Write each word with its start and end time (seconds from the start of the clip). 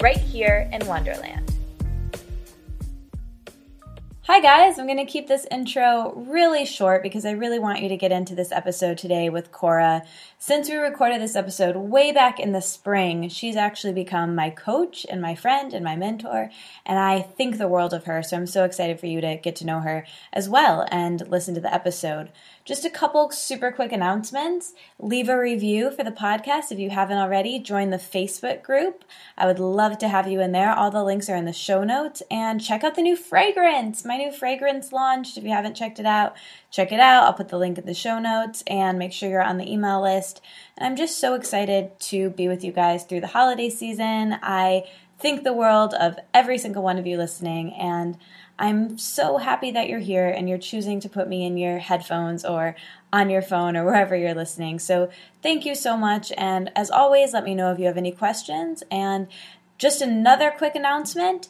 right 0.00 0.16
here 0.16 0.68
in 0.72 0.86
Wonderland. 0.86 1.44
Hi, 4.22 4.40
guys. 4.40 4.78
I'm 4.78 4.84
going 4.84 4.98
to 4.98 5.10
keep 5.10 5.26
this 5.26 5.46
intro 5.50 6.12
really 6.14 6.66
short 6.66 7.02
because 7.02 7.24
I 7.24 7.30
really 7.30 7.58
want 7.58 7.80
you 7.80 7.88
to 7.88 7.96
get 7.96 8.12
into 8.12 8.34
this 8.34 8.52
episode 8.52 8.98
today 8.98 9.30
with 9.30 9.50
Cora. 9.52 10.02
Since 10.38 10.68
we 10.68 10.76
recorded 10.76 11.22
this 11.22 11.34
episode 11.34 11.76
way 11.76 12.12
back 12.12 12.38
in 12.38 12.52
the 12.52 12.60
spring, 12.60 13.30
she's 13.30 13.56
actually 13.56 13.94
become 13.94 14.34
my 14.34 14.50
coach 14.50 15.06
and 15.08 15.22
my 15.22 15.34
friend 15.34 15.72
and 15.72 15.82
my 15.82 15.96
mentor, 15.96 16.50
and 16.84 16.98
I 16.98 17.22
think 17.22 17.56
the 17.56 17.68
world 17.68 17.94
of 17.94 18.04
her. 18.04 18.22
So 18.22 18.36
I'm 18.36 18.46
so 18.46 18.64
excited 18.64 19.00
for 19.00 19.06
you 19.06 19.22
to 19.22 19.36
get 19.36 19.56
to 19.56 19.66
know 19.66 19.80
her 19.80 20.06
as 20.30 20.46
well 20.46 20.86
and 20.90 21.26
listen 21.28 21.54
to 21.54 21.60
the 21.62 21.72
episode. 21.72 22.30
Just 22.68 22.84
a 22.84 22.90
couple 22.90 23.30
super 23.30 23.72
quick 23.72 23.92
announcements. 23.92 24.74
Leave 24.98 25.30
a 25.30 25.40
review 25.40 25.90
for 25.90 26.04
the 26.04 26.10
podcast 26.10 26.70
if 26.70 26.78
you 26.78 26.90
haven't 26.90 27.16
already. 27.16 27.58
Join 27.58 27.88
the 27.88 27.96
Facebook 27.96 28.62
group. 28.62 29.06
I 29.38 29.46
would 29.46 29.58
love 29.58 29.96
to 29.96 30.08
have 30.08 30.28
you 30.28 30.42
in 30.42 30.52
there. 30.52 30.74
All 30.74 30.90
the 30.90 31.02
links 31.02 31.30
are 31.30 31.34
in 31.34 31.46
the 31.46 31.52
show 31.54 31.82
notes. 31.82 32.22
And 32.30 32.62
check 32.62 32.84
out 32.84 32.94
the 32.94 33.00
new 33.00 33.16
fragrance. 33.16 34.04
My 34.04 34.18
new 34.18 34.30
fragrance 34.30 34.92
launched. 34.92 35.38
If 35.38 35.44
you 35.44 35.50
haven't 35.50 35.76
checked 35.76 35.98
it 35.98 36.04
out, 36.04 36.36
check 36.70 36.92
it 36.92 37.00
out. 37.00 37.24
I'll 37.24 37.32
put 37.32 37.48
the 37.48 37.56
link 37.56 37.78
in 37.78 37.86
the 37.86 37.94
show 37.94 38.18
notes 38.18 38.62
and 38.66 38.98
make 38.98 39.14
sure 39.14 39.30
you're 39.30 39.40
on 39.40 39.56
the 39.56 39.72
email 39.72 40.02
list. 40.02 40.42
And 40.76 40.86
I'm 40.86 40.96
just 40.96 41.18
so 41.18 41.32
excited 41.32 41.98
to 42.00 42.28
be 42.28 42.48
with 42.48 42.62
you 42.62 42.72
guys 42.72 43.04
through 43.04 43.22
the 43.22 43.28
holiday 43.28 43.70
season. 43.70 44.36
I 44.42 44.84
think 45.18 45.42
the 45.42 45.54
world 45.54 45.94
of 45.94 46.18
every 46.34 46.58
single 46.58 46.82
one 46.82 46.98
of 46.98 47.06
you 47.06 47.16
listening. 47.16 47.72
And 47.72 48.18
I'm 48.58 48.98
so 48.98 49.36
happy 49.36 49.70
that 49.70 49.88
you're 49.88 50.00
here 50.00 50.28
and 50.28 50.48
you're 50.48 50.58
choosing 50.58 51.00
to 51.00 51.08
put 51.08 51.28
me 51.28 51.46
in 51.46 51.56
your 51.56 51.78
headphones 51.78 52.44
or 52.44 52.74
on 53.12 53.30
your 53.30 53.42
phone 53.42 53.76
or 53.76 53.84
wherever 53.84 54.16
you're 54.16 54.34
listening. 54.34 54.78
So, 54.78 55.10
thank 55.42 55.64
you 55.64 55.74
so 55.74 55.96
much. 55.96 56.32
And 56.36 56.70
as 56.74 56.90
always, 56.90 57.32
let 57.32 57.44
me 57.44 57.54
know 57.54 57.72
if 57.72 57.78
you 57.78 57.86
have 57.86 57.96
any 57.96 58.12
questions. 58.12 58.82
And 58.90 59.28
just 59.78 60.02
another 60.02 60.52
quick 60.56 60.74
announcement 60.74 61.48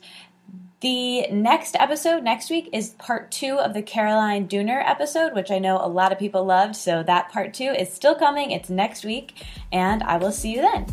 the 0.80 1.26
next 1.32 1.74
episode 1.80 2.22
next 2.22 2.50
week 2.50 2.68
is 2.72 2.90
part 2.90 3.32
two 3.32 3.58
of 3.58 3.74
the 3.74 3.82
Caroline 3.82 4.46
Dooner 4.46 4.80
episode, 4.88 5.34
which 5.34 5.50
I 5.50 5.58
know 5.58 5.76
a 5.76 5.88
lot 5.88 6.12
of 6.12 6.20
people 6.20 6.44
loved. 6.44 6.76
So, 6.76 7.02
that 7.02 7.30
part 7.30 7.54
two 7.54 7.70
is 7.70 7.92
still 7.92 8.14
coming. 8.14 8.50
It's 8.52 8.70
next 8.70 9.04
week. 9.04 9.42
And 9.72 10.02
I 10.02 10.18
will 10.18 10.32
see 10.32 10.54
you 10.54 10.60
then. 10.60 10.86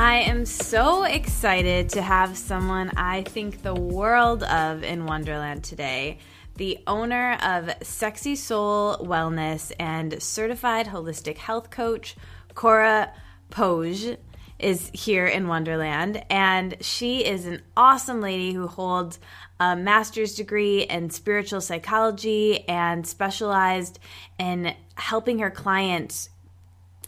I 0.00 0.20
am 0.20 0.46
so 0.46 1.04
excited 1.04 1.90
to 1.90 2.00
have 2.00 2.38
someone 2.38 2.90
I 2.96 3.20
think 3.20 3.60
the 3.60 3.74
world 3.74 4.42
of 4.44 4.82
in 4.82 5.04
Wonderland 5.04 5.62
today. 5.62 6.20
The 6.56 6.78
owner 6.86 7.34
of 7.42 7.70
Sexy 7.82 8.34
Soul 8.34 8.96
Wellness 8.96 9.72
and 9.78 10.22
certified 10.22 10.86
holistic 10.86 11.36
health 11.36 11.68
coach, 11.68 12.16
Cora 12.54 13.12
Poage, 13.50 14.16
is 14.58 14.90
here 14.94 15.26
in 15.26 15.48
Wonderland. 15.48 16.24
And 16.30 16.78
she 16.80 17.22
is 17.22 17.44
an 17.44 17.60
awesome 17.76 18.22
lady 18.22 18.54
who 18.54 18.68
holds 18.68 19.18
a 19.60 19.76
master's 19.76 20.34
degree 20.34 20.80
in 20.84 21.10
spiritual 21.10 21.60
psychology 21.60 22.66
and 22.66 23.06
specialized 23.06 23.98
in 24.38 24.74
helping 24.94 25.40
her 25.40 25.50
clients 25.50 26.30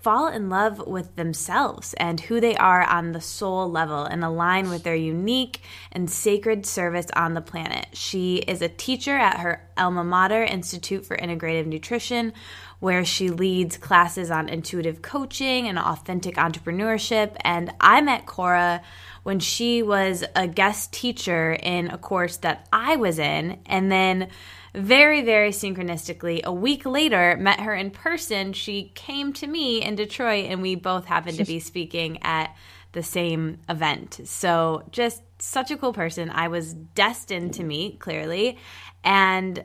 fall 0.02 0.26
in 0.26 0.50
love 0.50 0.84
with 0.86 1.14
themselves 1.14 1.94
and 1.94 2.20
who 2.20 2.40
they 2.40 2.56
are 2.56 2.82
on 2.82 3.12
the 3.12 3.20
soul 3.20 3.70
level 3.70 4.04
and 4.04 4.24
align 4.24 4.68
with 4.68 4.82
their 4.82 4.96
unique 4.96 5.60
and 5.92 6.10
sacred 6.10 6.66
service 6.66 7.06
on 7.14 7.34
the 7.34 7.40
planet. 7.40 7.86
She 7.92 8.36
is 8.36 8.60
a 8.62 8.68
teacher 8.68 9.16
at 9.16 9.38
her 9.38 9.68
alma 9.76 10.02
mater, 10.02 10.42
Institute 10.42 11.06
for 11.06 11.16
Integrative 11.16 11.66
Nutrition, 11.66 12.32
where 12.80 13.04
she 13.04 13.30
leads 13.30 13.76
classes 13.76 14.28
on 14.30 14.48
intuitive 14.48 15.02
coaching 15.02 15.68
and 15.68 15.78
authentic 15.78 16.34
entrepreneurship. 16.34 17.36
And 17.42 17.72
I 17.80 18.00
met 18.00 18.26
Cora 18.26 18.82
when 19.22 19.38
she 19.38 19.84
was 19.84 20.24
a 20.34 20.48
guest 20.48 20.92
teacher 20.92 21.52
in 21.52 21.90
a 21.90 21.98
course 21.98 22.38
that 22.38 22.66
I 22.72 22.96
was 22.96 23.20
in. 23.20 23.60
And 23.66 23.92
then 23.92 24.28
very, 24.74 25.22
very 25.22 25.50
synchronistically, 25.50 26.42
a 26.44 26.52
week 26.52 26.86
later, 26.86 27.36
met 27.36 27.60
her 27.60 27.74
in 27.74 27.90
person. 27.90 28.52
She 28.52 28.90
came 28.94 29.32
to 29.34 29.46
me 29.46 29.82
in 29.82 29.96
Detroit, 29.96 30.46
and 30.46 30.62
we 30.62 30.74
both 30.74 31.04
happened 31.04 31.38
to 31.38 31.44
be 31.44 31.60
speaking 31.60 32.22
at 32.22 32.54
the 32.92 33.02
same 33.02 33.58
event. 33.68 34.20
So, 34.24 34.84
just 34.90 35.22
such 35.38 35.70
a 35.70 35.76
cool 35.76 35.92
person. 35.92 36.30
I 36.30 36.48
was 36.48 36.72
destined 36.72 37.54
to 37.54 37.64
meet, 37.64 38.00
clearly. 38.00 38.58
And 39.04 39.64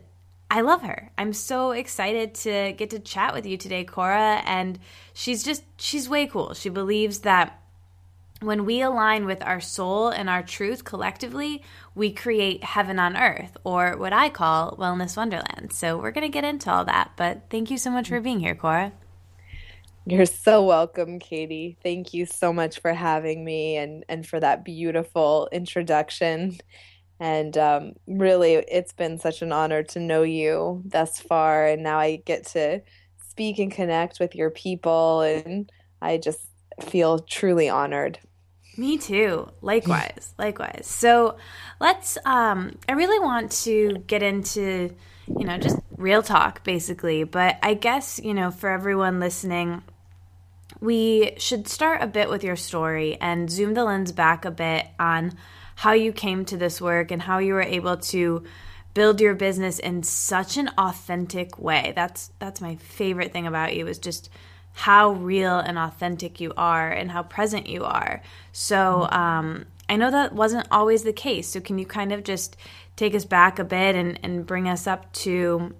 I 0.50 0.62
love 0.62 0.81
her. 0.81 1.12
I'm 1.18 1.34
so 1.34 1.72
excited 1.72 2.34
to 2.35 2.74
get 2.74 2.89
to 2.91 3.00
chat 3.00 3.34
with 3.34 3.45
you 3.45 3.57
today, 3.57 3.84
Cora. 3.84 4.41
And 4.45 4.79
she's 5.13 5.44
just, 5.44 5.63
she's 5.78 6.09
way 6.09 6.28
cool. 6.28 6.53
She 6.53 6.69
believes 6.69 7.19
that 7.19 7.62
when 8.42 8.66
we 8.66 8.81
align 8.81 9.25
with 9.25 9.44
our 9.44 9.59
soul 9.59 10.09
and 10.09 10.30
our 10.30 10.44
truth 10.44 10.84
collectively, 10.84 11.64
we 11.96 12.12
create 12.12 12.64
heaven 12.64 13.00
on 13.00 13.18
earth, 13.18 13.58
or 13.64 13.98
what 13.98 14.14
I 14.14 14.30
call 14.30 14.78
wellness 14.78 15.18
wonderland. 15.18 15.74
So 15.74 15.98
we're 15.98 16.12
going 16.12 16.28
to 16.28 16.30
get 16.30 16.44
into 16.44 16.72
all 16.72 16.86
that. 16.86 17.12
But 17.18 17.44
thank 17.50 17.72
you 17.72 17.78
so 17.78 17.90
much 17.90 18.09
for 18.09 18.22
being 18.22 18.40
here, 18.40 18.56
Cora. 18.56 18.94
You're 20.06 20.25
so 20.25 20.64
welcome, 20.64 21.20
Katie. 21.20 21.78
Thank 21.84 22.14
you 22.14 22.25
so 22.25 22.53
much 22.53 22.80
for 22.80 22.94
having 22.94 23.44
me 23.44 23.75
and, 23.75 24.06
and 24.08 24.25
for 24.25 24.40
that 24.40 24.64
beautiful 24.64 25.50
introduction. 25.52 26.58
And 27.19 27.58
um, 27.58 27.94
really, 28.06 28.54
it's 28.54 28.94
been 28.94 29.18
such 29.18 29.42
an 29.42 29.52
honor 29.52 29.84
to 29.84 30.00
know 30.00 30.22
you 30.22 30.84
thus 30.86 31.19
far. 31.19 31.66
And 31.68 31.84
now 31.84 32.00
I 32.00 32.18
get 32.18 32.46
to 32.48 32.81
speak 33.28 33.59
and 33.59 33.72
connect 33.72 34.19
with 34.19 34.36
your 34.36 34.52
people. 34.52 35.22
And 35.22 35.69
I 36.02 36.18
just 36.18 36.48
feel 36.80 37.19
truly 37.19 37.68
honored. 37.68 38.19
Me 38.77 38.97
too. 38.97 39.49
Likewise. 39.61 40.33
likewise. 40.38 40.85
So 40.85 41.38
let's 41.79 42.17
um 42.25 42.77
I 42.88 42.93
really 42.93 43.19
want 43.19 43.51
to 43.63 44.03
get 44.07 44.23
into, 44.23 44.93
you 45.27 45.45
know, 45.45 45.57
just 45.57 45.77
real 45.97 46.21
talk 46.21 46.63
basically, 46.63 47.23
but 47.23 47.57
I 47.63 47.73
guess, 47.73 48.19
you 48.23 48.33
know, 48.33 48.51
for 48.51 48.69
everyone 48.69 49.19
listening, 49.19 49.81
we 50.79 51.33
should 51.38 51.67
start 51.67 52.03
a 52.03 52.07
bit 52.07 52.29
with 52.29 52.43
your 52.43 52.55
story 52.55 53.17
and 53.19 53.49
zoom 53.49 53.73
the 53.73 53.83
lens 53.83 54.11
back 54.11 54.45
a 54.45 54.51
bit 54.51 54.85
on 54.99 55.33
how 55.77 55.94
you 55.94 56.11
came 56.11 56.45
to 56.45 56.57
this 56.57 56.79
work 56.79 57.11
and 57.11 57.21
how 57.21 57.39
you 57.39 57.53
were 57.53 57.61
able 57.61 57.97
to 57.97 58.44
build 58.94 59.21
your 59.21 59.35
business 59.35 59.77
in 59.77 60.01
such 60.01 60.57
an 60.57 60.69
authentic 60.77 61.59
way. 61.59 61.94
That's 61.95 62.31
that's 62.39 62.61
my 62.61 62.75
favorite 62.75 63.33
thing 63.33 63.47
about 63.47 63.75
you 63.75 63.88
is 63.88 63.99
just 63.99 64.29
how 64.77 65.09
real 65.09 65.57
and 65.57 65.75
authentic 65.79 66.39
you 66.39 66.53
are 66.55 66.91
and 66.91 67.09
how 67.09 67.23
present 67.23 67.67
you 67.67 67.83
are. 67.83 68.21
So 68.51 69.09
um, 69.09 69.65
I 69.89 69.95
know 69.95 70.11
that 70.11 70.33
wasn't 70.33 70.67
always 70.69 71.01
the 71.01 71.13
case. 71.13 71.49
So 71.49 71.59
can 71.59 71.79
you 71.79 71.85
kind 71.88 72.13
of 72.13 72.23
just 72.23 72.55
take 72.95 73.15
us 73.15 73.25
back 73.25 73.57
a 73.57 73.63
bit 73.63 73.95
and, 73.95 74.19
and 74.21 74.45
bring 74.45 74.69
us 74.69 74.85
up 74.85 75.12
to 75.13 75.74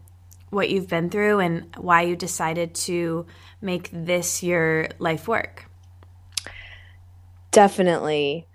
what 0.50 0.72
you've 0.72 0.88
been 0.88 1.12
through 1.12 1.42
and 1.42 1.76
why 1.78 2.02
you 2.02 2.16
decided 2.16 2.74
to 2.74 3.28
make 3.62 3.92
this 3.94 4.42
your 4.42 4.88
life 4.98 5.28
work? 5.28 5.70
Definitely. 7.52 8.48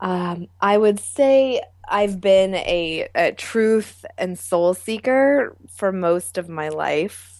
Um, 0.00 0.46
I 0.62 0.78
would 0.78 0.98
say 0.98 1.60
I've 1.86 2.22
been 2.22 2.54
a, 2.54 3.06
a 3.14 3.32
truth 3.32 4.06
and 4.16 4.38
soul 4.38 4.72
seeker 4.72 5.54
for 5.68 5.92
most 5.92 6.38
of 6.38 6.48
my 6.48 6.70
life 6.70 7.31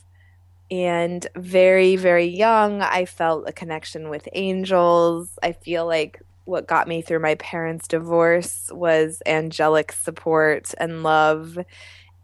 and 0.72 1.28
very 1.36 1.96
very 1.96 2.26
young 2.26 2.82
i 2.82 3.04
felt 3.06 3.48
a 3.48 3.52
connection 3.52 4.10
with 4.10 4.28
angels 4.34 5.38
i 5.44 5.52
feel 5.52 5.86
like 5.86 6.22
what 6.46 6.68
got 6.68 6.88
me 6.88 7.02
through 7.02 7.20
my 7.20 7.36
parents 7.36 7.88
divorce 7.88 8.70
was 8.72 9.22
angelic 9.26 9.92
support 9.92 10.74
and 10.78 11.04
love 11.04 11.58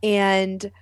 and 0.02 0.72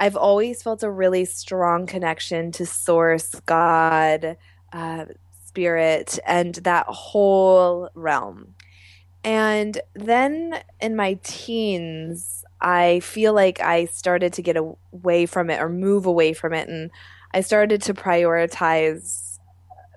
i've 0.00 0.16
always 0.16 0.62
felt 0.62 0.82
a 0.82 0.90
really 0.90 1.24
strong 1.24 1.86
connection 1.86 2.52
to 2.52 2.66
source 2.66 3.34
god 3.46 4.36
uh, 4.72 5.06
spirit 5.46 6.18
and 6.26 6.56
that 6.56 6.86
whole 6.88 7.90
realm 7.94 8.54
And 9.24 9.80
then 9.94 10.60
in 10.80 10.96
my 10.96 11.18
teens, 11.22 12.44
I 12.60 13.00
feel 13.00 13.32
like 13.34 13.60
I 13.60 13.86
started 13.86 14.34
to 14.34 14.42
get 14.42 14.56
away 14.56 15.26
from 15.26 15.50
it 15.50 15.60
or 15.60 15.68
move 15.68 16.06
away 16.06 16.34
from 16.34 16.52
it. 16.54 16.68
And 16.68 16.90
I 17.34 17.40
started 17.40 17.82
to 17.82 17.94
prioritize 17.94 19.40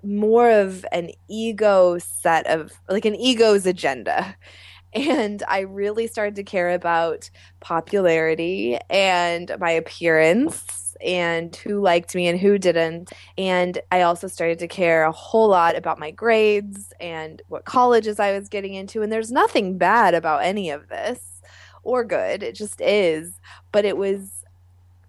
more 0.04 0.50
of 0.50 0.84
an 0.92 1.12
ego 1.30 2.00
set 2.00 2.48
of 2.48 2.74
like 2.90 3.06
an 3.06 3.16
ego's 3.16 3.66
agenda. 3.66 4.36
And 4.94 5.44
I 5.48 5.60
really 5.60 6.08
started 6.08 6.36
to 6.38 6.44
care 6.44 6.72
about 6.72 7.30
popularity 7.60 8.80
and 8.90 9.52
my 9.60 9.70
appearance 9.70 10.96
and 11.02 11.56
who 11.58 11.82
liked 11.82 12.16
me 12.16 12.28
and 12.28 12.40
who 12.40 12.58
didn't. 12.58 13.12
And 13.38 13.80
I 13.92 14.04
also 14.04 14.28
started 14.28 14.58
to 14.60 14.68
care 14.68 15.04
a 15.04 15.12
whole 15.12 15.50
lot 15.50 15.76
about 15.76 16.00
my 16.00 16.10
grades 16.10 16.94
and 17.00 17.42
what 17.50 17.66
colleges 17.66 18.18
I 18.20 18.32
was 18.32 18.48
getting 18.48 18.74
into. 18.74 19.04
And 19.04 19.12
there's 19.12 19.30
nothing 19.30 19.78
bad 19.78 20.16
about 20.16 20.44
any 20.44 20.72
of 20.72 20.88
this 20.88 21.42
or 21.84 22.04
good. 22.06 22.42
It 22.42 22.56
just 22.56 22.82
is. 22.82 23.40
But 23.74 23.84
it 23.86 23.98
was 23.98 24.46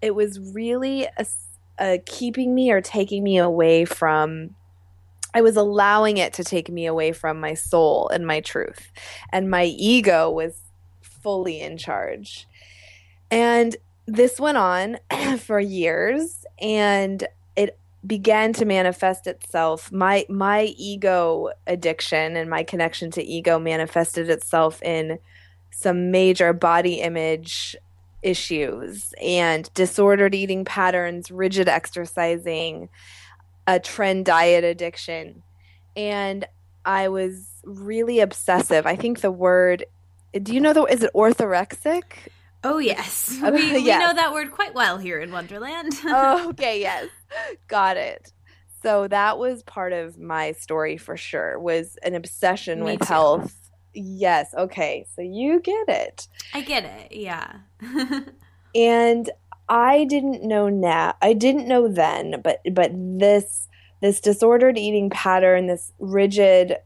it 0.01 0.13
was 0.13 0.39
really 0.53 1.07
a, 1.17 1.25
a 1.79 1.99
keeping 2.05 2.53
me 2.53 2.71
or 2.71 2.81
taking 2.81 3.23
me 3.23 3.37
away 3.37 3.85
from 3.85 4.55
I 5.33 5.41
was 5.41 5.55
allowing 5.55 6.17
it 6.17 6.33
to 6.33 6.43
take 6.43 6.69
me 6.69 6.85
away 6.85 7.11
from 7.11 7.39
my 7.39 7.53
soul 7.53 8.09
and 8.09 8.25
my 8.25 8.41
truth. 8.41 8.91
And 9.31 9.49
my 9.49 9.65
ego 9.65 10.29
was 10.29 10.59
fully 11.01 11.61
in 11.61 11.77
charge. 11.77 12.47
And 13.29 13.75
this 14.07 14.39
went 14.39 14.57
on 14.57 14.97
for 15.37 15.59
years 15.59 16.45
and 16.59 17.27
it 17.55 17.77
began 18.05 18.53
to 18.53 18.65
manifest 18.65 19.27
itself 19.27 19.91
my 19.91 20.25
my 20.29 20.73
ego 20.77 21.49
addiction 21.67 22.37
and 22.37 22.49
my 22.49 22.63
connection 22.63 23.11
to 23.11 23.21
ego 23.21 23.59
manifested 23.59 24.29
itself 24.29 24.81
in 24.81 25.19
some 25.69 26.09
major 26.09 26.53
body 26.53 27.01
image 27.01 27.75
issues 28.21 29.13
and 29.21 29.69
disordered 29.73 30.35
eating 30.35 30.65
patterns 30.65 31.31
rigid 31.31 31.67
exercising 31.67 32.89
a 33.67 33.79
trend 33.79 34.25
diet 34.25 34.63
addiction 34.63 35.41
and 35.95 36.45
i 36.85 37.07
was 37.07 37.47
really 37.63 38.19
obsessive 38.19 38.85
i 38.85 38.95
think 38.95 39.21
the 39.21 39.31
word 39.31 39.85
do 40.43 40.53
you 40.53 40.59
know 40.59 40.73
the 40.73 40.83
is 40.85 41.03
it 41.03 41.11
orthorexic 41.13 42.03
Oh 42.63 42.77
yes, 42.77 43.37
we, 43.43 43.51
we 43.51 43.77
yes. 43.79 44.01
know 44.01 44.13
that 44.13 44.33
word 44.33 44.51
quite 44.51 44.73
well 44.75 44.97
here 44.97 45.19
in 45.19 45.31
Wonderland. 45.31 45.93
oh, 46.05 46.49
okay, 46.49 46.81
yes, 46.81 47.07
got 47.67 47.95
it. 47.95 48.33
So 48.83 49.07
that 49.07 49.37
was 49.37 49.63
part 49.63 49.93
of 49.93 50.19
my 50.19 50.51
story 50.53 50.97
for 50.97 51.15
sure. 51.15 51.57
Was 51.59 51.97
an 52.03 52.15
obsession 52.15 52.79
Me 52.79 52.91
with 52.91 52.99
too. 52.99 53.05
health. 53.05 53.68
Yes. 53.93 54.53
Okay. 54.55 55.05
So 55.15 55.21
you 55.21 55.59
get 55.59 55.89
it. 55.89 56.27
I 56.53 56.61
get 56.61 56.85
it. 56.85 57.11
Yeah. 57.11 57.57
and 58.75 59.29
I 59.67 60.05
didn't 60.05 60.43
know 60.43 60.69
now. 60.69 61.15
I 61.21 61.33
didn't 61.33 61.67
know 61.67 61.87
then, 61.87 62.41
but 62.43 62.61
but 62.71 62.91
this 62.93 63.67
this 64.01 64.21
disordered 64.21 64.77
eating 64.77 65.09
pattern, 65.09 65.67
this 65.67 65.91
rigid 65.99 66.77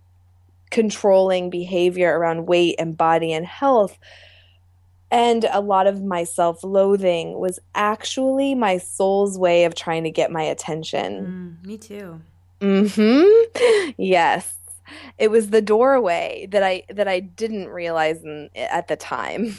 controlling 0.71 1.49
behavior 1.49 2.17
around 2.17 2.47
weight 2.47 2.75
and 2.79 2.97
body 2.97 3.31
and 3.31 3.45
health 3.45 3.97
and 5.13 5.45
a 5.51 5.61
lot 5.61 5.85
of 5.85 6.03
my 6.03 6.23
self 6.23 6.63
loathing 6.63 7.37
was 7.39 7.59
actually 7.75 8.55
my 8.55 8.79
soul's 8.79 9.37
way 9.37 9.65
of 9.65 9.75
trying 9.75 10.05
to 10.05 10.09
get 10.09 10.31
my 10.31 10.41
attention. 10.41 11.59
Mm, 11.61 11.67
me 11.67 11.77
too. 11.77 12.19
hmm. 12.59 13.91
Yes. 13.97 14.57
It 15.17 15.31
was 15.31 15.49
the 15.49 15.61
doorway 15.61 16.47
that 16.51 16.63
I 16.63 16.83
that 16.89 17.07
I 17.07 17.19
didn't 17.19 17.69
realize 17.69 18.23
in, 18.23 18.49
at 18.55 18.87
the 18.87 18.95
time. 18.95 19.55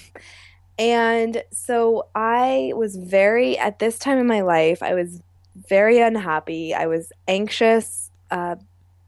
And 0.77 1.45
so 1.53 2.09
I 2.17 2.73
was 2.75 2.97
very 2.97 3.57
at 3.57 3.79
this 3.79 3.97
time 3.97 4.19
in 4.19 4.27
my 4.27 4.41
life, 4.41 4.83
I 4.83 4.95
was 4.95 5.21
very 5.69 6.01
unhappy. 6.01 6.75
I 6.75 6.87
was 6.87 7.13
anxious. 7.29 8.11
Uh, 8.31 8.57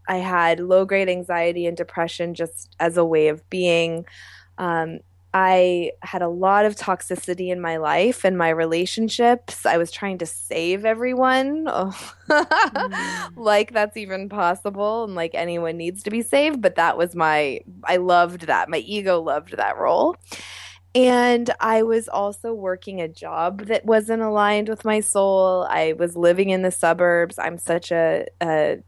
I 0.09 0.19
had 0.19 0.61
low 0.61 0.85
grade 0.85 1.09
anxiety 1.09 1.67
and 1.67 1.77
depression 1.77 2.35
just 2.35 2.75
as 2.79 2.97
a 2.97 3.05
way 3.05 3.29
of 3.29 3.49
being. 3.51 4.07
Um, 4.59 5.01
I 5.39 5.93
had 6.01 6.23
a 6.23 6.31
lot 6.31 6.65
of 6.65 6.77
toxicity 6.77 7.51
in 7.51 7.61
my 7.61 7.77
life 7.77 8.25
and 8.25 8.39
my 8.39 8.49
relationships. 8.49 9.67
I 9.67 9.77
was 9.77 9.91
trying 9.91 10.17
to 10.19 10.27
save 10.27 10.87
everyone. 10.87 11.67
Oh. 11.69 12.15
mm. 12.31 13.31
like 13.37 13.75
that's 13.75 13.99
even 13.99 14.31
possible 14.31 15.05
and 15.05 15.15
like 15.15 15.33
anyone 15.35 15.77
needs 15.77 16.03
to 16.05 16.11
be 16.11 16.23
saved, 16.23 16.63
but 16.63 16.77
that 16.77 16.97
was 16.97 17.15
my 17.15 17.61
I 17.85 17.99
loved 17.99 18.47
that. 18.47 18.71
My 18.71 18.79
ego 18.79 19.21
loved 19.21 19.59
that 19.59 19.77
role. 19.77 20.17
And 20.95 21.51
I 21.61 21.83
was 21.83 22.09
also 22.09 22.55
working 22.55 23.03
a 23.03 23.09
job 23.09 23.67
that 23.67 23.85
wasn't 23.85 24.23
aligned 24.23 24.71
with 24.71 24.87
my 24.87 25.01
soul. 25.01 25.67
I 25.69 25.93
was 25.93 26.17
living 26.17 26.49
in 26.49 26.63
the 26.63 26.71
suburbs. 26.71 27.39
I'm 27.39 27.59
such 27.59 27.93
a, 27.93 28.25
a 28.43 28.79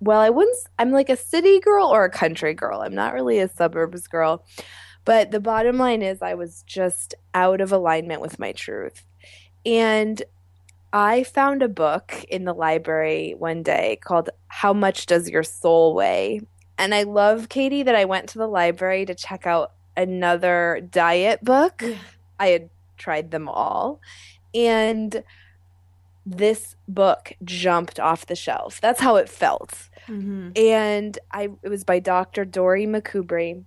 well, 0.00 0.20
I 0.20 0.30
wouldn't 0.30 0.56
I'm 0.78 0.92
like 0.92 1.10
a 1.10 1.16
city 1.16 1.60
girl 1.60 1.88
or 1.88 2.06
a 2.06 2.10
country 2.10 2.54
girl. 2.54 2.80
I'm 2.80 2.94
not 2.94 3.12
really 3.12 3.40
a 3.40 3.48
suburbs 3.48 4.06
girl. 4.06 4.42
But 5.06 5.30
the 5.30 5.40
bottom 5.40 5.78
line 5.78 6.02
is, 6.02 6.20
I 6.20 6.34
was 6.34 6.62
just 6.66 7.14
out 7.32 7.62
of 7.62 7.72
alignment 7.72 8.20
with 8.20 8.38
my 8.38 8.52
truth. 8.52 9.06
And 9.64 10.22
I 10.92 11.22
found 11.22 11.62
a 11.62 11.68
book 11.68 12.24
in 12.28 12.44
the 12.44 12.52
library 12.52 13.34
one 13.38 13.62
day 13.62 13.98
called 14.02 14.28
How 14.48 14.74
Much 14.74 15.06
Does 15.06 15.30
Your 15.30 15.44
Soul 15.44 15.94
Weigh? 15.94 16.40
And 16.76 16.94
I 16.94 17.04
love, 17.04 17.48
Katie, 17.48 17.84
that 17.84 17.94
I 17.94 18.04
went 18.04 18.28
to 18.30 18.38
the 18.38 18.48
library 18.48 19.06
to 19.06 19.14
check 19.14 19.46
out 19.46 19.72
another 19.96 20.86
diet 20.90 21.42
book. 21.42 21.82
Yeah. 21.82 21.96
I 22.38 22.48
had 22.48 22.70
tried 22.98 23.30
them 23.30 23.48
all. 23.48 24.00
And 24.54 25.22
this 26.26 26.74
book 26.88 27.32
jumped 27.44 28.00
off 28.00 28.26
the 28.26 28.34
shelf. 28.34 28.80
That's 28.80 29.00
how 29.00 29.16
it 29.16 29.28
felt. 29.28 29.88
Mm-hmm. 30.08 30.50
And 30.56 31.18
I 31.30 31.50
it 31.62 31.68
was 31.68 31.84
by 31.84 32.00
Dr. 32.00 32.44
Dorie 32.44 32.86
McCubbrey 32.86 33.62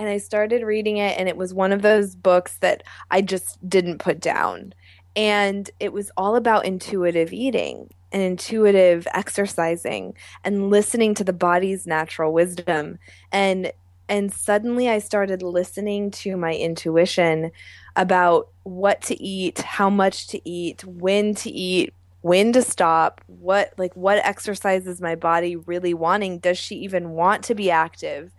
and 0.00 0.08
I 0.08 0.16
started 0.16 0.62
reading 0.62 0.96
it, 0.96 1.18
and 1.18 1.28
it 1.28 1.36
was 1.36 1.52
one 1.52 1.72
of 1.72 1.82
those 1.82 2.14
books 2.14 2.56
that 2.60 2.82
I 3.10 3.20
just 3.20 3.68
didn't 3.68 3.98
put 3.98 4.18
down. 4.18 4.72
And 5.14 5.70
it 5.78 5.92
was 5.92 6.10
all 6.16 6.36
about 6.36 6.64
intuitive 6.64 7.34
eating 7.34 7.90
and 8.10 8.22
intuitive 8.22 9.06
exercising 9.12 10.14
and 10.42 10.70
listening 10.70 11.14
to 11.16 11.24
the 11.24 11.34
body's 11.34 11.86
natural 11.86 12.32
wisdom. 12.32 12.98
And 13.30 13.72
and 14.08 14.32
suddenly 14.32 14.88
I 14.88 15.00
started 15.00 15.42
listening 15.42 16.10
to 16.12 16.34
my 16.36 16.54
intuition 16.54 17.50
about 17.94 18.48
what 18.62 19.02
to 19.02 19.22
eat, 19.22 19.58
how 19.58 19.90
much 19.90 20.28
to 20.28 20.48
eat, 20.48 20.82
when 20.84 21.34
to 21.36 21.50
eat, 21.50 21.92
when 22.22 22.52
to 22.54 22.62
stop, 22.62 23.20
what 23.26 23.74
like 23.76 23.94
what 23.94 24.24
exercises 24.24 24.98
my 25.02 25.14
body 25.14 25.56
really 25.56 25.92
wanting? 25.92 26.38
Does 26.38 26.56
she 26.56 26.76
even 26.76 27.10
want 27.10 27.44
to 27.44 27.54
be 27.54 27.70
active? 27.70 28.32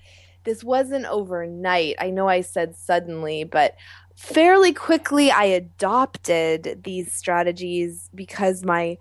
This 0.45 0.63
wasn't 0.63 1.05
overnight. 1.05 1.95
I 1.99 2.09
know 2.09 2.27
I 2.27 2.41
said 2.41 2.75
suddenly, 2.75 3.43
but 3.43 3.75
fairly 4.17 4.73
quickly 4.73 5.31
I 5.31 5.45
adopted 5.45 6.81
these 6.83 7.13
strategies 7.13 8.09
because 8.13 8.63
my 8.63 8.97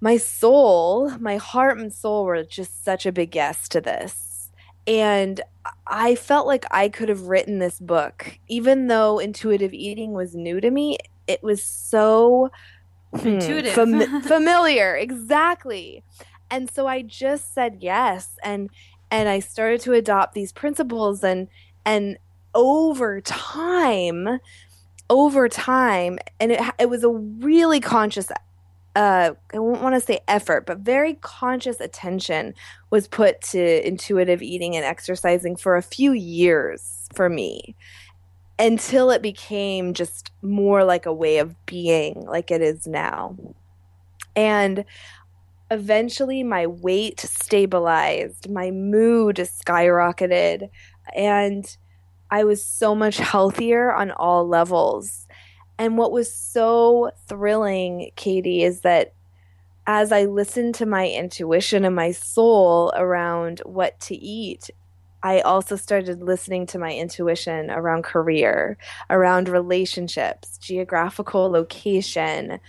my 0.00 0.16
soul, 0.16 1.10
my 1.18 1.36
heart 1.36 1.78
and 1.78 1.92
soul 1.92 2.24
were 2.24 2.44
just 2.44 2.84
such 2.84 3.06
a 3.06 3.12
big 3.12 3.34
yes 3.34 3.68
to 3.70 3.80
this. 3.80 4.50
And 4.86 5.40
I 5.86 6.14
felt 6.14 6.46
like 6.46 6.64
I 6.70 6.88
could 6.88 7.08
have 7.08 7.22
written 7.22 7.58
this 7.58 7.78
book 7.78 8.38
even 8.48 8.86
though 8.86 9.18
intuitive 9.18 9.74
eating 9.74 10.12
was 10.12 10.34
new 10.34 10.60
to 10.60 10.70
me. 10.70 10.98
It 11.26 11.42
was 11.42 11.64
so 11.64 12.50
hmm, 13.14 13.28
intuitive 13.28 13.72
fam- 13.74 14.06
familiar 14.22 14.96
exactly 14.96 16.04
and 16.50 16.70
so 16.70 16.86
i 16.86 17.02
just 17.02 17.54
said 17.54 17.78
yes 17.80 18.34
and 18.44 18.70
and 19.10 19.28
I 19.28 19.40
started 19.40 19.80
to 19.82 19.92
adopt 19.92 20.34
these 20.34 20.52
principles 20.52 21.24
and 21.24 21.48
and 21.84 22.18
over 22.54 23.20
time 23.20 24.40
over 25.10 25.48
time 25.48 26.18
and 26.40 26.52
it 26.52 26.60
it 26.78 26.90
was 26.90 27.04
a 27.04 27.10
really 27.10 27.80
conscious 27.80 28.30
uh, 28.96 29.34
I 29.54 29.60
won't 29.60 29.80
want 29.80 29.94
to 29.94 30.00
say 30.00 30.18
effort, 30.26 30.66
but 30.66 30.78
very 30.78 31.14
conscious 31.14 31.78
attention 31.78 32.54
was 32.90 33.06
put 33.06 33.40
to 33.42 33.86
intuitive 33.86 34.42
eating 34.42 34.74
and 34.74 34.84
exercising 34.84 35.54
for 35.54 35.76
a 35.76 35.82
few 35.82 36.12
years 36.12 37.06
for 37.14 37.28
me 37.28 37.76
until 38.58 39.10
it 39.10 39.22
became 39.22 39.94
just 39.94 40.32
more 40.42 40.82
like 40.82 41.06
a 41.06 41.12
way 41.12 41.38
of 41.38 41.54
being 41.64 42.26
like 42.26 42.50
it 42.50 42.60
is 42.60 42.88
now. 42.88 43.36
And 44.34 44.84
eventually 45.70 46.42
my 46.42 46.66
weight 46.66 47.20
stabilized, 47.20 48.50
my 48.50 48.70
mood 48.70 49.36
skyrocketed, 49.36 50.70
and 51.14 51.76
I 52.30 52.44
was 52.44 52.64
so 52.64 52.94
much 52.94 53.18
healthier 53.18 53.92
on 53.92 54.10
all 54.10 54.46
levels. 54.46 55.26
And 55.78 55.96
what 55.96 56.12
was 56.12 56.32
so 56.32 57.10
thrilling, 57.28 58.10
Katie, 58.16 58.62
is 58.62 58.80
that 58.80 59.12
as 59.86 60.12
I 60.12 60.24
listened 60.24 60.74
to 60.76 60.86
my 60.86 61.08
intuition 61.08 61.84
and 61.84 61.96
my 61.96 62.12
soul 62.12 62.92
around 62.94 63.60
what 63.64 63.98
to 64.00 64.14
eat, 64.14 64.70
I 65.22 65.40
also 65.40 65.76
started 65.76 66.22
listening 66.22 66.66
to 66.66 66.78
my 66.78 66.92
intuition 66.92 67.70
around 67.70 68.04
career, 68.04 68.76
around 69.10 69.48
relationships, 69.48 70.58
geographical 70.58 71.50
location, 71.50 72.60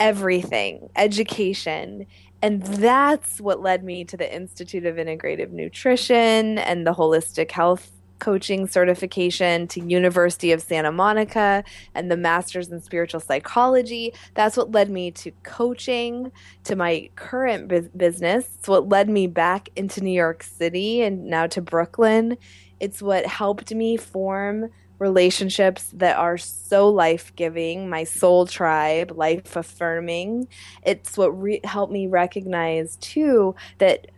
everything, 0.00 0.88
education. 0.96 2.06
And 2.40 2.62
that's 2.62 3.40
what 3.40 3.60
led 3.60 3.82
me 3.82 4.04
to 4.04 4.16
the 4.16 4.32
Institute 4.32 4.86
of 4.86 4.96
Integrative 4.96 5.50
Nutrition 5.50 6.58
and 6.58 6.86
the 6.86 6.94
Holistic 6.94 7.50
Health 7.50 7.90
coaching 8.18 8.66
certification 8.66 9.66
to 9.68 9.80
University 9.80 10.52
of 10.52 10.60
Santa 10.60 10.92
Monica 10.92 11.64
and 11.94 12.10
the 12.10 12.16
masters 12.16 12.68
in 12.68 12.80
spiritual 12.80 13.20
psychology. 13.20 14.12
That's 14.34 14.56
what 14.56 14.72
led 14.72 14.90
me 14.90 15.10
to 15.12 15.30
coaching, 15.42 16.32
to 16.64 16.76
my 16.76 17.10
current 17.16 17.68
bu- 17.68 17.88
business. 17.96 18.48
It's 18.58 18.68
what 18.68 18.88
led 18.88 19.08
me 19.08 19.26
back 19.26 19.68
into 19.76 20.02
New 20.02 20.12
York 20.12 20.42
City 20.42 21.02
and 21.02 21.26
now 21.26 21.46
to 21.48 21.62
Brooklyn. 21.62 22.36
It's 22.80 23.02
what 23.02 23.26
helped 23.26 23.74
me 23.74 23.96
form 23.96 24.70
relationships 24.98 25.90
that 25.94 26.16
are 26.16 26.38
so 26.38 26.88
life-giving, 26.88 27.88
my 27.88 28.04
soul 28.04 28.46
tribe, 28.46 29.12
life 29.14 29.54
affirming. 29.56 30.48
It's 30.82 31.16
what 31.16 31.28
re- 31.40 31.60
helped 31.64 31.92
me 31.92 32.06
recognize 32.06 32.96
too 32.96 33.54
that 33.78 34.08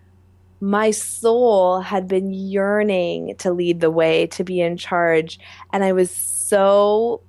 my 0.60 0.90
soul 0.90 1.80
had 1.80 2.06
been 2.06 2.32
yearning 2.32 3.34
to 3.36 3.52
lead 3.52 3.80
the 3.80 3.90
way, 3.90 4.26
to 4.28 4.44
be 4.44 4.60
in 4.60 4.76
charge. 4.76 5.38
And 5.72 5.82
I 5.82 5.92
was 5.92 6.10
so 6.10 7.22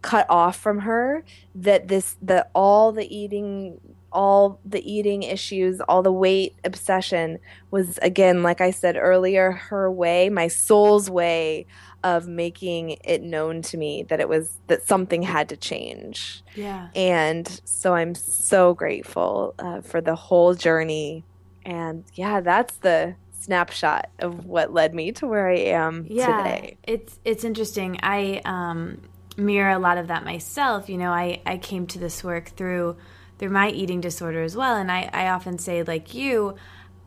cut 0.00 0.26
off 0.30 0.58
from 0.58 0.78
her 0.80 1.24
that 1.54 1.88
this, 1.88 2.16
that 2.22 2.50
all 2.54 2.92
the 2.92 3.14
eating, 3.14 3.78
all 4.12 4.60
the 4.64 4.82
eating 4.90 5.22
issues, 5.22 5.80
all 5.82 6.02
the 6.02 6.12
weight 6.12 6.56
obsession 6.64 7.38
was, 7.70 7.98
again, 7.98 8.42
like 8.42 8.60
I 8.60 8.70
said 8.70 8.96
earlier, 8.96 9.52
her 9.52 9.90
way, 9.90 10.28
my 10.30 10.48
soul's 10.48 11.10
way 11.10 11.66
of 12.04 12.28
making 12.28 12.96
it 13.04 13.22
known 13.22 13.60
to 13.60 13.76
me 13.76 14.04
that 14.04 14.20
it 14.20 14.28
was 14.28 14.58
that 14.68 14.86
something 14.86 15.22
had 15.22 15.48
to 15.48 15.56
change. 15.56 16.42
Yeah. 16.54 16.88
And 16.94 17.60
so 17.64 17.94
I'm 17.94 18.14
so 18.14 18.72
grateful 18.74 19.54
uh, 19.58 19.80
for 19.80 20.00
the 20.00 20.14
whole 20.14 20.54
journey 20.54 21.24
and 21.68 22.04
yeah, 22.14 22.40
that's 22.40 22.76
the 22.78 23.14
snapshot 23.40 24.08
of 24.18 24.46
what 24.46 24.72
led 24.72 24.94
me 24.94 25.12
to 25.12 25.26
where 25.26 25.48
I 25.48 25.56
am 25.56 26.06
yeah, 26.08 26.38
today. 26.38 26.78
It's 26.82 27.18
it's 27.26 27.44
interesting. 27.44 27.98
I 28.02 28.40
um, 28.46 29.02
mirror 29.36 29.72
a 29.72 29.78
lot 29.78 29.98
of 29.98 30.08
that 30.08 30.24
myself. 30.24 30.88
You 30.88 30.96
know, 30.96 31.12
I, 31.12 31.42
I 31.44 31.58
came 31.58 31.86
to 31.88 31.98
this 31.98 32.24
work 32.24 32.48
through 32.56 32.96
through 33.38 33.50
my 33.50 33.70
eating 33.70 34.00
disorder 34.00 34.42
as 34.42 34.56
well. 34.56 34.76
And 34.76 34.90
I, 34.90 35.08
I 35.12 35.28
often 35.28 35.58
say, 35.58 35.82
like 35.82 36.14
you, 36.14 36.56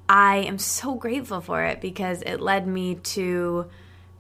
I 0.08 0.38
am 0.38 0.58
so 0.58 0.96
grateful 0.96 1.42
for 1.42 1.64
it 1.64 1.82
because 1.82 2.22
it 2.24 2.42
led 2.42 2.68
me 2.68 2.96
to 2.96 3.70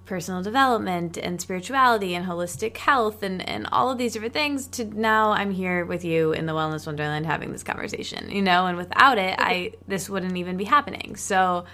personal 0.06 0.42
development 0.42 1.18
and 1.18 1.40
spirituality 1.40 2.16
and 2.16 2.26
holistic 2.26 2.76
health 2.76 3.24
and, 3.24 3.48
and 3.48 3.68
all 3.72 3.90
of 3.90 3.98
these 3.98 4.14
different 4.14 4.34
things 4.34 4.68
to 4.68 4.84
now 4.84 5.32
I'm 5.32 5.52
here 5.52 5.86
with 5.86 6.04
you 6.04 6.34
in 6.34 6.48
the 6.48 6.54
wellness 6.54 6.86
wonderland 6.86 7.26
having 7.26 7.52
this 7.52 7.64
conversation, 7.64 8.30
you 8.30 8.42
know, 8.42 8.66
and 8.66 8.78
without 8.78 9.18
it, 9.18 9.36
I 9.38 9.74
this 9.88 10.10
wouldn't 10.10 10.36
even 10.38 10.58
be 10.58 10.66
happening. 10.66 11.16
So 11.16 11.66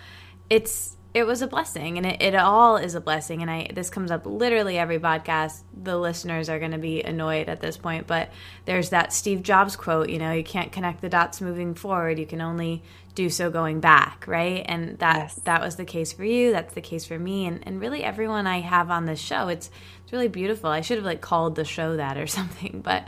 it's 0.49 0.96
it 1.13 1.25
was 1.25 1.41
a 1.41 1.47
blessing 1.47 1.97
and 1.97 2.05
it, 2.05 2.21
it 2.21 2.35
all 2.35 2.77
is 2.77 2.95
a 2.95 3.01
blessing 3.01 3.41
and 3.41 3.49
i 3.49 3.67
this 3.73 3.89
comes 3.89 4.11
up 4.11 4.25
literally 4.25 4.77
every 4.77 4.99
podcast. 4.99 5.61
The 5.81 5.97
listeners 5.97 6.49
are 6.49 6.59
going 6.59 6.71
to 6.71 6.77
be 6.77 7.01
annoyed 7.01 7.49
at 7.49 7.61
this 7.61 7.77
point 7.77 8.07
but 8.07 8.29
there's 8.65 8.89
that 8.89 9.13
steve 9.13 9.43
jobs 9.43 9.75
quote 9.75 10.09
you 10.09 10.19
know 10.19 10.31
you 10.31 10.43
can't 10.43 10.71
connect 10.71 11.01
the 11.01 11.09
dots 11.09 11.41
moving 11.41 11.73
forward 11.73 12.19
you 12.19 12.25
can 12.25 12.41
only 12.41 12.83
do 13.15 13.29
so 13.29 13.49
going 13.49 13.79
back 13.79 14.25
right? 14.27 14.63
And 14.67 14.99
that 14.99 15.17
yes. 15.17 15.35
that 15.45 15.61
was 15.61 15.75
the 15.75 15.85
case 15.85 16.13
for 16.13 16.23
you 16.23 16.51
that's 16.51 16.73
the 16.75 16.81
case 16.81 17.05
for 17.05 17.17
me 17.17 17.47
and, 17.47 17.61
and 17.65 17.81
really 17.81 18.03
everyone 18.03 18.45
i 18.45 18.59
have 18.59 18.91
on 18.91 19.05
this 19.05 19.19
show 19.19 19.47
it's 19.47 19.71
it's 20.07 20.13
really 20.13 20.29
beautiful. 20.29 20.69
I 20.69 20.79
should 20.79 20.99
have 20.99 21.05
like 21.05 21.19
called 21.19 21.55
the 21.55 21.65
show 21.65 21.97
that 21.97 22.17
or 22.17 22.27
something 22.39 22.79
but 22.81 23.05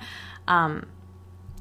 um 0.49 0.85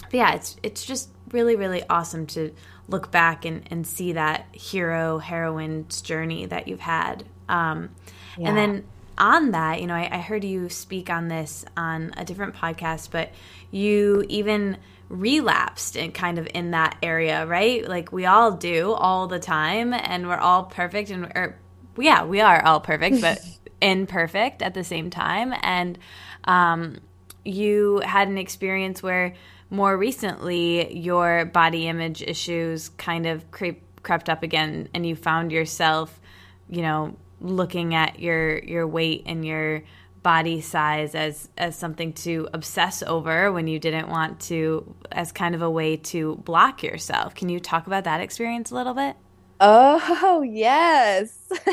but 0.00 0.14
yeah 0.14 0.34
it's 0.34 0.56
it's 0.64 0.84
just 0.84 1.10
really 1.30 1.54
really 1.54 1.84
awesome 1.88 2.26
to 2.26 2.52
look 2.88 3.10
back 3.10 3.44
and, 3.44 3.62
and 3.70 3.86
see 3.86 4.12
that 4.12 4.46
hero 4.52 5.18
heroine's 5.18 6.00
journey 6.00 6.46
that 6.46 6.68
you've 6.68 6.80
had. 6.80 7.24
Um, 7.48 7.90
yeah. 8.36 8.48
and 8.48 8.56
then 8.56 8.84
on 9.16 9.50
that 9.50 9.80
you 9.80 9.86
know 9.86 9.94
I, 9.94 10.08
I 10.12 10.18
heard 10.18 10.44
you 10.44 10.68
speak 10.68 11.10
on 11.10 11.28
this 11.28 11.64
on 11.76 12.12
a 12.16 12.24
different 12.24 12.54
podcast 12.54 13.10
but 13.10 13.32
you 13.70 14.24
even 14.28 14.76
relapsed 15.08 15.96
and 15.96 16.14
kind 16.14 16.38
of 16.38 16.46
in 16.54 16.72
that 16.72 16.96
area 17.02 17.46
right? 17.46 17.86
Like 17.88 18.12
we 18.12 18.26
all 18.26 18.52
do 18.52 18.92
all 18.92 19.26
the 19.26 19.38
time 19.38 19.92
and 19.92 20.28
we're 20.28 20.36
all 20.36 20.64
perfect 20.64 21.10
and 21.10 21.24
or 21.34 21.58
yeah 21.98 22.24
we 22.24 22.40
are 22.40 22.64
all 22.64 22.80
perfect 22.80 23.20
but 23.20 23.40
imperfect 23.80 24.62
at 24.62 24.74
the 24.74 24.84
same 24.84 25.10
time. 25.10 25.54
And 25.62 25.98
um, 26.44 26.98
you 27.44 28.00
had 28.04 28.28
an 28.28 28.38
experience 28.38 29.02
where 29.02 29.34
more 29.70 29.96
recently 29.96 30.96
your 30.96 31.44
body 31.46 31.86
image 31.88 32.22
issues 32.22 32.88
kind 32.90 33.26
of 33.26 33.50
creep, 33.50 33.82
crept 34.02 34.28
up 34.28 34.42
again 34.42 34.88
and 34.94 35.06
you 35.06 35.14
found 35.14 35.52
yourself 35.52 36.20
you 36.68 36.82
know 36.82 37.16
looking 37.40 37.94
at 37.94 38.18
your 38.18 38.58
your 38.60 38.86
weight 38.86 39.22
and 39.26 39.44
your 39.44 39.82
body 40.22 40.60
size 40.60 41.14
as 41.14 41.48
as 41.56 41.76
something 41.76 42.12
to 42.12 42.48
obsess 42.52 43.02
over 43.02 43.52
when 43.52 43.66
you 43.66 43.78
didn't 43.78 44.08
want 44.08 44.40
to 44.40 44.94
as 45.12 45.32
kind 45.32 45.54
of 45.54 45.62
a 45.62 45.70
way 45.70 45.96
to 45.96 46.36
block 46.36 46.82
yourself. 46.82 47.34
Can 47.34 47.48
you 47.48 47.60
talk 47.60 47.86
about 47.86 48.04
that 48.04 48.20
experience 48.20 48.70
a 48.70 48.74
little 48.74 48.94
bit? 48.94 49.16
Oh 49.60 50.42
yes, 50.42 51.38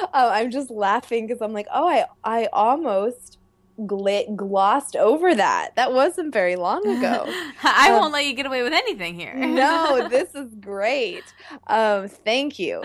oh, 0.00 0.08
I'm 0.12 0.50
just 0.50 0.70
laughing 0.70 1.26
because 1.26 1.40
I'm 1.40 1.52
like, 1.52 1.68
oh, 1.72 1.88
I 1.88 2.04
I 2.24 2.48
almost 2.52 3.38
gl- 3.86 4.36
glossed 4.36 4.96
over 4.96 5.34
that. 5.34 5.74
That 5.76 5.92
wasn't 5.92 6.32
very 6.32 6.56
long 6.56 6.86
ago. 6.98 7.24
I 7.62 7.90
um, 7.90 8.00
won't 8.00 8.12
let 8.12 8.26
you 8.26 8.34
get 8.34 8.46
away 8.46 8.62
with 8.62 8.72
anything 8.72 9.18
here. 9.18 9.34
no, 9.36 10.08
this 10.10 10.34
is 10.34 10.54
great. 10.56 11.24
Um, 11.66 12.08
thank 12.08 12.58
you. 12.58 12.82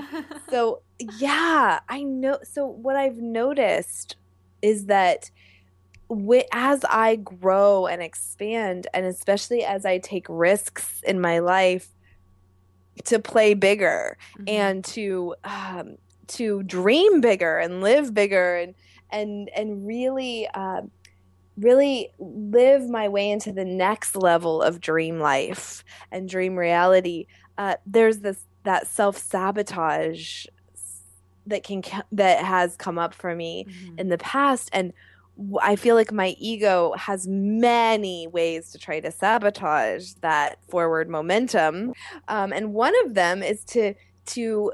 So, 0.50 0.82
yeah, 1.18 1.80
I 1.88 2.04
know. 2.04 2.40
So, 2.44 2.66
what 2.66 2.96
I've 2.96 3.18
noticed 3.18 4.16
is 4.62 4.86
that 4.86 5.32
as 6.52 6.86
I 6.86 7.16
grow 7.16 7.88
and 7.88 8.02
expand, 8.02 8.88
and 8.94 9.06
especially 9.06 9.64
as 9.64 9.86
I 9.86 9.98
take 9.98 10.26
risks 10.30 11.02
in 11.04 11.20
my 11.20 11.40
life 11.40 11.90
to 13.06 13.20
play 13.20 13.54
bigger 13.54 14.18
mm-hmm. 14.38 14.44
and 14.48 14.86
to 14.86 15.36
um, 15.44 15.98
to 16.28 16.64
dream 16.64 17.22
bigger 17.22 17.58
and 17.58 17.82
live 17.82 18.14
bigger 18.14 18.56
and 18.56 18.76
and 19.12 19.50
and 19.56 19.86
really 19.86 20.48
uh, 20.54 20.82
really 21.58 22.12
live 22.20 22.90
my 22.90 23.08
way 23.08 23.30
into 23.30 23.52
the 23.52 23.66
next 23.66 24.16
level 24.16 24.62
of 24.62 24.82
dream 24.82 25.20
life 25.20 25.84
and 26.12 26.28
dream 26.28 26.56
reality 26.56 27.28
uh, 27.58 27.76
there's 27.86 28.20
this 28.20 28.46
that 28.64 28.88
self 28.88 29.18
sabotage 29.18 30.46
that 31.48 31.64
can 31.64 31.84
that 32.12 32.44
has 32.44 32.76
come 32.76 32.98
up 32.98 33.14
for 33.14 33.36
me 33.36 33.66
mm-hmm. 33.66 34.00
in 34.00 34.10
the 34.10 34.18
past 34.18 34.70
and 34.74 34.94
I 35.62 35.76
feel 35.76 35.96
like 35.96 36.14
my 36.14 36.36
ego 36.40 36.94
has 36.98 37.28
many 37.28 38.28
ways 38.28 38.72
to 38.72 38.78
try 38.78 39.02
to 39.02 39.12
sabotage 39.12 40.14
that 40.22 40.60
forward 40.70 41.10
momentum, 41.10 41.94
um, 42.30 42.54
and 42.54 42.74
one 42.74 42.94
of 43.04 43.16
them 43.16 43.44
is 43.44 43.64
to 43.66 43.96
to 44.28 44.72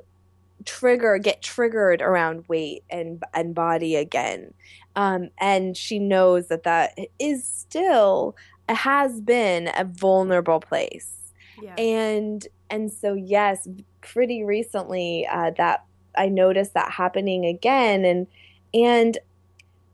trigger 0.66 1.18
get 1.18 1.42
triggered 1.42 2.02
around 2.02 2.46
weight 2.48 2.84
and 2.90 3.24
and 3.34 3.56
body 3.56 3.96
again 3.96 4.54
um, 4.96 5.30
and 5.40 5.78
she 5.78 6.00
knows 6.00 6.48
that 6.48 6.64
that 6.64 6.98
is 7.20 7.44
still 7.44 8.36
has 8.70 9.20
been 9.22 9.70
a 9.78 9.84
vulnerable 9.84 10.60
place 10.60 11.34
yeah. 11.62 11.76
and 11.76 12.48
and 12.70 12.92
so 12.92 13.14
yes 13.14 13.68
pretty 14.02 14.44
recently 14.44 15.28
uh, 15.32 15.52
that 15.58 15.84
i 16.18 16.28
noticed 16.28 16.74
that 16.74 16.92
happening 16.92 17.46
again 17.46 18.06
and 18.06 18.28
and 18.74 19.18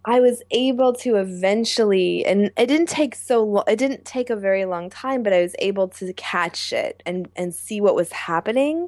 I 0.07 0.21
was 0.21 0.41
able 0.51 0.93
to 0.93 1.17
eventually, 1.17 2.25
and 2.25 2.49
it 2.57 2.67
didn't 2.67 2.87
take 2.87 3.13
so 3.13 3.43
long. 3.43 3.65
It 3.67 3.75
didn't 3.75 4.05
take 4.05 4.29
a 4.29 4.37
very 4.37 4.63
long 4.63 4.89
time, 4.89 5.21
but 5.21 5.33
I 5.33 5.41
was 5.41 5.53
able 5.59 5.89
to 5.89 6.13
catch 6.13 6.71
it 6.71 7.03
and 7.05 7.29
and 7.35 7.53
see 7.53 7.81
what 7.81 7.93
was 7.93 8.09
happening, 8.13 8.87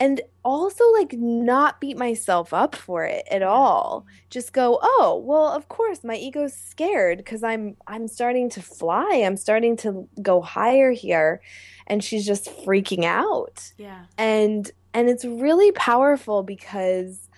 and 0.00 0.22
also 0.42 0.82
like 0.92 1.12
not 1.12 1.78
beat 1.78 1.98
myself 1.98 2.54
up 2.54 2.74
for 2.74 3.04
it 3.04 3.28
at 3.30 3.42
all. 3.42 4.06
Just 4.30 4.54
go 4.54 4.78
oh 4.82 5.22
well 5.24 5.48
of 5.48 5.68
course 5.68 6.02
my 6.02 6.16
ego's 6.16 6.54
scared 6.54 7.18
because 7.18 7.44
i'm 7.44 7.76
i'm 7.86 8.08
starting 8.08 8.48
to 8.50 8.62
fly. 8.62 9.22
I'm 9.24 9.36
starting 9.36 9.76
to 9.78 10.08
go 10.22 10.40
higher 10.40 10.90
here. 10.90 11.42
And 11.86 12.02
she's 12.02 12.24
just 12.24 12.46
freaking 12.64 13.04
out. 13.04 13.72
Yeah. 13.76 14.06
And 14.16 14.70
and 14.94 15.10
it's 15.10 15.24
really 15.24 15.70
powerful 15.72 16.42
because 16.42 17.28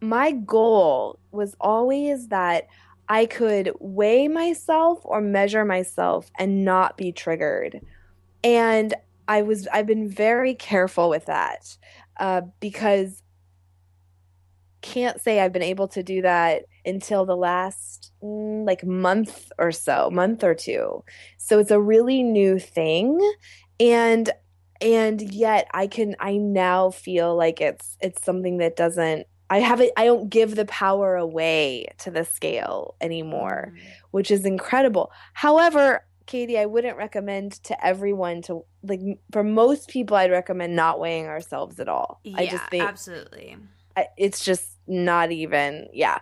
my 0.00 0.32
goal 0.32 1.18
was 1.30 1.56
always 1.60 2.28
that 2.28 2.66
i 3.08 3.26
could 3.26 3.70
weigh 3.78 4.26
myself 4.26 5.00
or 5.04 5.20
measure 5.20 5.64
myself 5.64 6.30
and 6.36 6.64
not 6.64 6.96
be 6.96 7.12
triggered. 7.12 7.80
And 8.42 8.94
i 9.28 9.42
was 9.42 9.68
i've 9.68 9.86
been 9.86 10.08
very 10.08 10.54
careful 10.54 11.08
with 11.10 11.26
that 11.26 11.76
uh, 12.18 12.42
because 12.60 13.22
can't 14.80 15.20
say 15.20 15.40
I've 15.40 15.52
been 15.52 15.62
able 15.62 15.88
to 15.88 16.02
do 16.02 16.22
that 16.22 16.64
until 16.84 17.24
the 17.24 17.36
last 17.36 18.12
mm, 18.22 18.66
like 18.66 18.84
month 18.84 19.50
or 19.58 19.72
so, 19.72 20.10
month 20.10 20.44
or 20.44 20.54
two. 20.54 21.02
So 21.36 21.58
it's 21.58 21.70
a 21.70 21.80
really 21.80 22.22
new 22.22 22.58
thing 22.58 23.18
and 23.80 24.30
and 24.80 25.20
yet 25.20 25.66
I 25.72 25.88
can 25.88 26.14
I 26.20 26.36
now 26.36 26.90
feel 26.90 27.36
like 27.36 27.60
it's 27.60 27.96
it's 28.00 28.24
something 28.24 28.58
that 28.58 28.76
doesn't 28.76 29.26
I 29.50 29.60
haven't 29.60 29.90
I 29.96 30.04
don't 30.04 30.28
give 30.28 30.54
the 30.54 30.66
power 30.66 31.16
away 31.16 31.86
to 31.98 32.10
the 32.10 32.24
scale 32.24 32.94
anymore, 33.00 33.72
mm. 33.74 33.80
which 34.10 34.30
is 34.30 34.44
incredible. 34.44 35.10
However, 35.32 36.04
Katie, 36.28 36.58
I 36.58 36.66
wouldn't 36.66 36.98
recommend 36.98 37.52
to 37.64 37.84
everyone 37.84 38.42
to 38.42 38.64
like 38.82 39.00
for 39.32 39.42
most 39.42 39.88
people 39.88 40.16
I'd 40.16 40.30
recommend 40.30 40.76
not 40.76 41.00
weighing 41.00 41.26
ourselves 41.26 41.80
at 41.80 41.88
all. 41.88 42.20
Yeah, 42.22 42.36
I 42.38 42.46
just 42.46 42.64
think 42.66 42.84
absolutely. 42.84 43.56
It's 44.16 44.44
just 44.44 44.64
not 44.86 45.32
even 45.32 45.88
yeah. 45.92 46.18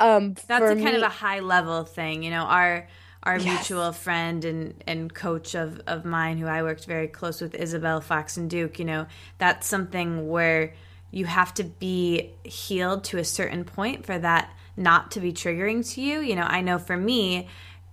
Um 0.00 0.34
That's 0.48 0.70
a 0.70 0.74
me, 0.74 0.82
kind 0.82 0.96
of 0.96 1.02
a 1.02 1.08
high 1.08 1.40
level 1.40 1.84
thing, 1.84 2.22
you 2.22 2.30
know, 2.30 2.44
our 2.44 2.88
our 3.24 3.38
yes. 3.38 3.44
mutual 3.44 3.92
friend 3.92 4.44
and, 4.44 4.82
and 4.86 5.12
coach 5.14 5.54
of, 5.54 5.80
of 5.86 6.04
mine 6.04 6.38
who 6.38 6.46
I 6.46 6.62
worked 6.62 6.86
very 6.86 7.06
close 7.06 7.40
with, 7.40 7.54
Isabel 7.54 8.00
Foxen 8.00 8.48
Duke, 8.48 8.78
you 8.78 8.84
know, 8.84 9.06
that's 9.38 9.68
something 9.68 10.28
where 10.28 10.74
you 11.12 11.26
have 11.26 11.54
to 11.54 11.64
be 11.64 12.32
healed 12.42 13.04
to 13.04 13.18
a 13.18 13.24
certain 13.24 13.64
point 13.64 14.06
for 14.06 14.18
that 14.18 14.50
not 14.76 15.10
to 15.12 15.20
be 15.20 15.32
triggering 15.32 15.88
to 15.94 16.00
you. 16.00 16.20
You 16.20 16.34
know, 16.34 16.46
I 16.48 16.62
know 16.62 16.78
for 16.78 16.96
me, 16.96 17.48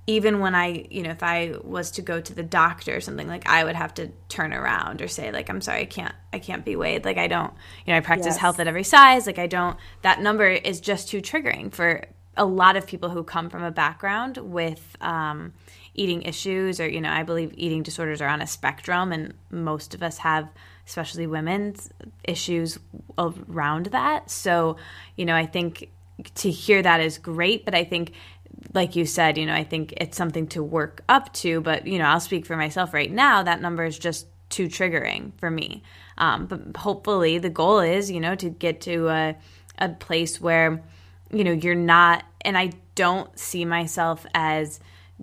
even 0.10 0.40
when 0.40 0.56
I, 0.56 0.88
you 0.90 1.04
know, 1.04 1.12
if 1.12 1.22
I 1.22 1.54
was 1.64 1.92
to 1.92 2.02
go 2.02 2.20
to 2.20 2.34
the 2.34 2.42
doctor 2.42 2.96
or 2.96 3.00
something, 3.00 3.28
like 3.28 3.48
I 3.48 3.64
would 3.64 3.76
have 3.76 3.94
to 3.94 4.10
turn 4.28 4.54
around 4.54 5.04
or 5.04 5.08
say, 5.08 5.32
like, 5.32 5.52
I'm 5.52 5.62
sorry, 5.62 5.82
I 5.82 5.86
can't, 5.86 6.16
I 6.34 6.40
can't 6.40 6.66
be 6.66 6.76
weighed. 6.76 7.06
Like, 7.06 7.20
I 7.20 7.28
don't, 7.28 7.54
you 7.86 7.94
know, 7.94 7.98
I 7.98 8.02
practice 8.02 8.26
yes. 8.26 8.38
health 8.38 8.60
at 8.60 8.68
every 8.68 8.84
size. 8.84 9.28
Like, 9.28 9.38
I 9.38 9.46
don't, 9.46 9.78
that 10.02 10.20
number 10.20 10.48
is 10.48 10.82
just 10.82 11.10
too 11.10 11.22
triggering 11.22 11.72
for 11.72 12.06
a 12.36 12.44
lot 12.44 12.76
of 12.76 12.88
people 12.88 13.10
who 13.10 13.24
come 13.24 13.52
from 13.52 13.62
a 13.62 13.70
background 13.70 14.38
with 14.38 14.98
um, 15.00 15.54
eating 15.94 16.24
issues 16.24 16.80
or, 16.80 16.90
you 16.90 17.02
know, 17.02 17.12
I 17.12 17.22
believe 17.22 17.54
eating 17.56 17.84
disorders 17.84 18.20
are 18.20 18.30
on 18.30 18.42
a 18.42 18.48
spectrum 18.48 19.12
and 19.12 19.36
most 19.52 19.94
of 19.94 20.02
us 20.02 20.18
have, 20.18 20.50
especially 20.88 21.28
women's 21.28 21.92
issues 22.24 22.80
around 23.20 23.88
that. 23.88 24.32
So, 24.32 24.78
you 25.16 25.26
know, 25.26 25.36
I 25.36 25.46
think 25.46 25.92
to 26.36 26.50
hear 26.50 26.82
that 26.82 27.00
is 27.00 27.18
great, 27.18 27.64
but 27.64 27.76
I 27.76 27.84
think 27.84 28.14
like 28.74 28.96
you 28.96 29.06
said, 29.06 29.38
you 29.38 29.46
know, 29.46 29.54
I 29.54 29.64
think 29.64 29.94
it's 29.98 30.18
something 30.18 30.48
to 30.48 30.64
work 30.64 31.04
up 31.10 31.34
to, 31.34 31.62
but 31.62 31.88
you 31.88 31.98
know, 32.00 32.06
I'll 32.06 32.20
speak 32.20 32.46
for 32.46 32.58
myself 32.58 32.94
right 32.94 33.12
now. 33.12 33.44
That 33.44 33.62
number 33.62 33.84
is 33.84 33.98
just 33.98 34.28
too 34.50 34.68
triggering 34.68 35.32
for 35.40 35.50
me. 35.50 35.84
Um, 36.18 36.48
but 36.48 36.76
hopefully, 36.78 37.38
the 37.38 37.50
goal 37.50 37.80
is, 37.80 38.12
you 38.12 38.20
know, 38.20 38.36
to 38.36 38.50
get 38.50 38.82
to 38.82 39.08
a, 39.10 39.36
a 39.78 39.90
place 39.90 40.42
where, 40.42 40.84
you 41.32 41.44
know, 41.44 41.52
you're 41.52 41.76
not, 41.76 42.24
and 42.42 42.58
I 42.58 42.72
don't 42.96 43.38
see 43.40 43.66
myself 43.66 44.26
as 44.34 44.80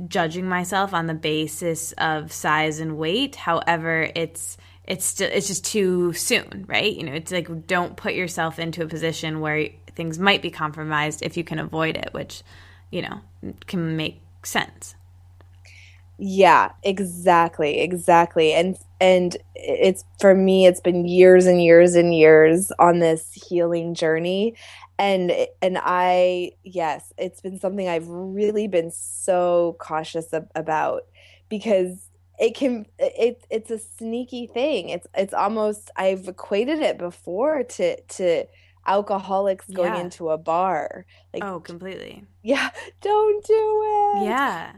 judging 0.09 0.49
myself 0.49 0.93
on 0.95 1.07
the 1.07 1.15
basis 1.15 1.93
of 1.93 2.33
size 2.33 2.81
and 2.81 2.97
weight. 2.97 3.37
However, 3.37 4.11
it's 4.15 4.57
it's 4.85 5.05
still 5.05 5.29
it's 5.33 5.49
just 5.49 5.65
too 5.65 6.13
soon, 6.13 6.65
right? 6.69 6.93
You 6.93 7.05
know, 7.05 7.13
it's 7.13 7.33
like 7.33 7.67
don't 7.67 7.97
put 7.97 8.15
yourself 8.15 8.59
into 8.59 8.83
a 8.83 8.87
position 8.87 9.41
where 9.41 9.69
things 9.95 10.19
might 10.19 10.43
be 10.43 10.51
compromised 10.51 11.23
if 11.23 11.37
you 11.37 11.45
can 11.45 11.59
avoid 11.59 11.97
it, 11.97 12.11
which 12.13 12.43
you 12.91 13.03
know, 13.03 13.21
can 13.67 13.97
make 13.97 14.21
sense. 14.43 14.95
Yeah, 16.19 16.71
exactly, 16.83 17.81
exactly. 17.81 18.53
And 18.55 18.79
and 19.01 19.37
it's 19.55 20.05
for 20.19 20.35
me 20.35 20.67
it's 20.67 20.81
been 20.81 21.05
years 21.07 21.45
and 21.47 21.63
years 21.63 21.95
and 21.95 22.15
years 22.15 22.73
on 22.79 23.01
this 23.01 23.33
healing 23.35 23.95
journey 23.95 24.55
and 24.99 25.31
and 25.61 25.79
I 25.83 26.53
yes, 26.65 27.13
it's 27.19 27.43
been 27.43 27.59
something 27.59 27.87
I've 27.89 28.09
really 28.09 28.67
been 28.67 28.91
so 28.91 29.77
cautious 29.79 30.33
about 30.55 31.03
because 31.51 32.09
it 32.39 32.55
can 32.55 32.87
it 32.99 33.45
it's 33.51 33.71
a 33.71 33.79
sneaky 33.79 34.47
thing. 34.47 34.89
It's 34.89 35.07
it's 35.15 35.35
almost 35.35 35.91
I've 35.97 36.29
equated 36.29 36.79
it 36.81 36.97
before 36.97 37.63
to 37.63 38.01
to 38.01 38.47
alcoholics 38.87 39.67
going 39.67 39.95
yeah. 39.95 40.01
into 40.01 40.31
a 40.31 40.39
bar. 40.39 41.05
Like 41.33 41.45
Oh, 41.45 41.61
completely. 41.61 42.25
Yeah, 42.43 42.71
don't 43.01 43.45
do 43.45 43.83
it. 43.85 44.25
Yeah. 44.25 44.73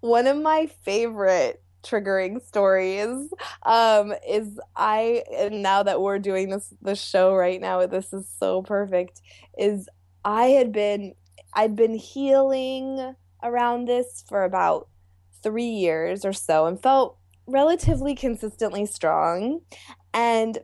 One 0.00 0.26
of 0.26 0.36
my 0.36 0.66
favorite 0.84 1.62
triggering 1.82 2.46
stories 2.46 3.32
um 3.64 4.12
is 4.28 4.60
I 4.76 5.24
and 5.34 5.62
now 5.62 5.82
that 5.82 6.02
we're 6.02 6.18
doing 6.18 6.50
this 6.50 6.74
the 6.82 6.94
show 6.94 7.34
right 7.34 7.58
now 7.58 7.86
this 7.86 8.12
is 8.12 8.28
so 8.38 8.60
perfect 8.60 9.22
is 9.56 9.88
I 10.22 10.48
had 10.48 10.72
been 10.72 11.14
I'd 11.54 11.76
been 11.76 11.94
healing 11.94 13.14
around 13.42 13.88
this 13.88 14.22
for 14.28 14.44
about 14.44 14.88
3 15.42 15.64
years 15.64 16.26
or 16.26 16.34
so 16.34 16.66
and 16.66 16.80
felt 16.80 17.16
relatively 17.46 18.14
consistently 18.14 18.84
strong 18.84 19.60
and 20.12 20.58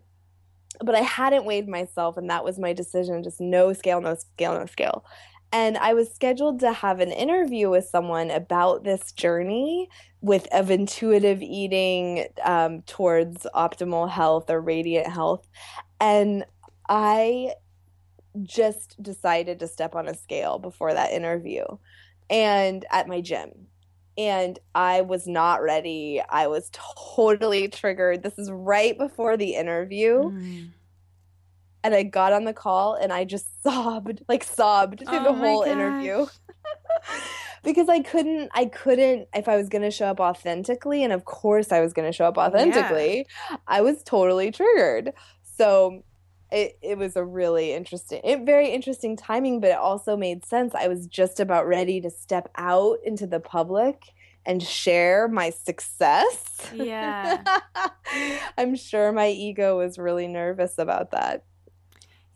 but 0.81 0.95
I 0.95 1.01
hadn't 1.01 1.45
weighed 1.45 1.69
myself, 1.69 2.17
and 2.17 2.29
that 2.31 2.45
was 2.45 2.59
my 2.59 2.73
decision 2.73 3.23
just 3.23 3.41
no 3.41 3.73
scale, 3.73 4.01
no 4.01 4.15
scale, 4.15 4.55
no 4.55 4.67
scale. 4.67 5.05
And 5.53 5.79
I 5.79 5.95
was 5.95 6.13
scheduled 6.13 6.61
to 6.61 6.73
have 6.73 7.01
an 7.01 7.13
interview 7.13 7.71
with 7.71 7.87
someone 7.87 8.31
about 8.31 8.85
this 8.85 9.13
journey 9.13 9.89
with 10.21 10.49
of 10.53 10.71
intuitive 10.71 11.41
eating 11.41 12.27
um, 12.45 12.83
towards 12.83 13.47
optimal 13.55 14.11
health 14.11 14.51
or 14.51 14.61
radiant 14.61 15.07
health. 15.07 15.47
And 16.01 16.45
I 16.89 17.53
just 18.43 19.01
decided 19.03 19.61
to 19.61 19.69
step 19.69 19.95
on 19.95 20.09
a 20.09 20.15
scale 20.15 20.59
before 20.59 20.93
that 20.93 21.13
interview 21.13 21.65
and 22.29 22.85
at 22.91 23.09
my 23.09 23.21
gym 23.21 23.69
and 24.19 24.59
I 24.75 25.03
was 25.03 25.27
not 25.27 25.63
ready. 25.63 26.23
I 26.29 26.47
was 26.47 26.71
totally 26.73 27.69
triggered. 27.69 28.23
This 28.23 28.39
is 28.39 28.51
right 28.51 28.97
before 28.97 29.37
the 29.37 29.55
interview. 29.55 30.31
Mm. 30.31 30.71
And 31.85 31.95
I 31.95 32.03
got 32.03 32.33
on 32.33 32.45
the 32.45 32.53
call 32.53 32.95
and 32.95 33.13
I 33.13 33.25
just 33.25 33.47
sobbed, 33.63 34.23
like 34.29 34.45
sobbed 34.45 35.01
through 35.01 35.19
oh 35.19 35.25
the 35.25 35.35
whole 35.35 35.65
gosh. 35.65 35.73
interview. 35.73 36.27
because 37.63 37.89
I 37.89 38.01
couldn't 38.01 38.51
I 38.55 38.67
couldn't 38.67 39.29
if 39.35 39.49
I 39.49 39.57
was 39.57 39.69
going 39.69 39.83
to 39.83 39.91
show 39.91 40.07
up 40.07 40.21
authentically 40.21 41.03
and 41.03 41.13
of 41.13 41.25
course 41.25 41.73
I 41.73 41.81
was 41.81 41.93
going 41.93 42.09
to 42.09 42.13
show 42.13 42.25
up 42.25 42.39
authentically. 42.39 43.27
Yeah. 43.51 43.57
I 43.67 43.83
was 43.83 44.03
totally 44.03 44.51
triggered. 44.51 45.13
So 45.59 46.03
it, 46.51 46.79
it 46.81 46.97
was 46.97 47.17
a 47.17 47.25
really 47.25 47.73
interesting 47.73 48.21
it 48.23 48.47
very 48.47 48.71
interesting 48.71 49.17
timing 49.17 49.61
but 49.61 49.71
it 49.71 49.77
also 49.77 50.17
made 50.17 50.45
sense. 50.45 50.75
I 50.75 50.89
was 50.89 51.07
just 51.07 51.41
about 51.41 51.67
ready 51.67 52.01
to 52.01 52.11
step 52.11 52.51
out 52.57 52.99
into 53.05 53.27
the 53.27 53.41
public 53.41 54.15
and 54.47 54.63
share 54.63 55.29
my 55.29 55.51
success. 55.51 56.71
Yeah. 56.73 57.43
I'm 58.59 58.77
sure 58.77 59.13
my 59.13 59.29
ego 59.29 59.77
was 59.79 59.99
really 59.99 60.29
nervous 60.29 60.79
about 60.79 61.11
that. 61.11 61.45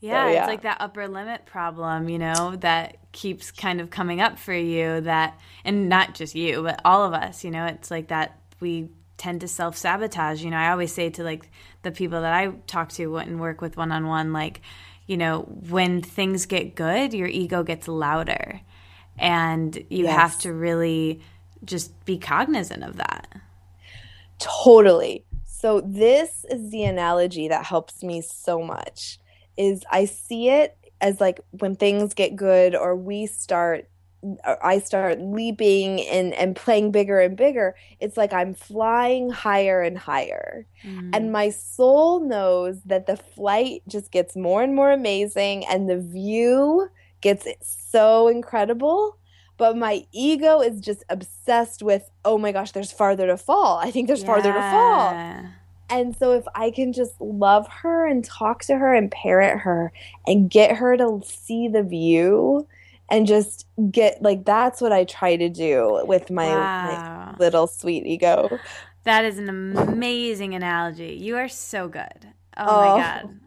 Yeah, 0.00 0.24
so, 0.24 0.32
yeah, 0.32 0.38
it's 0.40 0.48
like 0.48 0.62
that 0.62 0.78
upper 0.80 1.06
limit 1.08 1.44
problem, 1.44 2.08
you 2.08 2.18
know, 2.18 2.56
that 2.60 2.96
keeps 3.12 3.50
kind 3.50 3.82
of 3.82 3.90
coming 3.90 4.20
up 4.20 4.38
for 4.38 4.54
you 4.54 5.02
that 5.02 5.38
and 5.64 5.90
not 5.90 6.14
just 6.14 6.34
you, 6.34 6.62
but 6.62 6.80
all 6.86 7.04
of 7.04 7.12
us, 7.12 7.44
you 7.44 7.50
know, 7.50 7.66
it's 7.66 7.90
like 7.90 8.08
that 8.08 8.40
we 8.60 8.88
tend 9.20 9.42
to 9.42 9.48
self 9.48 9.76
sabotage. 9.76 10.42
You 10.42 10.50
know, 10.50 10.56
I 10.56 10.70
always 10.70 10.92
say 10.92 11.10
to 11.10 11.22
like 11.22 11.48
the 11.82 11.92
people 11.92 12.22
that 12.22 12.32
I 12.32 12.48
talk 12.66 12.88
to 12.92 13.18
and 13.18 13.38
work 13.38 13.60
with 13.60 13.76
one 13.76 13.92
on 13.92 14.06
one, 14.06 14.32
like, 14.32 14.62
you 15.06 15.18
know, 15.18 15.40
when 15.42 16.00
things 16.00 16.46
get 16.46 16.74
good, 16.74 17.12
your 17.12 17.28
ego 17.28 17.62
gets 17.62 17.86
louder. 17.86 18.60
And 19.18 19.76
you 19.90 20.04
yes. 20.04 20.18
have 20.18 20.38
to 20.40 20.52
really 20.54 21.20
just 21.62 22.06
be 22.06 22.16
cognizant 22.16 22.82
of 22.82 22.96
that. 22.96 23.28
Totally. 24.38 25.26
So 25.44 25.82
this 25.82 26.46
is 26.48 26.70
the 26.70 26.84
analogy 26.84 27.48
that 27.48 27.66
helps 27.66 28.02
me 28.02 28.22
so 28.22 28.62
much 28.62 29.18
is 29.58 29.84
I 29.90 30.06
see 30.06 30.48
it 30.48 30.74
as 31.02 31.20
like 31.20 31.40
when 31.50 31.76
things 31.76 32.14
get 32.14 32.34
good 32.34 32.74
or 32.74 32.96
we 32.96 33.26
start 33.26 33.86
I 34.62 34.80
start 34.80 35.20
leaping 35.20 36.02
and, 36.02 36.34
and 36.34 36.54
playing 36.54 36.92
bigger 36.92 37.20
and 37.20 37.36
bigger, 37.36 37.74
it's 38.00 38.16
like 38.16 38.32
I'm 38.32 38.54
flying 38.54 39.30
higher 39.30 39.80
and 39.80 39.96
higher. 39.96 40.66
Mm. 40.84 41.10
And 41.14 41.32
my 41.32 41.50
soul 41.50 42.20
knows 42.20 42.82
that 42.84 43.06
the 43.06 43.16
flight 43.16 43.82
just 43.88 44.10
gets 44.10 44.36
more 44.36 44.62
and 44.62 44.74
more 44.74 44.92
amazing 44.92 45.64
and 45.66 45.88
the 45.88 45.98
view 45.98 46.88
gets 47.20 47.46
so 47.90 48.28
incredible. 48.28 49.16
But 49.56 49.76
my 49.76 50.06
ego 50.12 50.60
is 50.60 50.80
just 50.80 51.04
obsessed 51.08 51.82
with, 51.82 52.10
oh 52.24 52.38
my 52.38 52.52
gosh, 52.52 52.72
there's 52.72 52.92
farther 52.92 53.26
to 53.26 53.36
fall. 53.36 53.78
I 53.78 53.90
think 53.90 54.06
there's 54.06 54.20
yeah. 54.20 54.26
farther 54.26 54.52
to 54.52 54.70
fall. 54.70 55.50
And 55.90 56.16
so 56.16 56.32
if 56.32 56.44
I 56.54 56.70
can 56.70 56.92
just 56.92 57.20
love 57.20 57.66
her 57.68 58.06
and 58.06 58.24
talk 58.24 58.62
to 58.64 58.76
her 58.76 58.94
and 58.94 59.10
parent 59.10 59.60
her 59.60 59.92
and 60.26 60.48
get 60.48 60.76
her 60.76 60.96
to 60.96 61.20
see 61.24 61.68
the 61.68 61.82
view 61.82 62.66
and 63.10 63.26
just 63.26 63.66
get 63.90 64.22
like 64.22 64.44
that's 64.44 64.80
what 64.80 64.92
I 64.92 65.04
try 65.04 65.36
to 65.36 65.48
do 65.48 66.02
with 66.04 66.30
my, 66.30 66.46
wow. 66.46 67.32
my 67.32 67.36
little 67.38 67.66
sweet 67.66 68.06
ego. 68.06 68.58
That 69.04 69.24
is 69.24 69.38
an 69.38 69.48
amazing 69.48 70.54
analogy. 70.54 71.18
You 71.20 71.36
are 71.38 71.48
so 71.48 71.88
good. 71.88 72.28
Oh, 72.56 72.66
oh 72.66 72.96
my 72.96 73.02
god. 73.02 73.40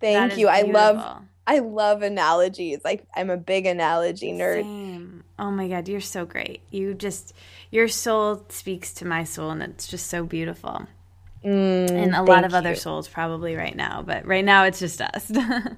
Thank 0.00 0.38
you. 0.38 0.48
I 0.48 0.62
love 0.62 1.24
I 1.46 1.58
love 1.58 2.02
analogies. 2.02 2.80
Like 2.84 3.04
I'm 3.14 3.28
a 3.28 3.36
big 3.36 3.66
analogy 3.66 4.32
nerd. 4.32 4.62
Same. 4.62 5.24
Oh 5.38 5.50
my 5.50 5.68
god, 5.68 5.88
you're 5.88 6.00
so 6.00 6.24
great. 6.24 6.60
You 6.70 6.94
just 6.94 7.34
your 7.70 7.88
soul 7.88 8.44
speaks 8.48 8.94
to 8.94 9.04
my 9.04 9.24
soul, 9.24 9.50
and 9.50 9.62
it's 9.62 9.86
just 9.88 10.06
so 10.06 10.24
beautiful. 10.24 10.86
Mm, 11.44 11.90
and 11.90 12.14
a 12.14 12.22
lot 12.22 12.44
of 12.44 12.54
other 12.54 12.74
souls 12.74 13.08
probably 13.08 13.56
right 13.56 13.74
now, 13.74 14.02
but 14.02 14.26
right 14.26 14.44
now 14.44 14.64
it's 14.64 14.78
just 14.78 15.00
us. 15.00 15.30
um, 15.36 15.76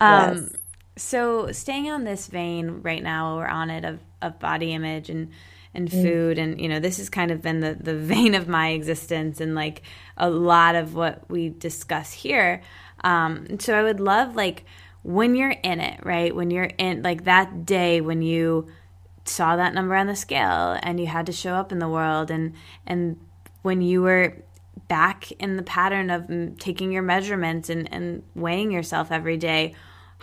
Yes. 0.00 0.52
So 0.96 1.52
staying 1.52 1.90
on 1.90 2.04
this 2.04 2.26
vein 2.26 2.80
right 2.82 3.02
now, 3.02 3.36
we're 3.36 3.46
on 3.46 3.70
it 3.70 3.84
of, 3.84 4.00
of 4.22 4.38
body 4.38 4.72
image 4.72 5.10
and 5.10 5.30
and 5.74 5.90
Mm. 5.90 6.02
food, 6.02 6.38
and 6.38 6.58
you 6.58 6.68
know 6.68 6.80
this 6.80 6.96
has 6.96 7.10
kind 7.10 7.30
of 7.30 7.42
been 7.42 7.60
the 7.60 7.76
the 7.78 7.94
vein 8.14 8.34
of 8.34 8.48
my 8.48 8.68
existence, 8.70 9.40
and 9.42 9.54
like 9.54 9.82
a 10.16 10.30
lot 10.30 10.74
of 10.74 10.94
what 10.94 11.28
we 11.30 11.50
discuss 11.50 12.12
here. 12.12 12.62
Um, 13.04 13.60
so 13.60 13.78
I 13.78 13.82
would 13.82 14.00
love 14.00 14.34
like 14.34 14.64
when 15.02 15.34
you're 15.34 15.50
in 15.50 15.80
it, 15.80 16.00
right? 16.02 16.34
When 16.34 16.50
you're 16.50 16.70
in 16.78 17.02
like 17.02 17.24
that 17.24 17.66
day 17.66 18.00
when 18.00 18.22
you 18.22 18.68
saw 19.26 19.56
that 19.56 19.74
number 19.74 19.94
on 19.94 20.06
the 20.06 20.16
scale 20.16 20.78
and 20.82 20.98
you 20.98 21.06
had 21.06 21.26
to 21.26 21.32
show 21.32 21.54
up 21.54 21.72
in 21.72 21.78
the 21.78 21.88
world 21.88 22.30
and 22.30 22.54
and 22.86 23.18
when 23.62 23.82
you 23.82 24.00
were 24.02 24.36
back 24.88 25.30
in 25.32 25.56
the 25.56 25.62
pattern 25.62 26.10
of 26.10 26.58
taking 26.58 26.92
your 26.92 27.02
measurements 27.02 27.68
and, 27.68 27.92
and 27.92 28.22
weighing 28.34 28.70
yourself 28.70 29.10
every 29.10 29.36
day 29.36 29.74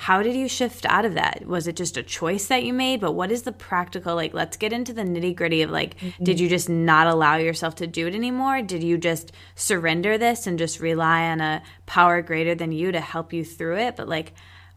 how 0.04 0.22
did 0.22 0.36
you 0.36 0.50
shift 0.50 0.86
out 0.88 1.06
of 1.06 1.14
that? 1.14 1.46
Was 1.46 1.66
it 1.66 1.78
just 1.78 1.96
a 1.96 2.04
choice 2.04 2.48
that 2.48 2.66
you 2.66 2.74
made? 2.74 3.00
But 3.00 3.14
what 3.14 3.32
is 3.32 3.44
the 3.44 3.54
practical 3.54 4.16
like 4.16 4.34
let's 4.34 4.58
get 4.58 4.74
into 4.74 4.92
the 4.92 5.04
nitty 5.04 5.34
gritty 5.34 5.62
of 5.62 5.72
like 5.72 5.98
mm-hmm. 5.98 6.22
did 6.26 6.42
you 6.42 6.50
just 6.50 6.68
not 6.68 7.08
allow 7.08 7.38
yourself 7.38 7.76
to 7.76 7.88
do 7.88 8.08
it 8.08 8.14
anymore? 8.14 8.62
Did 8.62 8.84
you 8.84 8.98
just 8.98 9.32
surrender 9.56 10.18
this 10.18 10.46
and 10.46 10.60
just 10.60 10.82
rely 10.82 11.30
on 11.30 11.40
a 11.40 11.64
power 11.86 12.22
greater 12.22 12.54
than 12.54 12.74
you 12.74 12.92
to 12.92 13.00
help 13.00 13.32
you 13.32 13.46
through 13.46 13.78
it? 13.78 13.96
But 13.96 14.10
like 14.10 14.34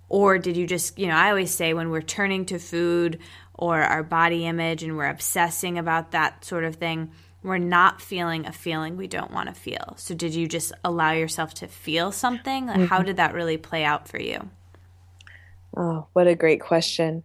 or 0.09 0.39
did 0.39 0.57
you 0.57 0.65
just 0.65 0.97
you 0.97 1.09
know 1.09 1.17
i 1.17 1.31
always 1.31 1.53
say 1.53 1.75
when 1.75 1.91
we're 1.91 2.01
turning 2.01 2.45
to 2.47 2.61
food 2.61 3.19
or 3.55 3.83
our 3.83 4.05
body 4.05 4.47
image 4.47 4.85
and 4.85 4.97
we're 4.97 5.11
obsessing 5.11 5.77
about 5.77 6.13
that 6.13 6.45
sort 6.45 6.63
of 6.63 6.77
thing 6.77 7.11
we're 7.43 7.59
not 7.59 8.01
feeling 8.01 8.47
a 8.47 8.53
feeling 8.53 8.97
we 8.97 9.07
don't 9.07 9.31
want 9.31 9.49
to 9.49 9.55
feel. 9.55 9.95
So 9.99 10.15
did 10.15 10.35
you 10.35 10.49
just 10.49 10.73
allow 10.85 11.13
yourself 11.13 11.55
to 11.55 11.69
feel 11.69 12.11
something? 12.11 12.67
Like, 12.67 12.89
how 12.89 12.97
mm-hmm. 12.97 13.07
did 13.07 13.17
that 13.19 13.35
really 13.35 13.57
play 13.57 13.85
out 13.85 14.09
for 14.09 14.21
you 14.21 14.51
Oh, 15.77 16.07
what 16.13 16.27
a 16.27 16.35
great 16.35 16.61
question. 16.61 17.23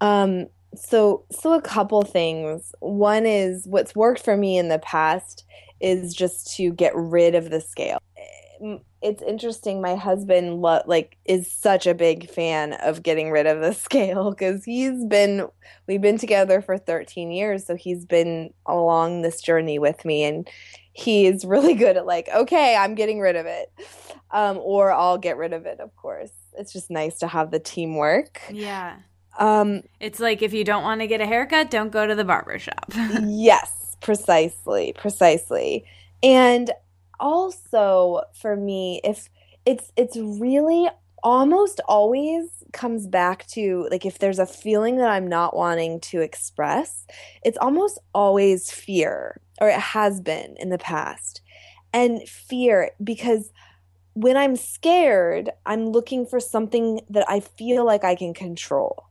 Um, 0.00 0.46
so 0.76 1.24
so 1.32 1.54
a 1.54 1.62
couple 1.62 2.02
things. 2.02 2.72
One 2.80 3.26
is 3.26 3.66
what's 3.68 3.94
worked 3.96 4.24
for 4.24 4.36
me 4.36 4.58
in 4.58 4.68
the 4.68 4.78
past 4.80 5.44
is 5.80 6.14
just 6.14 6.56
to 6.56 6.72
get 6.72 6.92
rid 6.96 7.34
of 7.34 7.50
the 7.50 7.60
scale. 7.60 7.98
Mm, 8.62 8.82
It's 9.02 9.22
interesting. 9.22 9.80
My 9.82 9.96
husband 9.96 10.62
lo 10.62 10.82
like 10.86 11.16
is 11.26 11.50
such 11.52 11.86
a 11.86 11.94
big 11.94 12.30
fan 12.30 12.74
of 12.74 13.02
getting 13.02 13.30
rid 13.30 13.46
of 13.46 13.60
the 13.60 13.74
scale 13.86 14.30
because 14.30 14.64
he's 14.64 15.04
been 15.06 15.48
we've 15.88 16.02
been 16.02 16.18
together 16.18 16.62
for 16.62 16.78
13 16.78 17.32
years, 17.32 17.66
so 17.66 17.76
he's 17.76 18.06
been 18.06 18.52
along 18.66 19.22
this 19.22 19.42
journey 19.42 19.78
with 19.78 20.04
me 20.04 20.24
and 20.24 20.48
he 20.94 21.26
is 21.26 21.44
really 21.44 21.74
good 21.76 21.96
at 21.98 22.06
like, 22.06 22.28
okay, 22.34 22.76
I'm 22.76 22.94
getting 22.96 23.20
rid 23.20 23.36
of 23.36 23.46
it. 23.46 23.72
Um, 24.32 24.58
or 24.62 24.92
I'll 24.92 25.18
get 25.18 25.36
rid 25.38 25.52
of 25.54 25.66
it, 25.66 25.80
of 25.80 25.94
course. 25.96 26.32
It's 26.60 26.72
just 26.72 26.90
nice 26.90 27.18
to 27.18 27.26
have 27.26 27.50
the 27.50 27.58
teamwork. 27.58 28.40
yeah 28.50 28.96
Um, 29.38 29.82
it's 29.98 30.20
like 30.20 30.42
if 30.42 30.52
you 30.52 30.64
don't 30.64 30.82
want 30.82 31.00
to 31.00 31.06
get 31.06 31.20
a 31.20 31.26
haircut 31.26 31.70
don't 31.70 31.90
go 31.90 32.06
to 32.06 32.14
the 32.14 32.24
barber 32.24 32.58
shop 32.58 32.92
yes, 33.26 33.96
precisely, 34.00 34.92
precisely. 34.96 35.84
And 36.22 36.70
also 37.18 38.22
for 38.34 38.56
me, 38.56 39.00
if 39.04 39.28
it's 39.66 39.92
it's 39.96 40.16
really 40.16 40.88
almost 41.22 41.80
always 41.86 42.64
comes 42.72 43.06
back 43.06 43.46
to 43.48 43.86
like 43.90 44.06
if 44.06 44.18
there's 44.18 44.38
a 44.38 44.46
feeling 44.46 44.96
that 44.96 45.10
I'm 45.10 45.28
not 45.28 45.54
wanting 45.54 46.00
to 46.00 46.20
express, 46.20 47.06
it's 47.44 47.58
almost 47.58 47.98
always 48.14 48.70
fear, 48.70 49.40
or 49.60 49.68
it 49.68 49.78
has 49.78 50.20
been 50.20 50.56
in 50.58 50.70
the 50.70 50.78
past. 50.78 51.42
And 51.92 52.26
fear 52.28 52.92
because 53.02 53.50
when 54.14 54.36
I'm 54.36 54.56
scared, 54.56 55.50
I'm 55.66 55.86
looking 55.86 56.26
for 56.26 56.40
something 56.40 57.00
that 57.10 57.24
I 57.28 57.40
feel 57.40 57.84
like 57.84 58.04
I 58.04 58.14
can 58.14 58.34
control. 58.34 59.06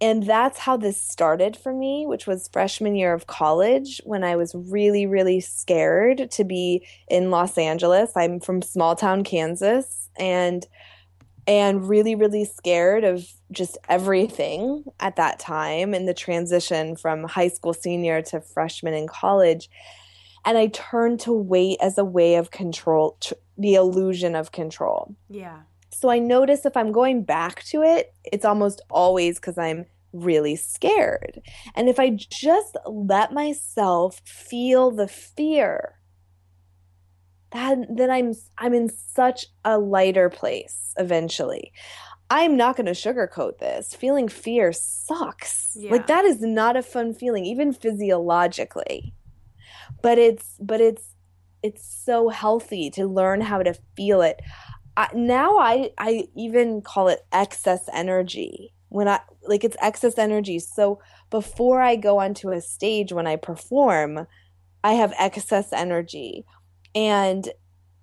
And 0.00 0.24
that's 0.24 0.58
how 0.58 0.76
this 0.76 1.00
started 1.00 1.56
for 1.56 1.72
me, 1.72 2.04
which 2.06 2.26
was 2.26 2.50
freshman 2.52 2.96
year 2.96 3.14
of 3.14 3.26
college 3.26 4.00
when 4.04 4.24
I 4.24 4.36
was 4.36 4.54
really, 4.54 5.06
really 5.06 5.40
scared 5.40 6.30
to 6.32 6.44
be 6.44 6.86
in 7.08 7.30
Los 7.30 7.56
Angeles. 7.56 8.12
I'm 8.16 8.40
from 8.40 8.60
small 8.60 8.96
town 8.96 9.24
Kansas 9.24 10.10
and 10.16 10.66
and 11.46 11.88
really, 11.88 12.14
really 12.14 12.46
scared 12.46 13.04
of 13.04 13.26
just 13.52 13.76
everything 13.88 14.84
at 15.00 15.16
that 15.16 15.38
time 15.38 15.92
in 15.92 16.06
the 16.06 16.14
transition 16.14 16.96
from 16.96 17.24
high 17.24 17.48
school 17.48 17.74
senior 17.74 18.22
to 18.22 18.40
freshman 18.40 18.94
in 18.94 19.06
college. 19.06 19.68
And 20.44 20.58
I 20.58 20.66
turn 20.68 21.16
to 21.18 21.32
weight 21.32 21.78
as 21.80 21.98
a 21.98 22.04
way 22.04 22.36
of 22.36 22.50
control, 22.50 23.16
tr- 23.20 23.34
the 23.56 23.74
illusion 23.74 24.34
of 24.34 24.52
control. 24.52 25.14
yeah 25.28 25.60
So 25.90 26.10
I 26.10 26.18
notice 26.18 26.66
if 26.66 26.76
I'm 26.76 26.92
going 26.92 27.22
back 27.24 27.62
to 27.64 27.82
it, 27.82 28.12
it's 28.24 28.44
almost 28.44 28.82
always 28.90 29.36
because 29.36 29.58
I'm 29.58 29.86
really 30.12 30.56
scared. 30.56 31.40
And 31.74 31.88
if 31.88 31.98
I 31.98 32.10
just 32.10 32.76
let 32.86 33.32
myself 33.32 34.20
feel 34.24 34.90
the 34.90 35.08
fear, 35.08 35.98
then 37.52 37.86
then 37.88 38.10
I'm 38.10 38.34
I'm 38.58 38.74
in 38.74 38.88
such 38.88 39.46
a 39.64 39.78
lighter 39.78 40.28
place 40.28 40.92
eventually. 40.98 41.72
I'm 42.30 42.56
not 42.56 42.76
going 42.76 42.86
to 42.86 42.92
sugarcoat 42.92 43.58
this. 43.58 43.94
Feeling 43.94 44.28
fear 44.28 44.72
sucks. 44.72 45.72
Yeah. 45.76 45.92
Like 45.92 46.06
that 46.06 46.24
is 46.24 46.40
not 46.40 46.76
a 46.76 46.82
fun 46.82 47.14
feeling 47.14 47.44
even 47.44 47.72
physiologically. 47.72 49.14
But 50.02 50.18
it's 50.18 50.56
but 50.60 50.80
it's 50.80 51.14
it's 51.62 51.84
so 51.84 52.28
healthy 52.28 52.90
to 52.90 53.06
learn 53.06 53.40
how 53.40 53.62
to 53.62 53.74
feel 53.96 54.22
it. 54.22 54.40
I, 54.96 55.08
now 55.14 55.58
I 55.58 55.90
I 55.98 56.28
even 56.36 56.82
call 56.82 57.08
it 57.08 57.20
excess 57.32 57.88
energy 57.92 58.72
when 58.88 59.08
I 59.08 59.20
like 59.42 59.64
it's 59.64 59.76
excess 59.80 60.18
energy. 60.18 60.58
So 60.58 61.00
before 61.30 61.80
I 61.80 61.96
go 61.96 62.18
onto 62.18 62.50
a 62.50 62.60
stage 62.60 63.12
when 63.12 63.26
I 63.26 63.36
perform, 63.36 64.26
I 64.84 64.92
have 64.92 65.12
excess 65.18 65.72
energy. 65.72 66.44
And 66.94 67.48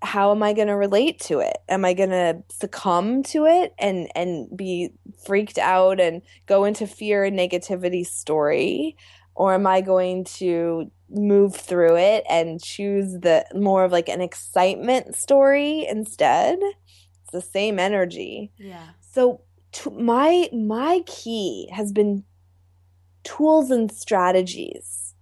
how 0.02 0.32
am 0.32 0.42
I 0.42 0.52
going 0.52 0.68
to 0.68 0.76
relate 0.76 1.20
to 1.20 1.38
it? 1.38 1.56
Am 1.68 1.84
I 1.84 1.94
going 1.94 2.10
to 2.10 2.42
succumb 2.50 3.22
to 3.24 3.46
it 3.46 3.72
and 3.78 4.08
and 4.14 4.54
be 4.54 4.90
freaked 5.24 5.58
out 5.58 6.00
and 6.00 6.22
go 6.46 6.64
into 6.64 6.86
fear 6.86 7.24
and 7.24 7.38
negativity 7.38 8.04
story 8.04 8.96
or 9.34 9.54
am 9.54 9.66
I 9.66 9.80
going 9.80 10.24
to 10.24 10.90
move 11.12 11.54
through 11.54 11.96
it 11.96 12.24
and 12.28 12.62
choose 12.62 13.12
the 13.20 13.44
more 13.54 13.84
of 13.84 13.92
like 13.92 14.08
an 14.08 14.20
excitement 14.20 15.14
story 15.16 15.86
instead? 15.88 16.58
It's 17.22 17.32
the 17.32 17.42
same 17.42 17.78
energy. 17.78 18.52
yeah 18.58 18.90
So 19.00 19.42
to, 19.72 19.90
my 19.90 20.48
my 20.52 21.02
key 21.06 21.68
has 21.72 21.92
been 21.92 22.24
tools 23.24 23.70
and 23.70 23.90
strategies 23.90 25.14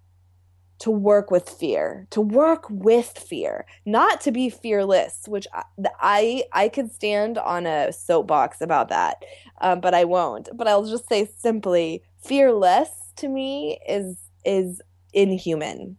to 0.81 0.91
work 0.91 1.31
with 1.31 1.49
fear, 1.49 2.07
to 2.09 2.23
work 2.23 2.65
with 2.71 3.07
fear, 3.07 3.67
not 3.85 4.21
to 4.23 4.33
be 4.33 4.49
fearless, 4.49 5.25
which 5.29 5.47
I 5.53 5.63
I, 6.01 6.45
I 6.53 6.69
could 6.69 6.91
stand 6.91 7.39
on 7.39 7.67
a 7.67 7.93
soapbox 7.93 8.61
about 8.61 8.89
that, 8.89 9.25
um, 9.61 9.81
but 9.81 9.95
I 9.95 10.05
won't. 10.05 10.49
But 10.55 10.67
I'll 10.67 10.87
just 10.87 11.09
say 11.09 11.29
simply, 11.39 12.03
fearless 12.23 12.89
to 13.17 13.29
me 13.29 13.79
is 13.87 14.17
is 14.45 14.81
inhuman. 15.13 15.97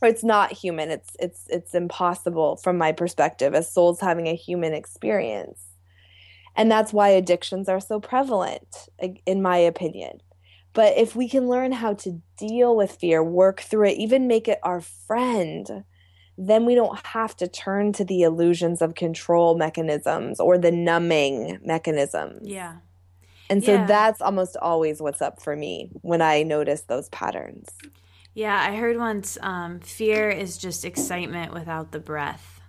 Or 0.00 0.08
it's 0.08 0.22
not 0.24 0.52
human. 0.52 0.90
It's 0.90 1.10
it's 1.18 1.44
it's 1.48 1.74
impossible 1.74 2.56
from 2.56 2.78
my 2.78 2.92
perspective 2.92 3.54
as 3.54 3.72
souls 3.72 4.00
having 4.00 4.28
a 4.28 4.34
human 4.36 4.72
experience. 4.72 5.60
And 6.54 6.70
that's 6.70 6.92
why 6.92 7.08
addictions 7.10 7.68
are 7.68 7.80
so 7.80 8.00
prevalent 8.00 8.88
in 9.26 9.42
my 9.42 9.56
opinion. 9.56 10.20
But 10.72 10.96
if 10.96 11.16
we 11.16 11.28
can 11.28 11.48
learn 11.48 11.72
how 11.72 11.94
to 11.94 12.20
deal 12.36 12.76
with 12.76 12.92
fear 12.92 13.22
work 13.24 13.60
through 13.60 13.88
it 13.88 13.98
even 13.98 14.28
make 14.28 14.46
it 14.46 14.60
our 14.62 14.80
friend 14.80 15.84
then 16.40 16.64
we 16.64 16.76
don't 16.76 17.04
have 17.06 17.34
to 17.36 17.48
turn 17.48 17.92
to 17.94 18.04
the 18.04 18.22
illusions 18.22 18.80
of 18.80 18.94
control 18.94 19.56
mechanisms 19.56 20.38
or 20.38 20.56
the 20.56 20.70
numbing 20.70 21.58
mechanisms 21.64 22.46
yeah. 22.46 22.76
And 23.50 23.64
so 23.64 23.72
Yeah. 23.72 23.86
that's 23.86 24.20
almost 24.20 24.56
always 24.58 25.00
what's 25.02 25.20
up 25.20 25.42
for 25.42 25.56
me 25.56 25.90
when 26.02 26.22
i 26.22 26.44
notice 26.44 26.82
those 26.82 27.08
patterns 27.08 27.70
Yeah, 28.38 28.56
I 28.56 28.76
heard 28.76 28.96
once 28.96 29.36
um, 29.42 29.80
fear 29.80 30.30
is 30.30 30.58
just 30.58 30.84
excitement 30.84 31.52
without 31.52 31.90
the 31.90 31.98
breath. 31.98 32.60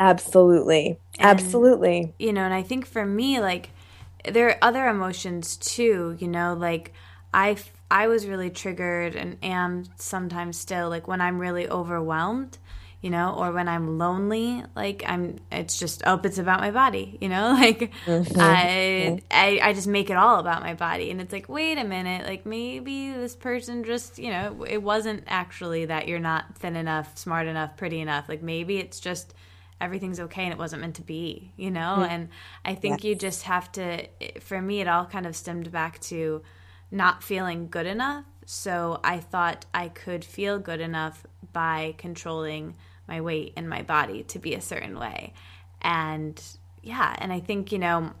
absolutely 0.00 0.98
And- 1.18 1.28
absolutely 1.30 2.14
You 2.18 2.32
know, 2.32 2.42
and 2.42 2.54
I 2.54 2.62
think 2.62 2.86
for 2.86 3.04
me, 3.06 3.40
like, 3.40 3.70
there 4.28 4.48
are 4.48 4.58
other 4.62 4.88
emotions 4.88 5.56
too, 5.56 6.16
you 6.18 6.26
know, 6.28 6.54
like 6.54 6.92
I, 7.32 7.56
I 7.90 8.08
was 8.08 8.26
really 8.26 8.50
triggered 8.50 9.14
and 9.14 9.36
am 9.42 9.84
sometimes 9.96 10.58
still, 10.58 10.88
like 10.88 11.06
when 11.06 11.20
I'm 11.20 11.38
really 11.38 11.68
overwhelmed, 11.68 12.58
you 13.02 13.10
know, 13.10 13.34
or 13.36 13.52
when 13.52 13.68
I'm 13.68 13.98
lonely, 13.98 14.64
like 14.74 15.04
I'm, 15.06 15.38
it's 15.52 15.78
just, 15.78 16.02
oh, 16.06 16.20
it's 16.24 16.38
about 16.38 16.60
my 16.60 16.70
body, 16.70 17.18
you 17.20 17.28
know, 17.28 17.50
like 17.60 17.92
mm-hmm. 18.04 18.40
I, 18.40 19.20
I, 19.30 19.60
I 19.62 19.72
just 19.74 19.86
make 19.86 20.10
it 20.10 20.16
all 20.16 20.38
about 20.38 20.62
my 20.62 20.74
body. 20.74 21.10
And 21.10 21.20
it's 21.20 21.32
like, 21.32 21.48
wait 21.48 21.78
a 21.78 21.84
minute, 21.84 22.26
like 22.26 22.46
maybe 22.46 23.12
this 23.12 23.36
person 23.36 23.84
just, 23.84 24.18
you 24.18 24.30
know, 24.30 24.64
it 24.68 24.82
wasn't 24.82 25.24
actually 25.26 25.84
that 25.86 26.08
you're 26.08 26.18
not 26.18 26.56
thin 26.56 26.74
enough, 26.74 27.16
smart 27.18 27.46
enough, 27.46 27.76
pretty 27.76 28.00
enough. 28.00 28.28
Like 28.28 28.42
maybe 28.42 28.78
it's 28.78 28.98
just, 28.98 29.34
everything's 29.80 30.18
okay 30.18 30.44
and 30.44 30.52
it 30.52 30.58
wasn't 30.58 30.80
meant 30.80 30.96
to 30.96 31.02
be, 31.02 31.52
you 31.56 31.70
know? 31.70 31.98
Mm-hmm. 31.98 32.10
And 32.10 32.28
I 32.64 32.74
think 32.74 33.04
yes. 33.04 33.08
you 33.08 33.14
just 33.14 33.42
have 33.42 33.70
to, 33.72 34.06
for 34.40 34.60
me, 34.60 34.80
it 34.80 34.88
all 34.88 35.04
kind 35.04 35.26
of 35.26 35.36
stemmed 35.36 35.70
back 35.70 36.00
to 36.00 36.42
not 36.90 37.22
feeling 37.22 37.68
good 37.68 37.86
enough. 37.86 38.24
So 38.44 39.00
I 39.02 39.18
thought 39.18 39.66
I 39.74 39.88
could 39.88 40.24
feel 40.24 40.58
good 40.58 40.80
enough 40.80 41.26
by 41.52 41.94
controlling 41.98 42.76
my 43.08 43.20
weight 43.20 43.52
and 43.56 43.68
my 43.68 43.82
body 43.82 44.22
to 44.24 44.38
be 44.38 44.54
a 44.54 44.60
certain 44.60 44.98
way. 44.98 45.32
And 45.82 46.40
yeah, 46.82 47.14
and 47.18 47.32
I 47.32 47.40
think, 47.40 47.72
you 47.72 47.78
know, 47.78 48.12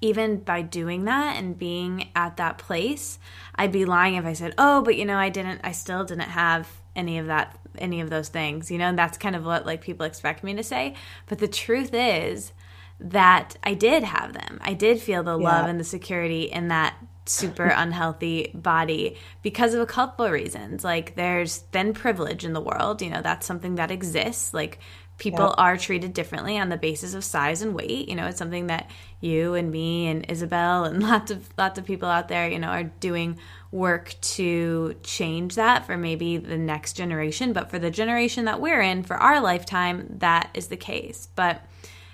even 0.00 0.38
by 0.38 0.62
doing 0.62 1.04
that 1.04 1.36
and 1.36 1.58
being 1.58 2.08
at 2.14 2.36
that 2.36 2.58
place, 2.58 3.18
I'd 3.54 3.72
be 3.72 3.84
lying 3.84 4.14
if 4.14 4.24
I 4.24 4.32
said, 4.32 4.54
"Oh, 4.56 4.82
but 4.82 4.96
you 4.96 5.04
know, 5.04 5.16
I 5.16 5.28
didn't 5.28 5.60
I 5.64 5.72
still 5.72 6.04
didn't 6.04 6.30
have 6.30 6.68
any 6.94 7.18
of 7.18 7.26
that 7.26 7.58
any 7.76 8.00
of 8.00 8.10
those 8.10 8.28
things." 8.28 8.70
You 8.70 8.78
know, 8.78 8.86
and 8.86 8.98
that's 8.98 9.18
kind 9.18 9.34
of 9.34 9.44
what 9.44 9.66
like 9.66 9.80
people 9.80 10.06
expect 10.06 10.44
me 10.44 10.54
to 10.54 10.62
say, 10.62 10.94
but 11.26 11.38
the 11.38 11.48
truth 11.48 11.90
is 11.92 12.52
that 13.00 13.56
I 13.62 13.74
did 13.74 14.04
have 14.04 14.32
them. 14.32 14.58
I 14.62 14.74
did 14.74 15.00
feel 15.00 15.22
the 15.22 15.38
yeah. 15.38 15.48
love 15.48 15.68
and 15.68 15.78
the 15.78 15.84
security 15.84 16.42
in 16.44 16.68
that 16.68 16.94
super 17.28 17.66
unhealthy 17.76 18.50
body 18.54 19.16
because 19.42 19.74
of 19.74 19.80
a 19.80 19.86
couple 19.86 20.24
of 20.24 20.32
reasons. 20.32 20.84
Like 20.84 21.14
there's 21.14 21.60
been 21.60 21.92
privilege 21.92 22.44
in 22.44 22.52
the 22.52 22.60
world, 22.60 23.02
you 23.02 23.10
know, 23.10 23.22
that's 23.22 23.46
something 23.46 23.76
that 23.76 23.90
exists. 23.90 24.52
Like 24.54 24.78
people 25.18 25.46
yep. 25.46 25.54
are 25.58 25.76
treated 25.76 26.12
differently 26.12 26.58
on 26.58 26.68
the 26.68 26.76
basis 26.76 27.14
of 27.14 27.24
size 27.24 27.62
and 27.62 27.74
weight. 27.74 28.08
You 28.08 28.14
know, 28.14 28.26
it's 28.26 28.38
something 28.38 28.68
that 28.68 28.90
you 29.20 29.54
and 29.54 29.70
me 29.70 30.06
and 30.06 30.24
Isabel 30.28 30.84
and 30.84 31.02
lots 31.08 31.30
of 31.30 31.48
lots 31.58 31.78
of 31.78 31.84
people 31.84 32.08
out 32.08 32.28
there, 32.28 32.48
you 32.48 32.58
know, 32.58 32.68
are 32.68 32.84
doing 32.84 33.38
work 33.70 34.14
to 34.22 34.96
change 35.02 35.56
that 35.56 35.84
for 35.84 35.96
maybe 35.96 36.38
the 36.38 36.56
next 36.56 36.94
generation, 36.94 37.52
but 37.52 37.70
for 37.70 37.78
the 37.78 37.90
generation 37.90 38.46
that 38.46 38.60
we're 38.60 38.80
in, 38.80 39.02
for 39.02 39.16
our 39.16 39.40
lifetime, 39.42 40.06
that 40.18 40.48
is 40.54 40.68
the 40.68 40.76
case. 40.76 41.28
But 41.34 41.62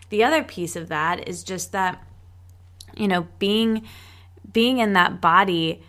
the 0.09 0.25
other 0.25 0.43
piece 0.43 0.75
of 0.75 0.89
that 0.89 1.29
is 1.29 1.45
just 1.45 1.73
that 1.73 2.03
you 2.97 3.09
know, 3.09 3.27
being 3.39 3.87
being 4.53 4.79
in 4.79 4.93
that 4.95 5.21
body 5.21 5.83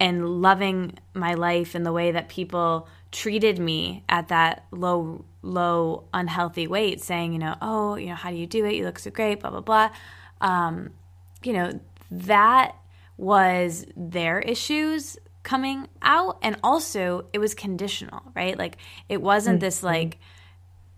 and 0.00 0.42
loving 0.42 0.98
my 1.14 1.34
life 1.34 1.74
in 1.74 1.82
the 1.82 1.92
way 1.92 2.12
that 2.12 2.28
people 2.28 2.88
treated 3.12 3.58
me 3.58 4.02
at 4.08 4.28
that 4.28 4.66
low 4.70 5.24
low 5.42 6.04
unhealthy 6.12 6.66
weight 6.66 7.00
saying 7.00 7.32
you 7.32 7.38
know 7.38 7.54
oh 7.62 7.94
you 7.94 8.06
know 8.06 8.14
how 8.14 8.30
do 8.30 8.36
you 8.36 8.46
do 8.46 8.64
it? 8.64 8.74
You 8.74 8.84
look 8.84 8.98
so 8.98 9.10
great 9.10 9.40
blah 9.40 9.50
blah 9.50 9.60
blah. 9.60 9.90
Um, 10.40 10.90
you 11.42 11.52
know 11.52 11.80
that 12.10 12.74
was 13.16 13.86
their 13.96 14.40
issues 14.40 15.16
coming 15.44 15.86
out 16.02 16.38
and 16.42 16.56
also 16.64 17.26
it 17.32 17.38
was 17.38 17.54
conditional 17.54 18.22
right? 18.34 18.58
Like 18.58 18.78
it 19.08 19.22
wasn't 19.22 19.56
mm-hmm. 19.56 19.66
this 19.66 19.82
like 19.82 20.18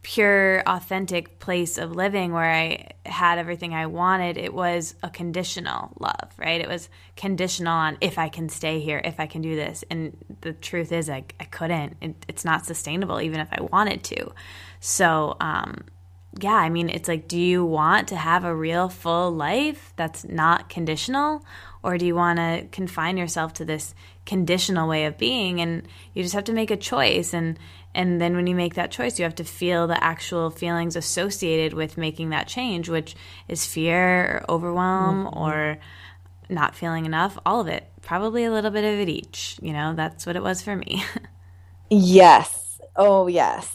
pure, 0.07 0.63
authentic 0.69 1.41
place 1.41 1.79
of 1.79 1.91
living 1.91 2.33
where 2.33 2.49
I 2.49 2.91
had 3.05 3.41
everything 3.41 3.75
I 3.75 3.87
wanted, 3.87 4.39
it 4.39 4.55
was 4.55 4.95
a 5.03 5.11
conditional 5.11 5.91
love, 5.99 6.31
right? 6.39 6.61
It 6.61 6.69
was 6.69 6.89
conditional 7.17 7.73
on 7.73 7.99
if 8.01 8.17
I 8.17 8.29
can 8.29 8.49
stay 8.49 8.79
here, 8.79 9.01
if 9.05 9.19
I 9.19 9.27
can 9.27 9.43
do 9.43 9.57
this. 9.57 9.83
And 9.91 10.17
the 10.43 10.53
truth 10.53 10.93
is, 10.93 11.11
I, 11.11 11.25
I 11.41 11.45
couldn't. 11.47 11.97
It, 12.01 12.25
it's 12.29 12.45
not 12.45 12.65
sustainable, 12.67 13.21
even 13.21 13.41
if 13.41 13.49
I 13.51 13.63
wanted 13.63 14.05
to. 14.05 14.33
So, 14.79 15.37
um, 15.41 15.83
yeah, 16.39 16.55
I 16.55 16.69
mean, 16.69 16.89
it's 16.89 17.09
like, 17.09 17.27
do 17.27 17.41
you 17.41 17.65
want 17.65 18.07
to 18.09 18.17
have 18.17 18.45
a 18.45 18.55
real 18.55 18.89
full 18.89 19.33
life 19.33 19.93
that's 19.97 20.25
not 20.25 20.69
conditional? 20.69 21.45
Or 21.83 21.99
do 21.99 22.07
you 22.07 22.15
want 22.15 22.39
to 22.39 22.69
confine 22.71 23.17
yourself 23.17 23.55
to 23.55 23.65
this 23.65 23.93
conditional 24.25 24.89
way 24.89 25.07
of 25.07 25.19
being? 25.19 25.61
And 25.61 25.89
you 26.15 26.23
just 26.23 26.35
have 26.35 26.45
to 26.45 26.53
make 26.53 26.71
a 26.71 26.77
choice. 26.77 27.35
And 27.35 27.59
and 27.97 28.21
then 28.21 28.37
when 28.37 28.47
you 28.47 28.55
make 28.55 28.75
that 28.75 28.91
choice, 28.91 29.19
you 29.19 29.25
have 29.25 29.37
to 29.37 29.45
feel 29.45 29.87
the 29.87 30.03
actual 30.05 30.51
feelings 30.51 30.97
associated 30.97 31.73
with 31.73 31.97
making 31.97 32.29
that 32.29 32.47
change, 32.47 32.91
which 32.91 33.17
is 33.49 33.65
fear 33.65 34.43
or 34.45 34.45
overwhelm 34.51 35.25
mm-hmm. 35.25 35.39
or 35.39 35.79
not 36.51 36.77
feeling 36.77 37.07
enough, 37.07 37.39
all 37.47 37.59
of 37.59 37.69
it. 37.69 37.89
Probably 38.03 38.45
a 38.45 38.53
little 38.53 38.71
bit 38.71 38.85
of 38.85 39.01
it 39.01 39.09
each. 39.09 39.59
You 39.63 39.73
know, 39.73 39.95
that's 39.95 40.27
what 40.27 40.37
it 40.37 40.43
was 40.43 40.61
for 40.61 40.77
me. 40.77 41.03
yes. 41.91 42.79
Oh, 42.97 43.29
yes. 43.29 43.75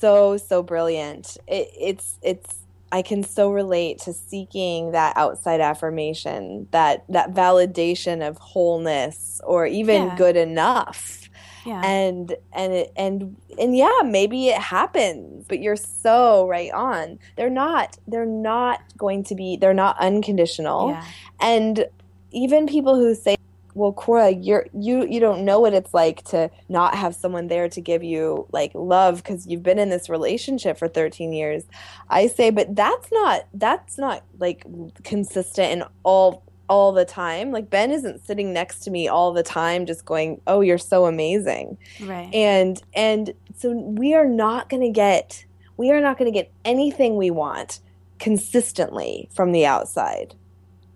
So, 0.00 0.38
so 0.38 0.64
brilliant. 0.64 1.38
It, 1.46 1.70
it's, 1.78 2.18
it's, 2.22 2.52
I 2.90 3.02
can 3.02 3.22
so 3.22 3.52
relate 3.52 4.00
to 4.00 4.12
seeking 4.12 4.90
that 4.90 5.16
outside 5.16 5.60
affirmation, 5.60 6.66
that 6.72 7.04
that 7.08 7.32
validation 7.32 8.26
of 8.26 8.38
wholeness 8.38 9.40
or 9.44 9.66
even 9.66 10.06
yeah. 10.06 10.16
good 10.16 10.36
enough 10.36 11.25
yeah. 11.66 11.84
and 11.84 12.34
and 12.52 12.72
it, 12.72 12.92
and 12.96 13.36
and 13.58 13.76
yeah 13.76 14.00
maybe 14.04 14.48
it 14.48 14.60
happens 14.60 15.44
but 15.48 15.60
you're 15.60 15.76
so 15.76 16.46
right 16.48 16.72
on 16.72 17.18
they're 17.36 17.50
not 17.50 17.98
they're 18.06 18.24
not 18.24 18.80
going 18.96 19.24
to 19.24 19.34
be 19.34 19.56
they're 19.56 19.74
not 19.74 19.98
unconditional 19.98 20.90
yeah. 20.90 21.04
and 21.40 21.86
even 22.30 22.66
people 22.66 22.96
who 22.96 23.14
say 23.14 23.36
well 23.74 23.92
cora 23.92 24.30
you're 24.30 24.66
you 24.72 25.06
you 25.06 25.20
don't 25.20 25.44
know 25.44 25.60
what 25.60 25.74
it's 25.74 25.92
like 25.92 26.22
to 26.24 26.50
not 26.68 26.94
have 26.94 27.14
someone 27.14 27.48
there 27.48 27.68
to 27.68 27.80
give 27.80 28.02
you 28.02 28.46
like 28.50 28.70
love 28.74 29.22
because 29.22 29.46
you've 29.46 29.62
been 29.62 29.78
in 29.78 29.90
this 29.90 30.08
relationship 30.08 30.78
for 30.78 30.88
13 30.88 31.32
years 31.32 31.64
i 32.08 32.26
say 32.26 32.50
but 32.50 32.74
that's 32.74 33.08
not 33.12 33.46
that's 33.52 33.98
not 33.98 34.22
like 34.38 34.64
consistent 35.04 35.72
in 35.72 35.84
all 36.04 36.42
all 36.68 36.92
the 36.92 37.04
time. 37.04 37.50
Like 37.52 37.70
Ben 37.70 37.90
isn't 37.90 38.24
sitting 38.24 38.52
next 38.52 38.80
to 38.80 38.90
me 38.90 39.08
all 39.08 39.32
the 39.32 39.42
time 39.42 39.86
just 39.86 40.04
going, 40.04 40.40
"Oh, 40.46 40.60
you're 40.60 40.78
so 40.78 41.06
amazing." 41.06 41.78
Right. 42.00 42.32
And 42.32 42.82
and 42.94 43.32
so 43.56 43.72
we 43.72 44.14
are 44.14 44.26
not 44.26 44.68
going 44.68 44.82
to 44.82 44.90
get 44.90 45.44
we 45.76 45.90
are 45.90 46.00
not 46.00 46.18
going 46.18 46.32
to 46.32 46.36
get 46.36 46.50
anything 46.64 47.16
we 47.16 47.30
want 47.30 47.80
consistently 48.18 49.28
from 49.32 49.52
the 49.52 49.66
outside. 49.66 50.34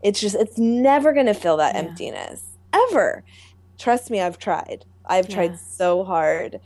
It's 0.03 0.21
just 0.21 0.35
it's 0.37 0.59
never 0.59 1.13
going 1.13 1.27
to 1.27 1.35
fill 1.35 1.59
that 1.59 1.75
yeah. 1.75 1.83
emptiness 1.83 2.43
ever. 2.73 3.23
Trust 3.79 4.11
me, 4.11 4.21
I've 4.21 4.39
tried. 4.39 4.85
I've 5.07 5.29
yeah. 5.29 5.35
tried 5.35 5.59
so 5.59 6.05
hard. 6.05 6.61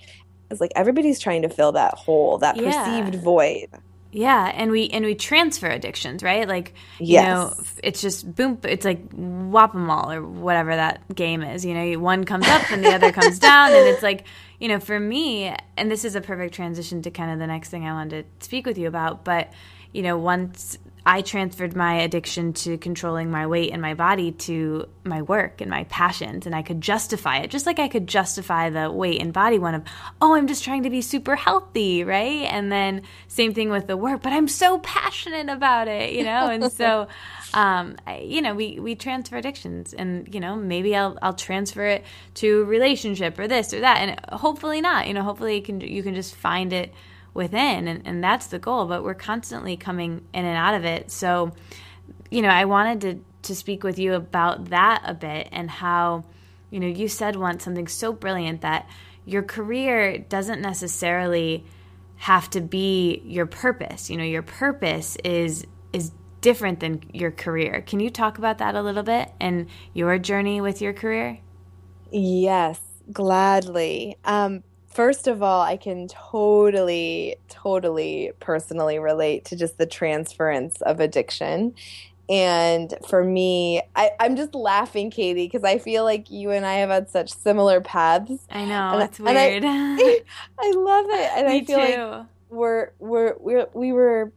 It's 0.51 0.61
like 0.61 0.73
everybody's 0.77 1.19
trying 1.19 1.43
to 1.43 1.49
fill 1.49 1.73
that 1.73 1.95
hole, 1.95 2.39
that 2.39 2.57
yeah. 2.57 2.85
perceived 2.85 3.23
void. 3.23 3.69
Yeah, 4.15 4.53
and 4.55 4.71
we 4.71 4.89
and 4.91 5.05
we 5.05 5.17
transfer 5.17 5.67
addictions, 5.67 6.23
right? 6.23 6.47
Like 6.47 6.75
you 7.01 7.15
yes. 7.15 7.27
know, 7.27 7.65
it's 7.83 8.01
just 8.01 8.33
boom. 8.33 8.61
It's 8.63 8.85
like 8.85 9.13
whop 9.13 9.75
all 9.75 10.13
or 10.13 10.23
whatever 10.23 10.77
that 10.77 11.03
game 11.13 11.43
is. 11.43 11.65
You 11.65 11.75
know, 11.75 11.99
one 11.99 12.23
comes 12.23 12.47
up 12.47 12.71
and 12.71 12.85
the 12.85 12.95
other 12.95 13.11
comes 13.21 13.41
down, 13.41 13.73
and 13.73 13.89
it's 13.89 14.05
like 14.05 14.25
you 14.61 14.69
know, 14.69 14.79
for 14.79 15.01
me, 15.01 15.53
and 15.77 15.91
this 15.91 16.05
is 16.05 16.15
a 16.15 16.21
perfect 16.21 16.55
transition 16.55 17.03
to 17.03 17.11
kind 17.11 17.33
of 17.33 17.41
the 17.41 17.49
next 17.49 17.71
thing 17.71 17.89
I 17.89 17.93
wanted 17.93 18.25
to 18.39 18.45
speak 18.45 18.67
with 18.67 18.79
you 18.79 18.87
about. 18.87 19.25
But 19.25 19.53
you 19.93 20.03
know, 20.03 20.17
once 20.17 20.79
I 21.07 21.21
transferred 21.21 21.77
my 21.77 21.97
addiction 21.97 22.55
to 22.55 22.79
controlling 22.79 23.31
my 23.31 23.47
weight 23.47 23.73
and 23.73 23.83
my 23.83 23.93
body 23.93 24.33
to 24.33 24.89
my 25.05 25.21
work 25.21 25.61
and 25.61 25.71
my 25.71 25.85
passions, 25.85 26.47
and 26.47 26.55
I 26.55 26.63
could 26.63 26.81
justify 26.81 27.39
it, 27.39 27.51
just 27.51 27.67
like 27.67 27.79
I 27.79 27.89
could 27.89 28.07
justify 28.07 28.71
the 28.71 28.91
weight 28.91 29.21
and 29.21 29.31
body 29.31 29.59
one 29.59 29.75
of, 29.75 29.83
oh, 30.23 30.35
I'm 30.35 30.47
just 30.47 30.65
trying 30.65 30.85
to 30.85 30.91
be 30.91 31.03
super 31.03 31.37
healthy, 31.37 32.05
right? 32.05 32.45
And 32.51 32.73
then 32.73 33.03
same 33.29 33.53
thing 33.53 33.69
with 33.69 33.87
the 33.87 33.99
work, 33.99 34.23
but 34.23 34.33
I'm 34.33 34.49
so 34.49 34.79
passionate 34.79 35.51
about 35.51 35.89
it, 35.89 36.13
you 36.15 36.25
know? 36.25 36.49
And 36.49 36.73
so, 36.73 37.07
um, 37.55 37.97
I, 38.07 38.21
you 38.21 38.41
know, 38.41 38.55
we, 38.55 38.79
we 38.81 38.95
transfer 38.95 39.37
addictions, 39.37 39.93
and, 39.93 40.33
you 40.35 40.41
know, 40.41 40.57
maybe 40.57 40.97
I'll, 40.97 41.19
I'll 41.21 41.35
transfer 41.35 41.85
it 41.85 42.05
to 42.37 42.65
relationship 42.65 43.39
or 43.39 43.47
this 43.47 43.75
or 43.75 43.81
that, 43.81 43.99
and 43.99 44.19
hopefully 44.41 44.81
not, 44.81 45.07
you 45.07 45.13
know, 45.13 45.23
hopefully 45.23 45.57
you 45.57 45.63
can, 45.63 45.83
you 45.83 46.03
can 46.03 46.15
just 46.15 46.35
find 46.35 46.73
it 46.73 46.95
within 47.35 47.89
and, 47.89 48.07
and 48.07 48.23
that's 48.23 48.47
the 48.47 48.59
goal 48.59 48.87
but 48.87 49.03
we're 49.03 49.15
constantly 49.15 49.77
coming 49.77 50.25
in 50.33 50.45
and 50.45 50.57
out 50.57 50.75
of 50.75 50.85
it. 50.85 51.11
So 51.11 51.53
you 52.31 52.43
know 52.43 52.49
i 52.49 52.65
wanted 52.65 53.01
to 53.01 53.25
to 53.43 53.55
speak 53.55 53.85
with 53.85 53.99
you 53.99 54.15
about 54.15 54.71
that 54.71 55.03
a 55.05 55.15
bit 55.15 55.49
and 55.53 55.71
how 55.71 56.25
you 56.71 56.81
know 56.81 56.87
you 56.87 57.09
said 57.09 57.37
once 57.37 57.65
something 57.65 57.87
so 57.87 58.13
brilliant 58.13 58.63
that 58.63 58.89
your 59.25 59.43
career 59.43 60.19
doesn't 60.19 60.61
necessarily 60.61 61.65
have 62.17 62.49
to 62.51 62.61
be 62.61 63.23
your 63.25 63.47
purpose. 63.47 64.11
You 64.11 64.17
know 64.17 64.25
your 64.25 64.43
purpose 64.43 65.17
is 65.25 65.67
is 65.93 66.11
different 66.41 66.81
than 66.81 67.03
your 67.13 67.31
career. 67.31 67.83
Can 67.87 68.01
you 68.01 68.11
talk 68.11 68.39
about 68.39 68.59
that 68.59 68.75
a 68.75 68.83
little 68.83 69.03
bit 69.03 69.31
and 69.41 69.67
your 69.93 70.19
journey 70.19 70.61
with 70.61 70.83
your 70.83 70.93
career? 70.93 71.39
Yes 72.11 72.81
gladly. 73.13 74.17
Um, 74.25 74.63
First 74.95 75.27
of 75.27 75.43
all, 75.43 75.61
I 75.61 75.77
can 75.77 76.07
totally, 76.07 77.37
totally 77.49 78.31
personally 78.39 79.01
relate 79.01 79.45
to 79.47 79.57
just 79.57 79.77
the 79.77 79.87
transference 79.87 80.81
of 80.83 81.01
addiction. 81.01 81.75
And 82.29 82.95
for 83.09 83.23
me, 83.25 83.83
I, 83.97 84.13
I'm 84.21 84.37
just 84.37 84.55
laughing, 84.55 85.11
Katie, 85.11 85.47
because 85.47 85.65
I 85.65 85.79
feel 85.79 86.05
like 86.05 86.31
you 86.31 86.53
and 86.53 86.65
I 86.65 86.75
have 86.75 86.91
had 86.91 87.11
such 87.11 87.33
similar 87.33 87.81
paths. 87.81 88.47
I 88.51 88.65
know 88.65 88.93
And- 88.93 89.03
it's 89.03 89.19
weird. 89.19 89.65
I, 89.67 90.21
I 90.59 90.71
love 90.71 91.07
it, 91.09 91.31
and 91.37 91.49
Me 91.49 91.57
I 91.59 91.65
feel 91.65 91.79
like 91.79 92.27
we're 92.49 92.93
we're 93.01 93.35
we're 93.41 93.67
we 93.75 93.93
were 93.93 94.33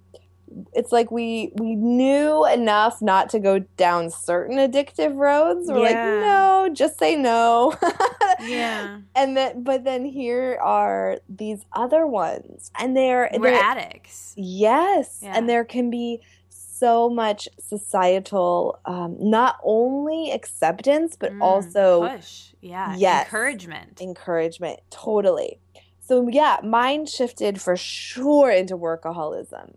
it's 0.74 0.92
like 0.92 1.12
we 1.12 1.52
we 1.56 1.76
knew 1.76 2.46
enough 2.46 3.02
not 3.02 3.30
to 3.30 3.40
go 3.40 3.60
down 3.78 4.10
certain 4.10 4.58
addictive 4.58 5.16
roads 5.16 5.68
we're 5.70 5.80
like 5.80 5.96
no 5.96 6.70
just 6.74 6.98
say 7.00 7.16
no 7.16 7.74
yeah, 8.42 9.00
and 9.16 9.36
then 9.38 9.64
but 9.64 9.84
then 9.84 10.06
here 10.06 10.58
are 10.62 11.18
these 11.30 11.66
other 11.74 12.06
ones 12.08 12.72
and 12.80 12.96
they're, 12.96 13.30
we're 13.34 13.52
they're 13.52 13.62
addicts. 13.62 14.34
yes 14.38 15.20
Yeah. 15.22 15.34
and 15.38 15.50
there 15.50 15.66
can 15.66 15.90
be 15.90 16.22
so 16.50 17.10
much 17.10 17.48
societal 17.60 18.80
um, 18.86 19.16
not 19.20 19.58
only 19.64 20.32
acceptance 20.32 21.16
but 21.20 21.32
Mm, 21.34 21.42
also 21.42 22.08
push. 22.10 22.54
Yeah, 22.62 22.96
Yes. 22.98 23.26
encouragement. 23.26 24.00
encouragement 24.02 24.80
totally 24.90 25.60
so 26.00 26.28
yeah 26.32 26.58
mine 26.64 27.06
shifted 27.06 27.60
for 27.60 27.76
sure 27.76 28.50
into 28.52 28.78
workaholism 28.78 29.74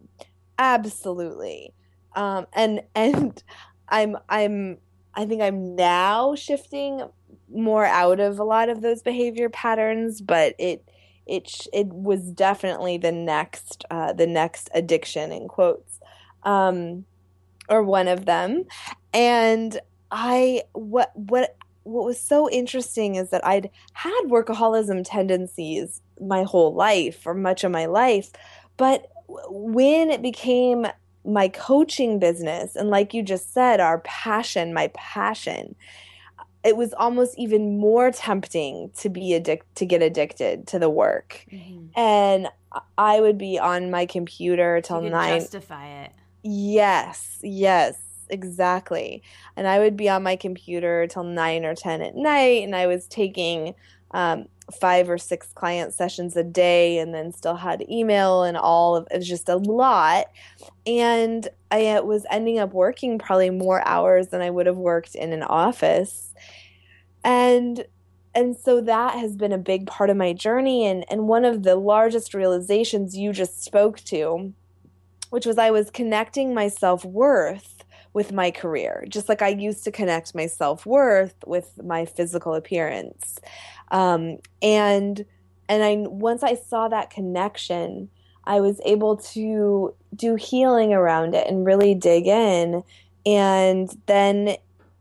absolutely 0.61 1.73
um 2.15 2.47
and 2.53 2.83
and 2.95 3.43
i'm 3.89 4.17
i'm 4.29 4.77
i 5.15 5.25
think 5.25 5.41
i'm 5.43 5.75
now 5.75 6.35
shifting 6.35 7.03
more 7.53 7.87
out 7.87 8.21
of 8.21 8.39
a 8.39 8.45
lot 8.45 8.69
of 8.69 8.83
those 8.83 9.03
behavior 9.03 9.49
patterns 9.49 10.21
but 10.21 10.55
it 10.59 10.85
it 11.27 11.67
it 11.73 11.87
was 11.87 12.31
definitely 12.31 12.99
the 12.99 13.11
next 13.11 13.85
uh 13.91 14.13
the 14.13 14.27
next 14.27 14.69
addiction 14.75 15.33
in 15.33 15.49
quotes 15.49 15.99
um 16.43 17.05
or 17.71 17.83
one 17.83 18.07
of 18.07 18.27
them 18.27 18.65
and 19.15 19.81
i 20.11 20.63
what 20.73 21.11
what 21.15 21.57
what 21.85 22.05
was 22.05 22.21
so 22.21 22.49
interesting 22.51 23.15
is 23.15 23.31
that 23.31 23.45
I'd 23.45 23.71
had 23.95 24.21
workaholism 24.27 25.03
tendencies 25.05 26.03
my 26.21 26.43
whole 26.43 26.75
life 26.75 27.27
or 27.27 27.35
much 27.35 27.65
of 27.65 27.73
my 27.73 27.87
life. 27.87 28.31
But 28.77 29.07
when 29.49 30.11
it 30.11 30.23
became 30.23 30.87
my 31.25 31.49
coaching 31.49 32.19
business, 32.19 32.77
and 32.77 32.91
like 32.91 33.13
you 33.13 33.23
just 33.23 33.53
said, 33.53 33.81
our 33.81 33.99
passion, 34.01 34.73
my 34.73 34.89
passion, 34.95 35.75
it 36.65 36.77
was 36.77 36.93
almost 36.95 37.39
even 37.39 37.79
more 37.79 38.11
tempting 38.11 38.91
to 38.99 39.09
be 39.09 39.35
addicted 39.35 39.75
to 39.77 39.87
get 39.87 40.03
addicted 40.03 40.67
to 40.69 40.79
the 40.79 40.91
work. 40.91 41.45
Mhm. 41.51 41.89
And 41.97 42.49
I 42.97 43.21
would 43.21 43.39
be 43.39 43.59
on 43.59 43.91
my 43.91 44.07
computer 44.07 44.81
till 44.81 45.01
nine. 45.01 45.41
justify 45.41 46.05
it. 46.05 46.13
Yes, 46.43 47.39
yes, 47.43 47.97
exactly. 48.29 49.23
And 49.57 49.67
I 49.67 49.79
would 49.79 49.97
be 49.97 50.09
on 50.09 50.23
my 50.23 50.37
computer 50.37 51.07
till 51.07 51.25
nine 51.25 51.65
or 51.65 51.75
10 51.75 52.03
at 52.03 52.15
night, 52.17 52.63
and 52.63 52.75
I 52.75 52.87
was 52.87 53.07
taking 53.07 53.75
um, 54.13 54.47
five 54.71 55.09
or 55.09 55.19
six 55.19 55.49
client 55.53 55.95
sessions 55.95 56.37
a 56.37 56.45
day, 56.45 56.99
and 56.99 57.15
then 57.15 57.33
still 57.33 57.57
had 57.57 57.89
email 57.91 58.43
and 58.43 58.57
all 58.57 58.97
of 58.97 59.07
it 59.11 59.19
was 59.19 59.29
just 59.29 59.49
a 59.49 59.57
lot. 59.57 60.27
And 60.87 61.49
I 61.71 61.87
uh, 61.89 62.03
was 62.03 62.27
ending 62.31 62.59
up 62.59 62.73
working 62.73 63.19
probably 63.19 63.51
more 63.51 63.87
hours 63.87 64.29
than 64.29 64.41
I 64.41 64.51
would 64.51 64.67
have 64.67 64.79
worked 64.79 65.15
in 65.15 65.33
an 65.33 65.43
office. 65.43 66.35
And 67.25 67.85
and 68.35 68.57
so 68.57 68.81
that 68.83 69.19
has 69.19 69.37
been 69.37 69.53
a 69.53 69.59
big 69.59 69.87
part 69.87 70.09
of 70.09 70.17
my 70.17 70.33
journey 70.33 70.87
and 70.87 71.05
and 71.11 71.29
one 71.29 71.45
of 71.45 71.65
the 71.65 71.77
largest 71.77 72.33
realizations 72.33 73.17
you 73.17 73.33
just 73.33 73.65
spoke 73.65 73.99
to 74.01 74.53
which 75.31 75.47
was 75.47 75.59
I 75.59 75.71
was 75.71 75.91
connecting 75.91 76.55
my 76.55 76.69
self 76.69 77.05
worth 77.05 77.85
with 78.13 78.33
my 78.33 78.51
career, 78.51 79.05
just 79.09 79.29
like 79.29 79.41
I 79.41 79.49
used 79.49 79.85
to 79.85 79.93
connect 79.93 80.35
my 80.35 80.47
self 80.47 80.85
worth 80.85 81.35
with 81.47 81.81
my 81.83 82.05
physical 82.05 82.55
appearance. 82.55 83.39
Um, 83.91 84.39
and 84.63 85.25
and 85.69 85.85
I 85.85 85.97
once 86.09 86.43
I 86.43 86.55
saw 86.55 86.89
that 86.89 87.11
connection, 87.11 88.09
I 88.45 88.61
was 88.61 88.81
able 88.85 89.17
to 89.17 89.95
do 90.15 90.35
healing 90.35 90.93
around 90.93 91.35
it 91.35 91.47
and 91.47 91.65
really 91.65 91.95
dig 91.95 92.27
in. 92.27 92.83
And 93.27 93.91
then 94.07 94.57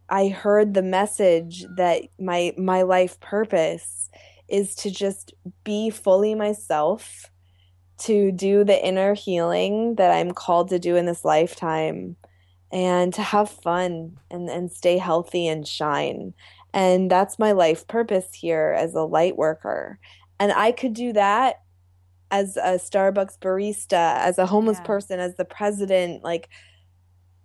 I 0.09 0.27
heard 0.27 0.73
the 0.73 0.83
message 0.83 1.65
that 1.77 2.03
my 2.19 2.53
my 2.57 2.83
life 2.83 3.19
purpose 3.19 4.09
is 4.47 4.75
to 4.75 4.91
just 4.91 5.33
be 5.63 5.89
fully 5.89 6.35
myself 6.35 7.29
to 7.99 8.31
do 8.31 8.63
the 8.63 8.85
inner 8.85 9.13
healing 9.13 9.95
that 9.95 10.11
I'm 10.11 10.31
called 10.31 10.69
to 10.69 10.79
do 10.79 10.95
in 10.95 11.05
this 11.05 11.25
lifetime 11.25 12.15
and 12.71 13.13
to 13.13 13.21
have 13.21 13.49
fun 13.49 14.17
and, 14.31 14.49
and 14.49 14.71
stay 14.71 14.97
healthy 14.97 15.47
and 15.47 15.67
shine. 15.67 16.33
And 16.73 17.09
that's 17.09 17.39
my 17.39 17.51
life 17.51 17.87
purpose 17.87 18.33
here 18.33 18.75
as 18.77 18.95
a 18.95 19.03
light 19.03 19.37
worker. 19.37 19.99
And 20.39 20.51
I 20.51 20.71
could 20.71 20.93
do 20.93 21.13
that 21.13 21.57
as 22.31 22.57
a 22.57 22.77
Starbucks 22.79 23.39
barista, 23.39 24.17
as 24.19 24.37
a 24.39 24.45
homeless 24.47 24.79
Yeah. 24.79 24.85
person, 24.85 25.19
as 25.19 25.35
the 25.35 25.45
president. 25.45 26.23
Like, 26.23 26.49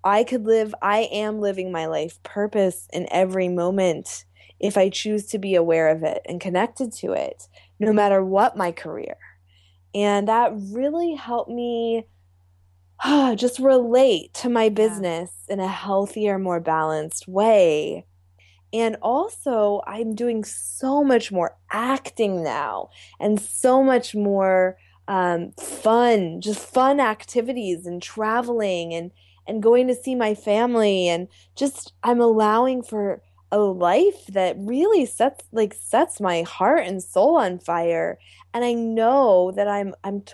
I 0.05 0.25
could 0.25 0.45
live, 0.45 0.75
I 0.83 1.09
am 1.13 1.41
living 1.41 1.73
my 1.73 1.87
life 1.87 2.23
purpose 2.23 2.87
in 2.93 3.09
every 3.11 3.49
moment 3.49 4.25
if 4.61 4.77
I 4.77 4.89
choose 4.91 5.27
to 5.29 5.39
be 5.39 5.55
aware 5.55 5.89
of 5.89 6.03
it 6.03 6.23
and 6.27 6.41
connected 6.41 6.93
to 6.95 7.13
it, 7.13 7.49
no 7.81 7.93
matter 7.93 8.25
what 8.25 8.57
my 8.57 8.73
career. 8.73 9.17
And 9.95 10.29
that 10.29 10.53
really 10.73 11.15
helped 11.15 11.51
me 11.51 12.07
just 13.37 13.59
relate 13.59 14.35
to 14.35 14.49
my 14.49 14.69
business 14.69 15.33
in 15.49 15.61
a 15.61 15.69
healthier, 15.69 16.39
more 16.39 16.61
balanced 16.61 17.29
way. 17.29 18.07
And 18.75 18.97
also, 19.03 19.83
I'm 19.87 20.17
doing 20.17 20.43
so 20.43 21.05
much 21.05 21.31
more 21.31 21.57
acting 21.71 22.43
now 22.43 22.91
and 23.21 23.41
so 23.41 23.85
much 23.85 24.17
more 24.17 24.77
um, 25.07 25.53
fun, 25.53 26.41
just 26.41 26.59
fun 26.59 26.99
activities 26.99 27.87
and 27.87 28.03
traveling 28.03 28.93
and, 28.93 29.13
and 29.47 29.63
going 29.63 29.87
to 29.87 29.95
see 29.95 30.17
my 30.17 30.35
family. 30.35 31.07
And 31.07 31.29
just, 31.55 31.93
I'm 32.03 32.21
allowing 32.21 32.83
for 32.83 33.23
a 33.53 33.59
life 33.59 34.27
that 34.27 34.57
really 34.59 35.07
sets 35.07 35.45
like 35.53 35.73
sets 35.75 36.21
my 36.21 36.43
heart 36.43 36.85
and 36.85 37.01
soul 37.01 37.37
on 37.37 37.61
fire 37.61 38.19
and 38.53 38.65
i 38.65 38.73
know 38.73 39.53
that 39.53 39.69
i'm 39.69 39.95
i'm 40.03 40.25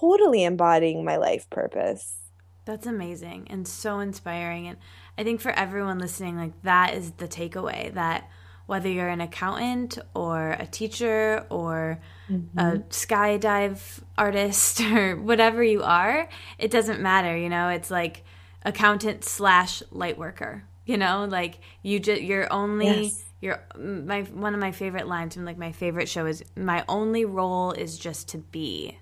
totally 0.00 0.44
embodying 0.44 1.04
my 1.04 1.16
life 1.16 1.50
purpose 1.50 2.20
That's 2.64 2.86
amazing 2.86 3.48
and 3.50 3.66
so 3.66 3.98
inspiring. 3.98 4.68
And 4.68 4.78
I 5.20 5.22
think 5.22 5.42
for 5.42 5.50
everyone 5.50 5.98
listening, 5.98 6.38
like 6.38 6.62
that 6.62 6.94
is 6.94 7.10
the 7.10 7.28
takeaway 7.28 7.92
that 7.92 8.30
whether 8.64 8.88
you're 8.88 9.10
an 9.10 9.20
accountant 9.20 9.98
or 10.14 10.52
a 10.52 10.66
teacher 10.66 11.44
or 11.50 12.00
a 12.30 12.32
mm-hmm. 12.32 12.76
skydive 12.88 14.00
artist 14.16 14.80
or 14.94 15.16
whatever 15.16 15.62
you 15.62 15.82
are, 15.82 16.26
it 16.58 16.70
doesn't 16.70 17.02
matter. 17.02 17.36
You 17.36 17.50
know, 17.50 17.68
it's 17.68 17.90
like 17.90 18.24
accountant 18.62 19.22
slash 19.22 19.82
light 19.90 20.16
worker. 20.16 20.64
You 20.86 20.96
know, 20.96 21.26
like 21.28 21.58
you 21.82 22.00
just 22.00 22.22
you're 22.22 22.50
only 22.50 23.02
Yes. 23.02 23.24
you're 23.42 23.62
my 23.76 24.22
one 24.22 24.54
of 24.54 24.60
my 24.60 24.72
favorite 24.72 25.06
lines 25.06 25.34
from 25.34 25.44
like 25.44 25.58
my 25.58 25.72
favorite 25.72 26.08
show 26.08 26.24
is 26.24 26.42
my 26.56 26.82
only 26.88 27.26
role 27.26 27.72
is 27.72 27.98
just 27.98 28.28
to 28.28 28.38
be 28.38 28.96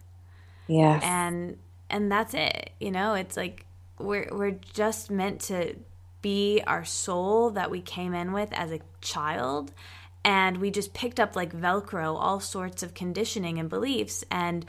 yes 0.66 1.00
and 1.04 1.58
and 1.88 2.10
that's 2.10 2.34
it 2.34 2.70
you 2.80 2.90
know 2.90 3.14
it's 3.14 3.36
like 3.36 3.64
we're 3.98 4.28
we're 4.32 4.58
just 4.74 5.10
meant 5.10 5.40
to 5.40 5.74
be 6.22 6.62
our 6.66 6.84
soul 6.84 7.50
that 7.50 7.70
we 7.70 7.80
came 7.80 8.14
in 8.14 8.32
with 8.32 8.52
as 8.52 8.72
a 8.72 8.80
child. 9.00 9.72
And 10.24 10.58
we 10.58 10.70
just 10.70 10.92
picked 10.92 11.20
up 11.20 11.36
like 11.36 11.52
velcro 11.52 12.16
all 12.16 12.40
sorts 12.40 12.82
of 12.82 12.94
conditioning 12.94 13.58
and 13.58 13.70
beliefs. 13.70 14.24
And 14.30 14.66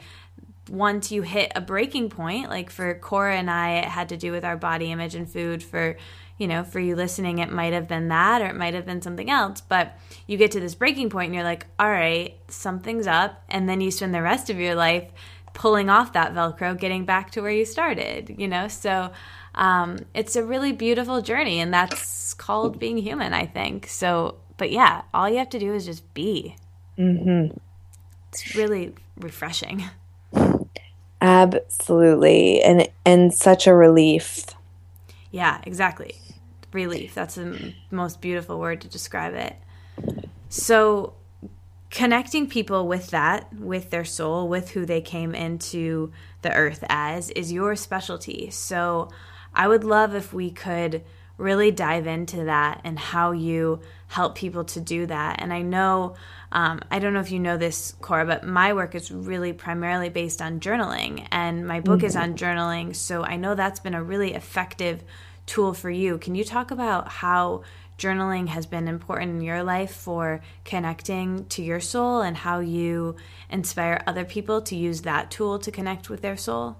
once 0.68 1.10
you 1.10 1.22
hit 1.22 1.50
a 1.56 1.60
breaking 1.60 2.08
point 2.08 2.48
like 2.48 2.70
for 2.70 2.94
Cora 2.94 3.36
and 3.36 3.50
I 3.50 3.78
it 3.78 3.86
had 3.86 4.10
to 4.10 4.16
do 4.16 4.30
with 4.30 4.44
our 4.44 4.56
body 4.56 4.92
image 4.92 5.16
and 5.16 5.28
food 5.28 5.64
for 5.64 5.96
you 6.38 6.46
know 6.46 6.62
for 6.62 6.78
you 6.78 6.94
listening 6.94 7.40
it 7.40 7.50
might 7.50 7.72
have 7.72 7.88
been 7.88 8.06
that 8.08 8.40
or 8.40 8.46
it 8.46 8.54
might 8.54 8.74
have 8.74 8.86
been 8.86 9.02
something 9.02 9.28
else. 9.28 9.60
But 9.60 9.98
you 10.26 10.36
get 10.36 10.52
to 10.52 10.60
this 10.60 10.76
breaking 10.76 11.10
point 11.10 11.26
and 11.26 11.34
you're 11.34 11.44
like 11.44 11.66
all 11.78 11.90
right 11.90 12.38
something's 12.48 13.06
up. 13.06 13.42
And 13.48 13.68
then 13.68 13.80
you 13.80 13.90
spend 13.90 14.14
the 14.14 14.22
rest 14.22 14.48
of 14.48 14.58
your 14.58 14.76
life 14.76 15.10
pulling 15.54 15.88
off 15.90 16.12
that 16.12 16.34
velcro 16.34 16.78
getting 16.78 17.04
back 17.04 17.30
to 17.30 17.40
where 17.40 17.50
you 17.50 17.64
started 17.64 18.34
you 18.38 18.48
know 18.48 18.68
so 18.68 19.10
um, 19.52 19.98
it's 20.14 20.36
a 20.36 20.44
really 20.44 20.70
beautiful 20.72 21.20
journey 21.20 21.58
and 21.58 21.74
that's 21.74 22.34
called 22.34 22.78
being 22.78 22.98
human 22.98 23.34
i 23.34 23.44
think 23.44 23.86
so 23.86 24.36
but 24.56 24.70
yeah 24.70 25.02
all 25.12 25.28
you 25.28 25.38
have 25.38 25.50
to 25.50 25.58
do 25.58 25.74
is 25.74 25.86
just 25.86 26.14
be 26.14 26.54
mm-hmm. 26.96 27.56
it's 28.28 28.54
really 28.54 28.94
refreshing 29.16 29.84
absolutely 31.20 32.62
and 32.62 32.88
and 33.04 33.34
such 33.34 33.66
a 33.66 33.74
relief 33.74 34.46
Yeah, 35.30 35.60
exactly. 35.64 36.16
Relief. 36.72 37.14
That's 37.14 37.36
the 37.36 37.74
most 37.90 38.20
beautiful 38.20 38.58
word 38.58 38.80
to 38.82 38.88
describe 38.88 39.34
it. 39.34 39.56
So, 40.48 41.14
connecting 41.90 42.48
people 42.48 42.86
with 42.86 43.08
that, 43.08 43.52
with 43.52 43.90
their 43.90 44.04
soul, 44.04 44.48
with 44.48 44.70
who 44.70 44.86
they 44.86 45.00
came 45.00 45.34
into 45.34 46.12
the 46.42 46.52
earth 46.54 46.84
as, 46.88 47.30
is 47.30 47.52
your 47.52 47.76
specialty. 47.76 48.50
So, 48.50 49.10
I 49.54 49.66
would 49.68 49.84
love 49.84 50.14
if 50.14 50.32
we 50.32 50.50
could 50.50 51.02
really 51.36 51.70
dive 51.70 52.06
into 52.06 52.44
that 52.44 52.80
and 52.84 52.98
how 52.98 53.32
you 53.32 53.80
help 54.08 54.34
people 54.34 54.64
to 54.64 54.80
do 54.80 55.06
that. 55.06 55.40
And 55.40 55.52
I 55.52 55.62
know, 55.62 56.14
um, 56.52 56.80
I 56.90 56.98
don't 56.98 57.14
know 57.14 57.20
if 57.20 57.30
you 57.30 57.38
know 57.38 57.56
this, 57.56 57.94
Cora, 58.00 58.26
but 58.26 58.44
my 58.44 58.74
work 58.74 58.94
is 58.94 59.10
really 59.10 59.52
primarily 59.52 60.10
based 60.10 60.42
on 60.42 60.60
journaling, 60.60 61.26
and 61.30 61.66
my 61.66 61.80
book 61.80 61.98
mm-hmm. 61.98 62.06
is 62.06 62.16
on 62.16 62.36
journaling. 62.36 62.94
So 62.94 63.24
I 63.24 63.36
know 63.36 63.54
that's 63.54 63.80
been 63.80 63.94
a 63.94 64.02
really 64.02 64.34
effective 64.34 65.02
tool 65.46 65.72
for 65.72 65.90
you. 65.90 66.18
Can 66.18 66.34
you 66.34 66.44
talk 66.44 66.70
about 66.70 67.08
how 67.08 67.62
journaling 68.00 68.48
has 68.48 68.66
been 68.66 68.88
important 68.88 69.30
in 69.32 69.40
your 69.42 69.62
life 69.62 69.92
for 69.92 70.40
connecting 70.64 71.44
to 71.46 71.62
your 71.62 71.80
soul 71.80 72.22
and 72.22 72.36
how 72.36 72.60
you 72.60 73.16
inspire 73.50 74.02
other 74.06 74.24
people 74.24 74.62
to 74.62 74.74
use 74.74 75.02
that 75.02 75.30
tool 75.30 75.58
to 75.58 75.70
connect 75.70 76.08
with 76.08 76.22
their 76.22 76.36
soul? 76.36 76.78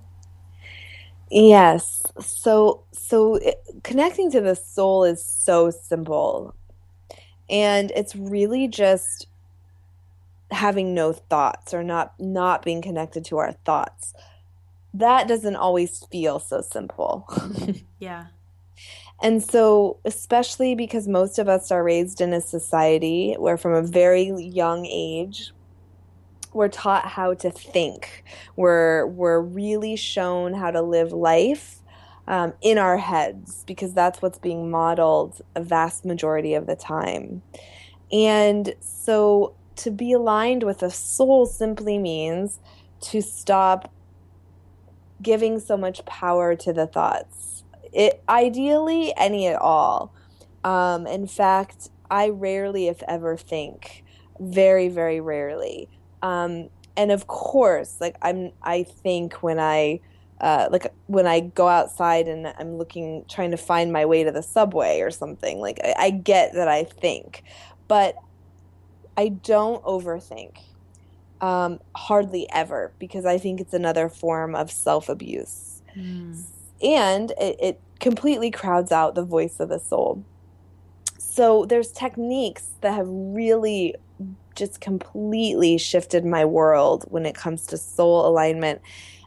Yes. 1.30 2.02
So 2.20 2.84
so 2.92 3.36
it, 3.36 3.62
connecting 3.84 4.30
to 4.32 4.40
the 4.40 4.56
soul 4.56 5.04
is 5.04 5.24
so 5.24 5.70
simple. 5.70 6.54
And 7.48 7.92
it's 7.92 8.16
really 8.16 8.66
just 8.66 9.26
having 10.50 10.94
no 10.94 11.12
thoughts 11.12 11.74
or 11.74 11.84
not 11.84 12.14
not 12.18 12.64
being 12.64 12.82
connected 12.82 13.26
to 13.26 13.38
our 13.38 13.52
thoughts. 13.52 14.14
That 14.94 15.28
doesn't 15.28 15.56
always 15.56 16.04
feel 16.10 16.40
so 16.40 16.62
simple. 16.62 17.28
yeah. 17.98 18.26
And 19.22 19.42
so, 19.42 19.98
especially 20.04 20.74
because 20.74 21.06
most 21.06 21.38
of 21.38 21.48
us 21.48 21.70
are 21.70 21.84
raised 21.84 22.20
in 22.20 22.32
a 22.32 22.40
society 22.40 23.34
where, 23.38 23.58
from 23.58 23.74
a 23.74 23.82
very 23.82 24.30
young 24.30 24.86
age, 24.86 25.52
we're 26.52 26.68
taught 26.68 27.06
how 27.06 27.34
to 27.34 27.50
think. 27.50 28.24
We're 28.56 29.06
we're 29.06 29.40
really 29.40 29.96
shown 29.96 30.54
how 30.54 30.70
to 30.70 30.82
live 30.82 31.12
life 31.12 31.80
um, 32.26 32.54
in 32.62 32.78
our 32.78 32.96
heads 32.96 33.64
because 33.66 33.92
that's 33.92 34.22
what's 34.22 34.38
being 34.38 34.70
modeled 34.70 35.42
a 35.54 35.62
vast 35.62 36.04
majority 36.04 36.54
of 36.54 36.66
the 36.66 36.76
time. 36.76 37.42
And 38.10 38.74
so, 38.80 39.54
to 39.76 39.90
be 39.90 40.12
aligned 40.12 40.62
with 40.62 40.78
the 40.78 40.90
soul 40.90 41.46
simply 41.46 41.98
means 41.98 42.58
to 43.02 43.20
stop 43.20 43.92
giving 45.22 45.58
so 45.60 45.76
much 45.76 46.04
power 46.06 46.56
to 46.56 46.72
the 46.72 46.86
thoughts. 46.86 47.49
It 47.92 48.22
ideally 48.28 49.12
any 49.16 49.46
at 49.46 49.60
all. 49.60 50.14
Um, 50.64 51.06
in 51.06 51.26
fact, 51.26 51.88
I 52.10 52.28
rarely, 52.28 52.88
if 52.88 53.02
ever, 53.08 53.36
think. 53.36 54.04
Very, 54.38 54.88
very 54.88 55.20
rarely. 55.20 55.88
Um, 56.22 56.68
and 56.96 57.10
of 57.10 57.26
course, 57.26 57.96
like 58.00 58.16
I'm, 58.22 58.52
I 58.62 58.82
think 58.82 59.42
when 59.42 59.58
I, 59.58 60.00
uh, 60.40 60.68
like 60.70 60.92
when 61.06 61.26
I 61.26 61.40
go 61.40 61.68
outside 61.68 62.28
and 62.28 62.46
I'm 62.58 62.76
looking, 62.76 63.24
trying 63.28 63.50
to 63.52 63.56
find 63.56 63.92
my 63.92 64.06
way 64.06 64.24
to 64.24 64.32
the 64.32 64.42
subway 64.42 65.00
or 65.00 65.10
something, 65.10 65.60
like 65.60 65.78
I, 65.84 65.94
I 65.98 66.10
get 66.10 66.54
that 66.54 66.68
I 66.68 66.84
think, 66.84 67.42
but 67.88 68.16
I 69.16 69.28
don't 69.28 69.82
overthink. 69.84 70.56
Um, 71.42 71.78
hardly 71.96 72.46
ever, 72.52 72.94
because 72.98 73.24
I 73.24 73.38
think 73.38 73.60
it's 73.62 73.72
another 73.72 74.10
form 74.10 74.54
of 74.54 74.70
self 74.70 75.08
abuse. 75.08 75.82
Mm. 75.96 76.44
And 76.82 77.32
it, 77.32 77.56
it 77.60 77.80
completely 77.98 78.50
crowds 78.50 78.92
out 78.92 79.14
the 79.14 79.24
voice 79.24 79.60
of 79.60 79.68
the 79.68 79.78
soul. 79.78 80.24
So 81.18 81.64
there's 81.64 81.92
techniques 81.92 82.70
that 82.80 82.94
have 82.94 83.06
really 83.08 83.94
just 84.54 84.80
completely 84.80 85.78
shifted 85.78 86.24
my 86.24 86.44
world 86.44 87.04
when 87.08 87.24
it 87.24 87.34
comes 87.34 87.66
to 87.66 87.76
soul 87.78 88.26
alignment 88.26 88.82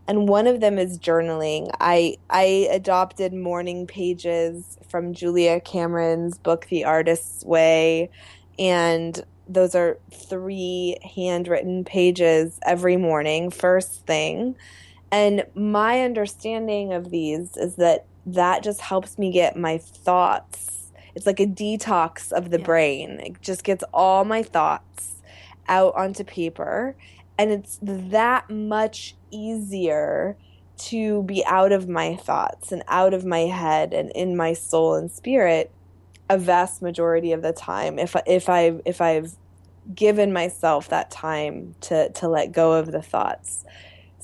and 0.07 0.27
one 0.27 0.47
of 0.47 0.59
them 0.59 0.77
is 0.77 0.99
journaling. 0.99 1.71
I 1.79 2.17
I 2.29 2.67
adopted 2.71 3.33
morning 3.33 3.87
pages 3.87 4.77
from 4.87 5.13
Julia 5.13 5.59
Cameron's 5.61 6.37
book 6.37 6.67
The 6.69 6.85
Artist's 6.85 7.43
Way 7.45 8.09
and 8.59 9.23
those 9.47 9.75
are 9.75 9.97
three 10.11 10.97
handwritten 11.15 11.83
pages 11.83 12.59
every 12.65 12.97
morning 12.97 13.49
first 13.49 14.05
thing. 14.05 14.55
And 15.14 15.45
my 15.53 16.01
understanding 16.01 16.91
of 16.91 17.11
these 17.11 17.55
is 17.55 17.76
that 17.76 18.07
that 18.26 18.64
just 18.64 18.82
helps 18.82 19.20
me 19.20 19.32
get 19.32 19.55
my 19.55 19.78
thoughts. 19.78 20.91
It's 21.14 21.28
like 21.28 21.39
a 21.39 21.45
detox 21.45 22.32
of 22.32 22.49
the 22.49 22.57
yeah. 22.57 22.66
brain. 22.66 23.20
It 23.20 23.39
just 23.39 23.64
gets 23.64 23.84
all 23.93 24.26
my 24.26 24.41
thoughts 24.41 25.22
out 25.68 25.93
onto 25.95 26.24
paper 26.24 26.95
and 27.38 27.51
it's 27.51 27.78
that 27.84 28.49
much 28.49 29.16
easier 29.30 30.36
to 30.78 31.22
be 31.24 31.45
out 31.45 31.72
of 31.72 31.88
my 31.88 32.16
thoughts 32.16 32.72
and 32.72 32.84
out 32.88 33.14
of 33.14 33.24
my 33.24 33.41
head 33.41 33.93
and 33.93 34.11
in 34.14 34.36
my 34.36 34.53
soul 34.53 34.95
and 34.95 35.11
spirit 35.11 35.72
a 36.28 36.38
vast 36.38 36.82
majority 36.82 37.32
of 37.32 37.43
the 37.43 37.53
time 37.53 37.99
if 37.99 38.16
if 38.26 38.49
I 38.49 38.74
if 38.84 38.99
I've 38.99 39.36
given 39.93 40.34
myself 40.34 40.89
that 40.89 41.11
time 41.11 41.76
to 41.82 42.09
to 42.09 42.28
let 42.28 42.51
go 42.51 42.74
of 42.74 42.91
the 42.91 43.01
thoughts. 43.01 43.64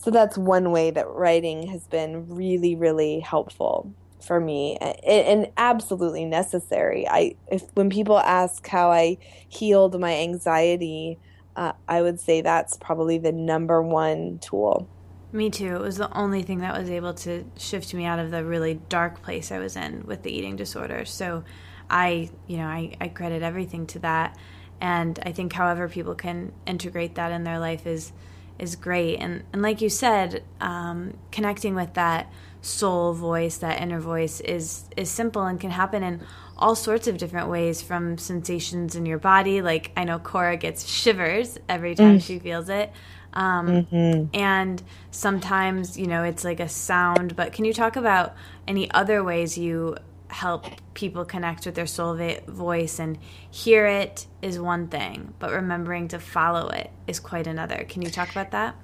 So 0.01 0.11
that's 0.11 0.37
one 0.37 0.71
way 0.71 0.91
that 0.91 1.09
writing 1.09 1.67
has 1.67 1.87
been 1.87 2.33
really 2.33 2.75
really 2.75 3.19
helpful 3.19 3.93
for 4.25 4.39
me 4.39 4.77
and, 4.81 4.97
and 5.05 5.47
absolutely 5.57 6.25
necessary. 6.25 7.07
I 7.07 7.35
if 7.51 7.63
when 7.73 7.89
people 7.89 8.19
ask 8.19 8.65
how 8.67 8.91
I 8.91 9.17
healed 9.47 9.99
my 9.99 10.15
anxiety 10.15 11.19
uh, 11.55 11.73
I 11.89 12.01
would 12.01 12.21
say 12.21 12.41
that's 12.41 12.77
probably 12.77 13.17
the 13.17 13.33
number 13.33 13.81
one 13.81 14.39
tool. 14.39 14.87
Me 15.33 15.49
too. 15.49 15.75
It 15.75 15.81
was 15.81 15.97
the 15.97 16.11
only 16.17 16.41
thing 16.41 16.59
that 16.59 16.79
was 16.79 16.89
able 16.89 17.13
to 17.15 17.43
shift 17.57 17.93
me 17.93 18.05
out 18.05 18.17
of 18.17 18.31
the 18.31 18.45
really 18.45 18.75
dark 18.87 19.21
place 19.21 19.51
I 19.51 19.59
was 19.59 19.75
in 19.75 20.05
with 20.05 20.23
the 20.23 20.31
eating 20.31 20.55
disorder. 20.55 21.03
So 21.03 21.43
I, 21.89 22.29
you 22.47 22.57
know, 22.57 22.65
I, 22.65 22.93
I 23.01 23.09
credit 23.09 23.43
everything 23.43 23.87
to 23.87 23.99
that. 23.99 24.37
And 24.79 25.19
I 25.23 25.33
think 25.33 25.51
however 25.51 25.89
people 25.89 26.15
can 26.15 26.53
integrate 26.65 27.15
that 27.15 27.33
in 27.33 27.43
their 27.43 27.59
life 27.59 27.85
is 27.85 28.13
is 28.59 28.75
great. 28.75 29.17
And 29.17 29.43
and 29.53 29.61
like 29.61 29.81
you 29.81 29.89
said, 29.89 30.43
um, 30.61 31.17
connecting 31.31 31.75
with 31.75 31.93
that 31.95 32.31
soul 32.61 33.13
voice, 33.13 33.57
that 33.57 33.81
inner 33.81 33.99
voice 33.99 34.39
is 34.41 34.85
is 34.97 35.09
simple 35.09 35.43
and 35.43 35.59
can 35.59 35.71
happen 35.71 36.03
in 36.03 36.21
all 36.57 36.75
sorts 36.75 37.07
of 37.07 37.17
different 37.17 37.47
ways 37.47 37.81
from 37.81 38.17
sensations 38.17 38.95
in 38.95 39.05
your 39.05 39.17
body. 39.17 39.61
Like 39.61 39.91
I 39.95 40.03
know 40.03 40.19
Cora 40.19 40.57
gets 40.57 40.85
shivers 40.85 41.57
every 41.67 41.95
time 41.95 42.17
mm. 42.17 42.21
she 42.23 42.39
feels 42.39 42.69
it. 42.69 42.91
Um, 43.33 43.85
mm-hmm. 43.85 44.35
And 44.35 44.81
sometimes, 45.11 45.97
you 45.97 46.07
know, 46.07 46.23
it's 46.23 46.43
like 46.43 46.59
a 46.59 46.67
sound. 46.67 47.35
But 47.35 47.53
can 47.53 47.65
you 47.65 47.73
talk 47.73 47.95
about 47.95 48.35
any 48.67 48.89
other 48.91 49.23
ways 49.23 49.57
you 49.57 49.97
help 50.29 50.65
people 50.93 51.25
connect 51.25 51.65
with 51.65 51.75
their 51.75 51.87
soul 51.87 52.19
voice 52.47 52.99
and 52.99 53.17
hear 53.49 53.85
it 53.85 54.27
is 54.41 54.59
one 54.59 54.87
thing, 54.87 55.33
but 55.39 55.51
remembering 55.51 56.07
to 56.09 56.19
follow 56.19 56.69
it 56.69 56.91
is 57.07 57.19
quite 57.19 57.47
another. 57.47 57.85
Can 57.89 58.01
you 58.01 58.09
talk 58.09 58.31
about 58.31 58.51
that? 58.51 58.75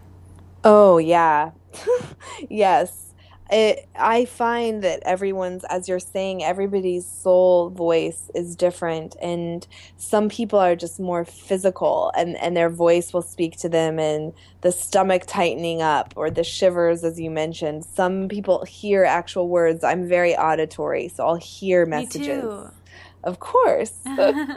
Oh, 0.64 0.98
yeah. 0.98 1.52
yes 2.50 3.05
it, 3.52 3.88
I 3.96 4.26
find 4.26 4.84
that 4.84 5.04
everyone's, 5.04 5.64
as 5.66 5.88
you're 5.88 6.00
saying, 6.00 6.44
everybody's 6.44 7.06
soul 7.06 7.70
voice 7.70 8.32
is 8.34 8.56
different, 8.56 9.16
and 9.22 9.68
some 9.98 10.30
people 10.30 10.58
are 10.58 10.76
just 10.76 11.00
more 11.00 11.24
physical, 11.26 12.12
and 12.18 12.36
and 12.38 12.58
their 12.58 12.72
voice 12.72 13.14
will 13.14 13.22
speak 13.22 13.58
to 13.58 13.70
them, 13.70 14.00
and 14.00 14.34
the 14.62 14.72
stomach 14.72 15.24
tightening 15.28 15.82
up 15.82 16.14
or 16.16 16.32
the 16.32 16.44
shivers, 16.44 17.04
as 17.04 17.20
you 17.20 17.30
mentioned. 17.30 17.86
Some 17.86 18.28
people 18.30 18.66
hear 18.66 19.04
actual 19.04 19.48
words. 19.48 19.84
I'm 19.84 20.08
very 20.08 20.36
auditory, 20.36 21.08
so 21.08 21.28
I'll 21.28 21.36
hear 21.36 21.86
messages. 21.86 22.72
Of 23.24 23.40
course. 23.40 23.94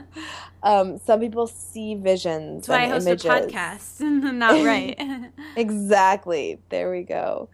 um, 0.63 0.99
some 0.99 1.21
people 1.21 1.47
see 1.47 1.95
visions. 1.95 2.67
That's 2.67 2.69
why 2.69 2.85
I 2.85 2.89
host 2.89 3.07
images. 3.07 3.25
a 3.25 3.29
podcast. 3.29 4.01
Not 4.01 4.65
right. 4.65 4.99
exactly. 5.57 6.59
There 6.71 6.91
we 6.91 7.03
go 7.03 7.49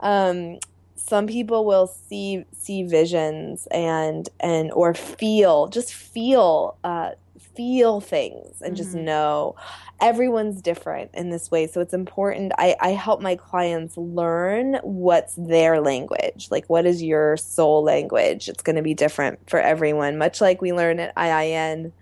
um, 0.00 0.58
some 0.96 1.26
people 1.26 1.64
will 1.64 1.86
see 1.86 2.44
see 2.52 2.82
visions 2.82 3.68
and 3.70 4.28
and 4.40 4.72
or 4.72 4.94
feel 4.94 5.68
just 5.68 5.94
feel 5.94 6.76
uh, 6.84 7.10
feel 7.54 8.00
things 8.00 8.60
and 8.60 8.74
mm-hmm. 8.74 8.76
just 8.76 8.94
know 8.94 9.54
everyone's 10.00 10.60
different 10.60 11.10
in 11.14 11.30
this 11.30 11.50
way. 11.50 11.66
So 11.66 11.80
it's 11.80 11.94
important 11.94 12.52
I, 12.58 12.76
I 12.80 12.90
help 12.90 13.20
my 13.20 13.36
clients 13.36 13.96
learn 13.96 14.74
what's 14.82 15.34
their 15.36 15.80
language. 15.80 16.48
Like 16.50 16.66
what 16.66 16.86
is 16.86 17.02
your 17.02 17.36
soul 17.36 17.82
language? 17.82 18.48
It's 18.48 18.62
going 18.62 18.76
to 18.76 18.82
be 18.82 18.94
different 18.94 19.38
for 19.48 19.60
everyone 19.60 20.18
much 20.18 20.40
like 20.40 20.60
we 20.60 20.72
learn 20.72 20.98
at 20.98 21.14
iin 21.16 21.92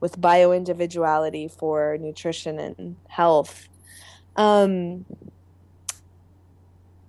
with 0.00 0.20
bio 0.20 0.52
individuality 0.52 1.48
for 1.48 1.96
nutrition 1.98 2.58
and 2.58 2.96
health. 3.08 3.68
Um, 4.36 5.04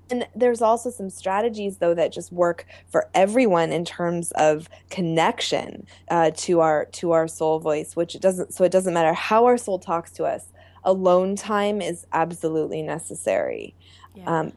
and 0.09 0.27
there's 0.35 0.61
also 0.61 0.89
some 0.89 1.09
strategies 1.09 1.77
though 1.77 1.93
that 1.93 2.11
just 2.11 2.31
work 2.31 2.65
for 2.87 3.09
everyone 3.13 3.71
in 3.71 3.85
terms 3.85 4.31
of 4.31 4.69
connection 4.89 5.85
uh, 6.09 6.31
to 6.35 6.59
our 6.59 6.85
to 6.85 7.11
our 7.11 7.27
soul 7.27 7.59
voice 7.59 7.95
which 7.95 8.15
it 8.15 8.21
doesn't 8.21 8.53
so 8.53 8.63
it 8.63 8.71
doesn't 8.71 8.93
matter 8.93 9.13
how 9.13 9.45
our 9.45 9.57
soul 9.57 9.79
talks 9.79 10.11
to 10.11 10.23
us 10.23 10.47
alone 10.83 11.35
time 11.35 11.81
is 11.81 12.05
absolutely 12.13 12.81
necessary 12.81 13.73
yeah. 14.15 14.39
um, 14.39 14.53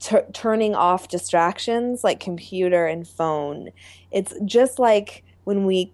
t- 0.00 0.16
turning 0.32 0.74
off 0.74 1.08
distractions 1.08 2.04
like 2.04 2.20
computer 2.20 2.86
and 2.86 3.06
phone. 3.06 3.70
It's 4.10 4.34
just 4.44 4.78
like 4.78 5.24
when 5.44 5.64
we 5.64 5.92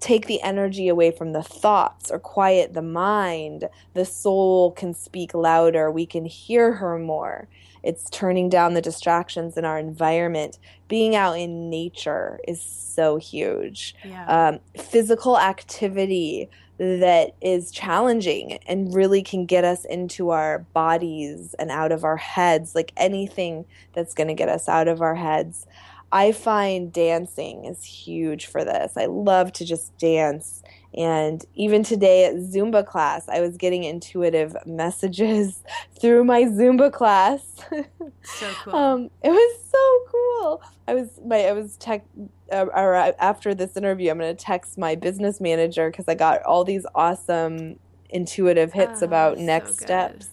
take 0.00 0.26
the 0.26 0.42
energy 0.42 0.88
away 0.88 1.10
from 1.10 1.32
the 1.32 1.42
thoughts 1.42 2.10
or 2.10 2.18
quiet 2.18 2.74
the 2.74 2.82
mind, 2.82 3.68
the 3.94 4.04
soul 4.04 4.72
can 4.72 4.92
speak 4.92 5.32
louder. 5.34 5.90
We 5.90 6.06
can 6.06 6.24
hear 6.24 6.72
her 6.72 6.98
more. 6.98 7.48
It's 7.84 8.08
turning 8.10 8.48
down 8.48 8.74
the 8.74 8.82
distractions 8.82 9.56
in 9.56 9.64
our 9.64 9.78
environment. 9.78 10.58
Being 10.88 11.14
out 11.14 11.34
in 11.34 11.70
nature 11.70 12.40
is 12.48 12.60
so 12.60 13.16
huge. 13.16 13.94
Yeah. 14.04 14.26
Um, 14.26 14.60
physical 14.82 15.38
activity 15.38 16.48
that 16.78 17.36
is 17.40 17.70
challenging 17.70 18.58
and 18.66 18.92
really 18.94 19.22
can 19.22 19.46
get 19.46 19.64
us 19.64 19.84
into 19.84 20.30
our 20.30 20.60
bodies 20.72 21.54
and 21.58 21.70
out 21.70 21.92
of 21.92 22.02
our 22.04 22.16
heads, 22.16 22.74
like 22.74 22.92
anything 22.96 23.64
that's 23.92 24.14
going 24.14 24.28
to 24.28 24.34
get 24.34 24.48
us 24.48 24.68
out 24.68 24.88
of 24.88 25.00
our 25.00 25.14
heads. 25.14 25.66
I 26.10 26.32
find 26.32 26.92
dancing 26.92 27.64
is 27.64 27.84
huge 27.84 28.46
for 28.46 28.64
this. 28.64 28.96
I 28.96 29.06
love 29.06 29.52
to 29.54 29.64
just 29.64 29.96
dance. 29.98 30.62
And 30.96 31.44
even 31.54 31.82
today 31.82 32.24
at 32.26 32.34
Zumba 32.34 32.86
class, 32.86 33.28
I 33.28 33.40
was 33.40 33.56
getting 33.56 33.82
intuitive 33.84 34.56
messages 34.64 35.62
through 36.00 36.24
my 36.24 36.42
Zumba 36.42 36.92
class. 36.92 37.42
So 38.24 38.50
cool. 38.64 38.74
um, 38.74 39.10
it 39.22 39.28
was 39.28 39.58
so 39.70 40.10
cool. 40.10 40.62
I 40.88 40.94
was 40.94 41.20
my 41.26 41.40
I 41.44 41.52
was 41.52 41.76
tech 41.76 42.06
uh, 42.50 42.64
or 42.74 42.94
after 42.94 43.54
this 43.54 43.76
interview, 43.76 44.10
I'm 44.10 44.18
going 44.18 44.34
to 44.34 44.44
text 44.44 44.78
my 44.78 44.94
business 44.94 45.42
manager 45.42 45.90
because 45.90 46.06
I 46.08 46.14
got 46.14 46.42
all 46.42 46.64
these 46.64 46.86
awesome 46.94 47.78
intuitive 48.08 48.72
hits 48.72 49.02
oh, 49.02 49.06
about 49.06 49.38
next 49.38 49.78
so 49.78 49.84
steps. 49.84 50.28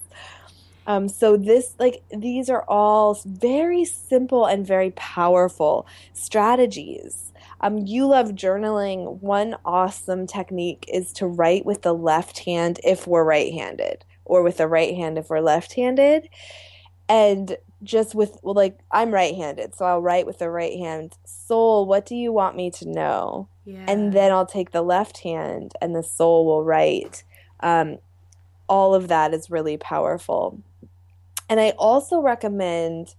Um, 0.88 1.08
so 1.10 1.38
this 1.38 1.76
like 1.80 2.04
these 2.16 2.50
are 2.50 2.64
all 2.68 3.20
very 3.26 3.86
simple 3.86 4.46
and 4.46 4.66
very 4.66 4.92
powerful 4.92 5.86
strategies. 6.14 7.32
Um, 7.62 7.78
you 7.78 8.08
love 8.08 8.32
journaling. 8.32 9.20
One 9.22 9.56
awesome 9.64 10.28
technique 10.28 10.86
is 10.88 11.14
to 11.14 11.28
write 11.28 11.66
with 11.66 11.84
the 11.84 11.94
left 11.94 12.40
hand 12.40 12.80
if 12.84 13.08
we're 13.08 13.24
right-handed, 13.24 14.04
or 14.26 14.44
with 14.44 14.58
the 14.58 14.68
right 14.68 14.96
hand 14.96 15.18
if 15.18 15.30
we're 15.30 15.40
left-handed. 15.42 16.28
And 17.08 17.58
just 17.84 18.14
with 18.14 18.38
well, 18.44 18.54
like 18.54 18.80
I'm 18.92 19.12
right-handed, 19.12 19.76
so 19.76 19.86
I'll 19.86 20.02
write 20.02 20.26
with 20.26 20.40
the 20.40 20.50
right 20.50 20.78
hand. 20.78 21.14
Soul, 21.26 21.86
what 21.86 22.06
do 22.06 22.16
you 22.16 22.32
want 22.32 22.56
me 22.56 22.72
to 22.72 22.90
know? 22.90 23.48
Yeah. 23.66 23.86
And 23.88 24.14
then 24.14 24.32
I'll 24.32 24.46
take 24.46 24.72
the 24.72 24.82
left 24.82 25.20
hand, 25.20 25.74
and 25.82 25.96
the 25.96 26.04
soul 26.04 26.46
will 26.46 26.64
write. 26.64 27.24
Um, 27.60 27.98
all 28.68 28.96
of 28.96 29.08
that 29.10 29.34
is 29.34 29.52
really 29.52 29.78
powerful. 29.78 30.62
And 31.50 31.60
I 31.60 31.72
also 31.72 32.22
recommend 32.22 33.14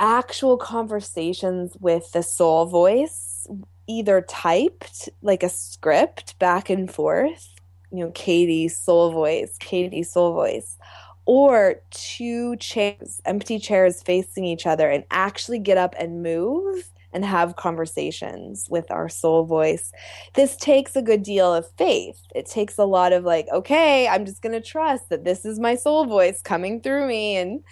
actual 0.00 0.56
conversations 0.56 1.76
with 1.80 2.10
the 2.12 2.22
soul 2.22 2.66
voice, 2.66 3.46
either 3.88 4.22
typed 4.22 5.08
like 5.22 5.42
a 5.42 5.48
script 5.48 6.38
back 6.38 6.70
and 6.70 6.92
forth, 6.92 7.48
you 7.90 7.98
know, 7.98 8.10
Katie 8.12 8.68
soul 8.68 9.12
voice, 9.12 9.56
Katie 9.58 10.02
soul 10.02 10.32
voice, 10.32 10.78
or 11.24 11.76
two 11.90 12.56
chairs, 12.56 13.20
empty 13.24 13.58
chairs 13.58 14.02
facing 14.02 14.44
each 14.44 14.66
other 14.66 14.88
and 14.88 15.04
actually 15.10 15.58
get 15.58 15.78
up 15.78 15.94
and 15.98 16.22
move 16.22 16.90
and 17.12 17.24
have 17.24 17.56
conversations 17.56 18.66
with 18.70 18.90
our 18.90 19.08
soul 19.08 19.44
voice. 19.44 19.92
This 20.34 20.56
takes 20.56 20.96
a 20.96 21.02
good 21.02 21.22
deal 21.22 21.54
of 21.54 21.70
faith. 21.76 22.20
It 22.34 22.46
takes 22.46 22.78
a 22.78 22.84
lot 22.84 23.12
of 23.12 23.24
like, 23.24 23.46
okay, 23.52 24.08
I'm 24.08 24.24
just 24.24 24.42
going 24.42 24.54
to 24.54 24.66
trust 24.66 25.10
that 25.10 25.24
this 25.24 25.44
is 25.44 25.60
my 25.60 25.74
soul 25.74 26.06
voice 26.06 26.40
coming 26.40 26.80
through 26.80 27.06
me 27.06 27.36
and 27.36 27.64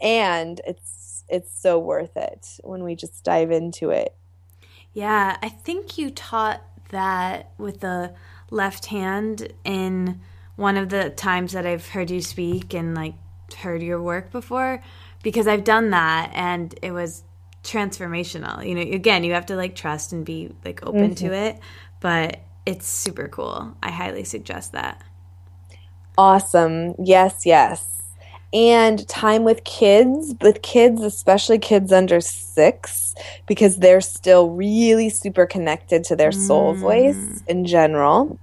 and 0.00 0.60
it's 0.66 1.07
it's 1.28 1.52
so 1.60 1.78
worth 1.78 2.16
it 2.16 2.58
when 2.62 2.84
we 2.84 2.94
just 2.94 3.24
dive 3.24 3.50
into 3.50 3.90
it. 3.90 4.14
Yeah, 4.92 5.36
I 5.42 5.48
think 5.48 5.98
you 5.98 6.10
taught 6.10 6.62
that 6.90 7.50
with 7.58 7.80
the 7.80 8.14
left 8.50 8.86
hand 8.86 9.52
in 9.64 10.20
one 10.56 10.76
of 10.76 10.88
the 10.88 11.10
times 11.10 11.52
that 11.52 11.66
I've 11.66 11.88
heard 11.88 12.10
you 12.10 12.20
speak 12.20 12.74
and 12.74 12.94
like 12.94 13.14
heard 13.58 13.82
your 13.82 14.02
work 14.02 14.30
before 14.30 14.82
because 15.22 15.46
I've 15.46 15.64
done 15.64 15.90
that 15.90 16.30
and 16.34 16.74
it 16.82 16.92
was 16.92 17.22
transformational. 17.62 18.66
You 18.66 18.74
know, 18.74 18.80
again, 18.80 19.24
you 19.24 19.34
have 19.34 19.46
to 19.46 19.56
like 19.56 19.74
trust 19.74 20.12
and 20.12 20.24
be 20.24 20.50
like 20.64 20.84
open 20.84 21.14
mm-hmm. 21.14 21.26
to 21.26 21.32
it, 21.32 21.60
but 22.00 22.40
it's 22.66 22.86
super 22.86 23.28
cool. 23.28 23.76
I 23.82 23.90
highly 23.90 24.24
suggest 24.24 24.72
that. 24.72 25.02
Awesome. 26.16 26.94
Yes, 26.98 27.46
yes. 27.46 27.97
And 28.52 29.06
time 29.08 29.44
with 29.44 29.64
kids, 29.64 30.34
with 30.40 30.62
kids, 30.62 31.02
especially 31.02 31.58
kids 31.58 31.92
under 31.92 32.20
six, 32.20 33.14
because 33.46 33.76
they're 33.76 34.00
still 34.00 34.50
really 34.50 35.10
super 35.10 35.44
connected 35.44 36.04
to 36.04 36.16
their 36.16 36.32
soul 36.32 36.74
mm. 36.74 36.78
voice 36.78 37.42
in 37.46 37.66
general, 37.66 38.38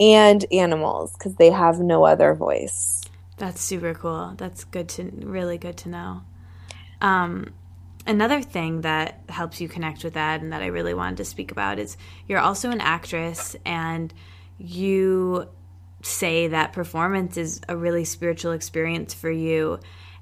and 0.00 0.44
animals, 0.50 1.12
because 1.12 1.36
they 1.36 1.50
have 1.50 1.78
no 1.78 2.04
other 2.04 2.34
voice. 2.34 3.02
That's 3.36 3.60
super 3.60 3.94
cool. 3.94 4.34
That's 4.36 4.64
good 4.64 4.88
to 4.90 5.10
really 5.22 5.58
good 5.58 5.76
to 5.78 5.90
know. 5.90 6.22
Um, 7.00 7.52
another 8.06 8.42
thing 8.42 8.80
that 8.80 9.20
helps 9.28 9.60
you 9.60 9.68
connect 9.68 10.04
with 10.04 10.14
that 10.14 10.40
and 10.40 10.52
that 10.52 10.62
I 10.62 10.66
really 10.66 10.94
wanted 10.94 11.18
to 11.18 11.24
speak 11.24 11.50
about 11.50 11.78
is 11.78 11.96
you're 12.26 12.38
also 12.38 12.70
an 12.70 12.80
actress 12.80 13.56
and 13.64 14.12
you 14.58 15.48
say 16.06 16.48
that 16.48 16.72
performance 16.72 17.36
is 17.36 17.60
a 17.68 17.76
really 17.76 18.04
spiritual 18.04 18.52
experience 18.52 19.14
for 19.14 19.30
you. 19.30 19.80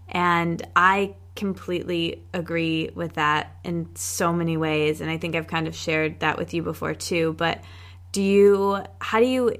And 0.08 0.66
I 0.74 1.14
completely 1.36 2.22
agree 2.32 2.90
with 2.94 3.14
that 3.14 3.56
in 3.64 3.88
so 3.94 4.32
many 4.32 4.56
ways. 4.56 5.00
And 5.00 5.10
I 5.10 5.18
think 5.18 5.34
I've 5.34 5.46
kind 5.46 5.66
of 5.66 5.74
shared 5.74 6.20
that 6.20 6.38
with 6.38 6.54
you 6.54 6.62
before 6.62 6.94
too. 6.94 7.34
But 7.34 7.62
do 8.12 8.22
you, 8.22 8.78
how 9.00 9.18
do 9.18 9.26
you 9.26 9.56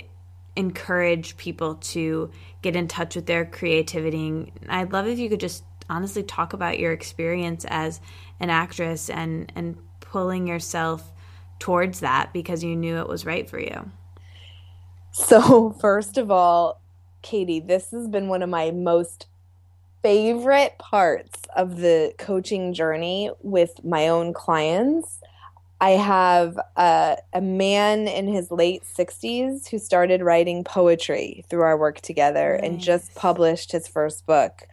encourage 0.57 1.37
people 1.37 1.77
to 1.77 2.31
get 2.63 2.77
in 2.77 2.87
touch 2.87 3.17
with 3.17 3.27
their 3.27 3.45
creativity? 3.45 4.53
I'd 4.69 4.93
love 4.93 5.09
if 5.09 5.19
you 5.19 5.29
could 5.29 5.41
just 5.41 5.65
honestly 5.91 6.23
talk 6.23 6.53
about 6.53 6.79
your 6.79 6.93
experience 6.93 7.65
as 7.69 8.01
an 8.41 8.51
actress 8.51 9.11
and 9.11 9.53
and 9.55 9.77
pulling 10.01 10.47
yourself 10.47 11.13
towards 11.59 12.01
that 12.01 12.33
because 12.33 12.63
you 12.63 12.77
knew 12.77 12.99
it 12.99 13.09
was 13.09 13.27
right 13.27 13.49
for 13.49 13.59
you. 13.59 13.91
So, 15.15 15.71
first 15.81 16.19
of 16.19 16.31
all, 16.31 16.81
Katie, 17.23 17.61
this 17.61 17.93
has 17.93 18.09
been 18.09 18.29
one 18.29 18.43
of 18.43 18.51
my 18.51 18.73
most 18.73 19.27
favorite 20.03 20.77
parts 20.79 21.41
of 21.57 21.79
the 21.79 22.13
coaching 22.19 22.75
journey 22.75 23.31
with 23.41 23.83
my 23.85 24.09
own 24.09 24.35
clients. 24.35 25.21
I 25.81 25.91
have 25.91 26.59
a, 26.77 27.17
a, 27.33 27.41
man 27.41 28.09
in 28.09 28.27
his 28.27 28.51
late 28.51 28.83
60s 28.83 29.69
who 29.69 29.79
started 29.79 30.21
writing 30.23 30.65
poetry 30.65 31.45
through 31.49 31.63
our 31.63 31.77
work 31.79 32.01
together 32.01 32.59
nice. 32.61 32.69
and 32.69 32.81
just 32.81 33.15
published 33.15 33.73
his 33.73 33.87
first 33.87 34.27
book. 34.27 34.67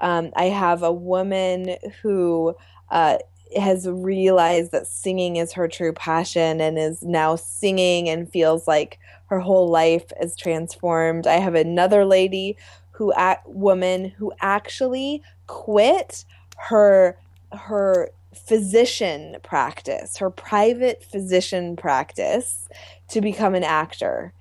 Um, 0.00 0.30
I 0.36 0.44
have 0.44 0.82
a 0.82 0.92
woman 0.92 1.76
who 2.02 2.54
uh, 2.90 3.18
has 3.56 3.88
realized 3.88 4.72
that 4.72 4.86
singing 4.86 5.36
is 5.36 5.52
her 5.52 5.68
true 5.68 5.92
passion 5.92 6.60
and 6.60 6.78
is 6.78 7.02
now 7.02 7.36
singing 7.36 8.08
and 8.08 8.30
feels 8.30 8.66
like 8.66 8.98
her 9.26 9.40
whole 9.40 9.68
life 9.68 10.10
is 10.20 10.36
transformed. 10.36 11.26
I 11.26 11.36
have 11.36 11.54
another 11.54 12.04
lady 12.04 12.56
who 12.92 13.12
act 13.12 13.46
woman 13.48 14.06
who 14.06 14.32
actually 14.40 15.22
quit 15.46 16.24
her 16.56 17.16
her 17.52 18.10
physician 18.34 19.36
practice, 19.42 20.16
her 20.18 20.30
private 20.30 21.02
physician 21.04 21.76
practice 21.76 22.68
to 23.08 23.20
become 23.20 23.54
an 23.54 23.64
actor 23.64 24.32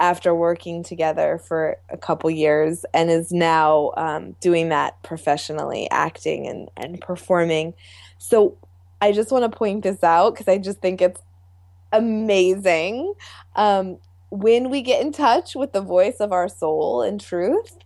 after 0.00 0.34
working 0.34 0.82
together 0.82 1.38
for 1.38 1.76
a 1.90 1.96
couple 1.96 2.30
years 2.30 2.84
and 2.94 3.10
is 3.10 3.32
now 3.32 3.92
um, 3.96 4.34
doing 4.40 4.70
that 4.70 5.00
professionally, 5.02 5.88
acting 5.90 6.46
and, 6.46 6.70
and 6.76 7.00
performing. 7.00 7.74
So 8.28 8.56
I 9.00 9.12
just 9.12 9.30
want 9.30 9.50
to 9.50 9.56
point 9.56 9.82
this 9.82 10.02
out 10.02 10.34
because 10.34 10.48
I 10.48 10.58
just 10.58 10.80
think 10.80 11.00
it's 11.00 11.20
amazing. 11.92 13.14
Um, 13.54 13.98
when 14.30 14.70
we 14.70 14.82
get 14.82 15.00
in 15.00 15.12
touch 15.12 15.54
with 15.54 15.72
the 15.72 15.80
voice 15.80 16.16
of 16.18 16.32
our 16.32 16.48
soul 16.48 17.02
and 17.02 17.20
truth, 17.20 17.76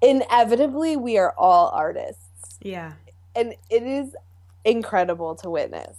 inevitably 0.00 0.96
we 0.96 1.18
are 1.18 1.34
all 1.36 1.70
artists. 1.70 2.58
Yeah. 2.62 2.92
And 3.34 3.54
it 3.68 3.82
is 3.82 4.14
incredible 4.64 5.34
to 5.36 5.50
witness 5.50 5.98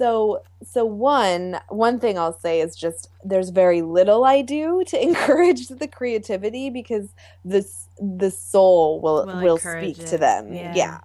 so 0.00 0.42
so 0.64 0.82
one 0.84 1.60
one 1.68 2.00
thing 2.00 2.18
i'll 2.18 2.38
say 2.40 2.60
is 2.60 2.74
just 2.74 3.10
there's 3.22 3.50
very 3.50 3.82
little 3.82 4.24
i 4.24 4.40
do 4.40 4.82
to 4.86 5.00
encourage 5.08 5.68
the 5.68 5.86
creativity 5.86 6.70
because 6.70 7.08
this 7.44 7.86
the 7.98 8.30
soul 8.30 9.00
will 9.00 9.26
will, 9.26 9.42
will 9.42 9.58
speak 9.58 9.98
it. 9.98 10.06
to 10.06 10.16
them 10.16 10.52
yeah. 10.54 10.72
yeah 10.74 11.00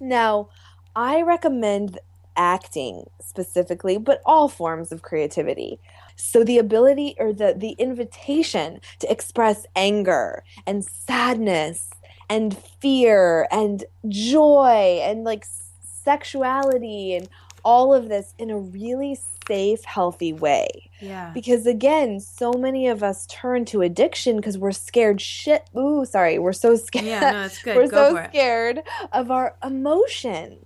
now 0.00 0.48
i 0.96 1.22
recommend 1.22 2.00
acting 2.36 3.04
specifically 3.20 3.96
but 3.98 4.20
all 4.26 4.48
forms 4.48 4.90
of 4.92 5.02
creativity 5.02 5.78
so 6.16 6.42
the 6.42 6.58
ability 6.58 7.14
or 7.18 7.32
the 7.32 7.54
the 7.56 7.72
invitation 7.72 8.80
to 8.98 9.10
express 9.10 9.66
anger 9.76 10.42
and 10.66 10.84
sadness 10.84 11.90
and 12.28 12.58
fear 12.80 13.46
and 13.50 13.84
joy 14.08 15.00
and 15.02 15.24
like 15.24 15.46
sexuality 16.04 17.14
and 17.14 17.28
all 17.64 17.92
of 17.92 18.08
this 18.08 18.32
in 18.38 18.50
a 18.50 18.58
really 18.58 19.18
safe, 19.46 19.84
healthy 19.84 20.32
way. 20.32 20.68
Yeah. 21.00 21.32
Because 21.34 21.66
again, 21.66 22.20
so 22.20 22.52
many 22.52 22.86
of 22.86 23.02
us 23.02 23.26
turn 23.26 23.64
to 23.66 23.82
addiction 23.82 24.36
because 24.36 24.56
we're 24.56 24.70
scared 24.72 25.20
shit. 25.20 25.64
Ooh, 25.76 26.04
sorry. 26.04 26.38
We're 26.38 26.52
so 26.52 26.76
scared. 26.76 27.06
Yeah, 27.06 27.32
no, 27.32 27.42
it's 27.42 27.60
good. 27.60 27.76
We're 27.76 27.88
Go 27.88 28.10
so 28.10 28.14
for 28.14 28.22
it. 28.22 28.30
scared 28.30 28.82
of 29.12 29.32
our 29.32 29.56
emotion. 29.64 30.58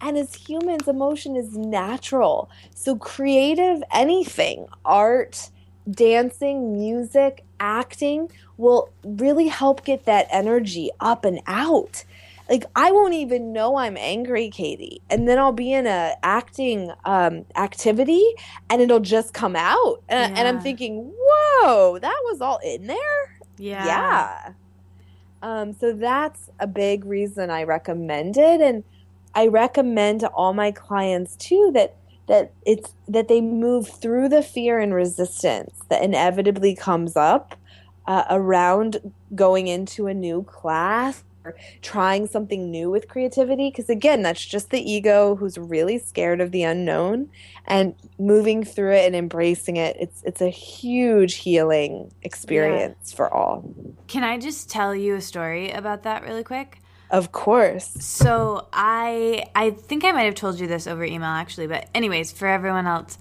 And 0.00 0.16
as 0.16 0.34
humans, 0.34 0.88
emotion 0.88 1.36
is 1.36 1.56
natural. 1.56 2.50
So 2.74 2.96
creative 2.96 3.82
anything, 3.92 4.66
art, 4.84 5.50
dancing, 5.90 6.78
music, 6.78 7.44
acting 7.58 8.30
will 8.56 8.90
really 9.04 9.48
help 9.48 9.84
get 9.84 10.04
that 10.04 10.26
energy 10.30 10.90
up 11.00 11.24
and 11.24 11.40
out 11.46 12.04
like 12.48 12.64
I 12.76 12.92
won't 12.92 13.14
even 13.14 13.52
know 13.52 13.76
I'm 13.76 13.96
angry, 13.96 14.50
Katie, 14.50 15.00
and 15.10 15.28
then 15.28 15.38
I'll 15.38 15.52
be 15.52 15.72
in 15.72 15.86
a 15.86 16.14
acting 16.22 16.92
um, 17.04 17.44
activity, 17.56 18.24
and 18.70 18.80
it'll 18.80 19.00
just 19.00 19.34
come 19.34 19.56
out, 19.56 20.02
and, 20.08 20.36
and 20.36 20.46
I'm 20.46 20.60
thinking, 20.60 21.12
whoa, 21.16 21.98
that 21.98 22.20
was 22.24 22.40
all 22.40 22.58
in 22.64 22.86
there. 22.86 23.38
Yeah. 23.58 23.84
Yeah. 23.84 24.52
Um, 25.42 25.72
so 25.72 25.92
that's 25.92 26.50
a 26.60 26.66
big 26.66 27.04
reason 27.04 27.50
I 27.50 27.64
recommend 27.64 28.36
it, 28.36 28.60
and 28.60 28.84
I 29.36 29.48
recommend 29.48 30.20
to 30.20 30.28
all 30.28 30.54
my 30.54 30.72
clients 30.72 31.36
too 31.36 31.70
that 31.74 31.94
that 32.26 32.52
it's 32.64 32.94
that 33.06 33.28
they 33.28 33.40
move 33.40 33.86
through 33.86 34.30
the 34.30 34.42
fear 34.42 34.80
and 34.80 34.94
resistance 34.94 35.78
that 35.90 36.02
inevitably 36.02 36.74
comes 36.74 37.16
up 37.16 37.54
uh, 38.06 38.24
around 38.30 39.12
going 39.34 39.68
into 39.68 40.06
a 40.06 40.14
new 40.14 40.42
class 40.42 41.22
or 41.44 41.54
trying 41.82 42.26
something 42.26 42.70
new 42.70 42.90
with 42.90 43.08
creativity. 43.08 43.68
Because 43.68 43.90
again 43.90 44.22
that's 44.22 44.44
just 44.44 44.70
the 44.70 44.80
ego 44.80 45.36
who's 45.36 45.58
really 45.58 45.98
scared 45.98 46.40
of 46.40 46.50
the 46.50 46.62
unknown 46.62 47.28
and 47.66 47.94
moving 48.18 48.64
through 48.64 48.94
it 48.94 49.04
and 49.04 49.14
embracing 49.14 49.76
it. 49.76 49.98
It's 50.00 50.22
it's 50.24 50.40
a 50.40 50.48
huge 50.48 51.34
healing 51.34 52.10
experience 52.22 53.12
for 53.12 53.32
all. 53.32 53.70
Can 54.08 54.24
I 54.24 54.38
just 54.38 54.70
tell 54.70 54.94
you 54.94 55.16
a 55.16 55.20
story 55.20 55.72
about 55.72 56.04
that 56.04 56.22
really 56.22 56.42
quick? 56.42 56.80
Of 57.10 57.32
course 57.32 57.86
So 58.00 58.66
I 58.72 59.44
I 59.54 59.70
think 59.70 60.04
I 60.04 60.12
might 60.12 60.24
have 60.24 60.34
told 60.34 60.58
you 60.58 60.66
this 60.66 60.86
over 60.86 61.04
email 61.04 61.28
actually, 61.28 61.66
but 61.66 61.88
anyways, 61.94 62.32
for 62.32 62.46
everyone 62.48 62.86
else, 62.86 63.18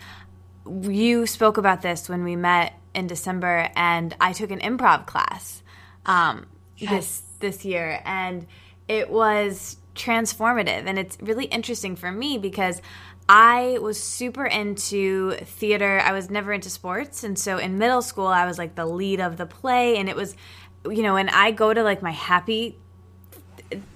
you 0.82 1.28
spoke 1.28 1.58
about 1.58 1.82
this 1.82 2.10
when 2.10 2.24
we 2.24 2.36
met 2.36 2.74
in 2.94 3.08
December, 3.08 3.70
and 3.76 4.16
I 4.20 4.34
took 4.34 4.52
an 4.52 4.60
improv 4.60 5.06
class 5.06 5.62
um, 6.06 6.48
this 6.80 7.22
this 7.40 7.66
year, 7.66 8.02
and 8.06 8.48
it 8.88 9.10
was 9.10 9.78
transformative, 9.96 10.86
and 10.86 10.98
it's 10.98 11.18
really 11.22 11.46
interesting 11.46 11.96
for 11.96 12.12
me 12.12 12.38
because. 12.38 12.82
I 13.28 13.80
was 13.82 14.00
super 14.00 14.46
into 14.46 15.32
theater. 15.32 16.00
I 16.00 16.12
was 16.12 16.30
never 16.30 16.54
into 16.54 16.70
sports. 16.70 17.24
And 17.24 17.40
so 17.40 17.58
in 17.58 17.80
middle 17.80 18.04
school, 18.04 18.28
I 18.28 18.46
was 18.46 18.60
like 18.60 18.76
the 18.76 18.86
lead 18.86 19.20
of 19.20 19.38
the 19.38 19.48
play. 19.48 19.98
And 19.98 20.08
it 20.08 20.16
was, 20.16 20.36
you 20.86 21.02
know, 21.02 21.16
and 21.16 21.32
I 21.32 21.50
go 21.50 21.74
to 21.74 21.82
like 21.82 22.04
my 22.04 22.12
happy 22.12 22.78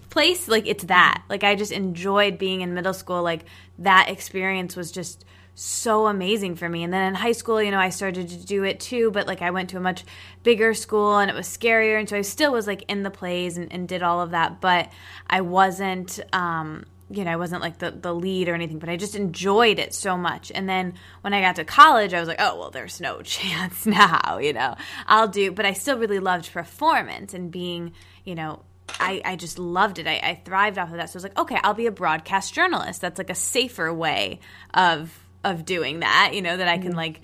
place 0.10 0.48
like 0.48 0.68
it's 0.68 0.86
that. 0.86 1.24
Like 1.30 1.44
i 1.44 1.56
just 1.56 1.72
enjoyed 1.72 2.38
being 2.38 2.62
in 2.62 2.74
middle 2.74 2.94
school. 2.94 3.24
Like 3.24 3.46
that 3.80 4.10
experience 4.10 4.76
was 4.76 4.92
just 4.92 5.26
so 5.56 6.08
amazing 6.08 6.56
for 6.56 6.70
me. 6.70 6.84
And 6.84 6.94
then 6.94 7.08
in 7.08 7.16
high 7.16 7.34
school 7.34 7.62
you 7.62 7.72
know 7.72 7.80
i 7.80 7.90
started 7.90 8.30
to 8.30 8.46
do 8.46 8.64
it 8.64 8.80
too 8.80 9.12
but 9.12 9.28
like 9.28 9.42
i 9.42 9.52
went 9.52 9.70
to 9.72 9.78
a 9.78 9.82
much 9.82 10.06
bigger 10.44 10.74
school 10.74 11.18
and 11.18 11.30
it 11.30 11.36
was 11.36 11.48
scarier. 11.48 12.00
And 12.00 12.08
so 12.08 12.18
i 12.18 12.22
still 12.22 12.54
was 12.54 12.68
like 12.68 12.84
in 12.88 13.04
the 13.04 13.12
plays 13.12 13.58
and, 13.58 13.72
and 13.72 13.88
did 13.88 14.04
all 14.04 14.22
of 14.22 14.32
that 14.32 14.62
but 14.62 14.90
i 15.28 15.42
wasn't 15.42 16.20
um 16.34 16.86
you 17.12 17.26
know, 17.26 17.32
I 17.32 17.38
wasn't 17.38 17.62
like 17.62 17.80
the, 17.80 17.92
the 17.92 18.14
lead 18.14 18.50
or 18.50 18.54
anything, 18.54 18.78
but 18.78 18.90
I 18.90 18.96
just 18.96 19.16
enjoyed 19.16 19.80
it 19.80 19.94
so 19.94 20.16
much. 20.16 20.52
And 20.54 20.70
then 20.70 20.94
when 21.22 21.34
I 21.34 21.42
got 21.42 21.56
to 21.56 21.66
college, 21.66 22.14
I 22.14 22.20
was 22.20 22.30
like, 22.30 22.40
oh, 22.40 22.58
well, 22.60 22.70
there's 22.70 23.02
no 23.02 23.22
chance 23.24 23.86
now, 23.86 24.38
you 24.38 24.54
know, 24.54 24.76
I'll 25.08 25.28
do, 25.28 25.52
but 25.52 25.66
I 25.66 25.74
still 25.74 25.98
really 25.98 26.20
loved 26.20 26.52
performance 26.52 27.34
and 27.34 27.52
being, 27.52 27.94
you 28.24 28.36
know, 28.36 28.62
I, 29.00 29.22
I 29.26 29.36
just 29.36 29.60
loved 29.60 30.00
it. 30.00 30.08
I, 30.08 30.20
I 30.22 30.42
thrived 30.44 30.78
off 30.78 30.92
of 30.92 30.98
that. 30.98 31.10
So 31.10 31.16
I 31.16 31.18
was 31.18 31.24
like, 31.24 31.40
okay, 31.40 31.60
I'll 31.64 31.74
be 31.74 31.88
a 31.88 31.92
broadcast 31.92 32.54
journalist. 32.54 33.02
That's 33.02 33.18
like 33.18 33.30
a 33.30 33.36
safer 33.36 33.94
way 33.94 34.40
of 34.74 35.26
of 35.44 35.64
doing 35.64 36.02
that, 36.02 36.32
you 36.34 36.42
know, 36.42 36.58
that 36.58 36.68
I 36.68 36.78
can 36.78 36.96
like 36.96 37.22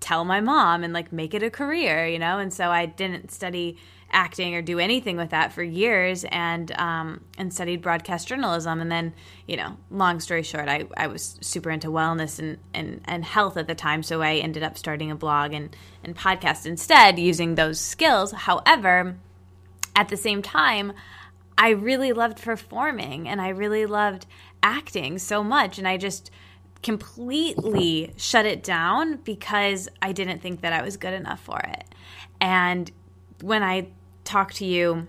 tell 0.00 0.24
my 0.24 0.40
mom 0.40 0.84
and 0.84 0.94
like 0.94 1.12
make 1.12 1.34
it 1.34 1.42
a 1.42 1.50
career, 1.50 2.06
you 2.06 2.18
know. 2.18 2.38
And 2.38 2.52
so 2.52 2.70
I 2.70 2.86
didn't 2.86 3.30
study 3.30 3.76
acting 4.10 4.54
or 4.54 4.62
do 4.62 4.78
anything 4.78 5.16
with 5.16 5.30
that 5.30 5.52
for 5.52 5.62
years 5.62 6.24
and 6.30 6.72
um, 6.78 7.22
and 7.36 7.52
studied 7.52 7.82
broadcast 7.82 8.26
journalism 8.26 8.80
and 8.80 8.90
then 8.90 9.12
you 9.46 9.56
know 9.56 9.76
long 9.90 10.18
story 10.18 10.42
short 10.42 10.68
I, 10.68 10.86
I 10.96 11.08
was 11.08 11.36
super 11.42 11.70
into 11.70 11.88
wellness 11.88 12.38
and, 12.38 12.56
and, 12.72 13.02
and 13.04 13.24
health 13.24 13.58
at 13.58 13.66
the 13.66 13.74
time 13.74 14.02
so 14.02 14.22
I 14.22 14.36
ended 14.36 14.62
up 14.62 14.78
starting 14.78 15.10
a 15.10 15.14
blog 15.14 15.52
and, 15.52 15.76
and 16.02 16.16
podcast 16.16 16.64
instead 16.64 17.18
using 17.18 17.54
those 17.54 17.78
skills 17.78 18.32
however 18.32 19.16
at 19.98 20.08
the 20.10 20.16
same 20.16 20.42
time, 20.42 20.92
I 21.58 21.70
really 21.70 22.12
loved 22.12 22.40
performing 22.40 23.28
and 23.28 23.40
I 23.40 23.48
really 23.48 23.84
loved 23.84 24.26
acting 24.62 25.18
so 25.18 25.42
much. 25.42 25.76
And 25.76 25.88
I 25.88 25.96
just 25.96 26.30
completely 26.84 28.14
shut 28.16 28.46
it 28.46 28.62
down 28.62 29.16
because 29.16 29.88
I 30.00 30.12
didn't 30.12 30.40
think 30.40 30.60
that 30.60 30.72
I 30.72 30.82
was 30.82 30.96
good 30.96 31.14
enough 31.14 31.40
for 31.40 31.58
it. 31.58 31.84
And 32.40 32.88
when 33.42 33.64
I 33.64 33.88
talked 34.22 34.54
to 34.58 34.64
you 34.64 35.08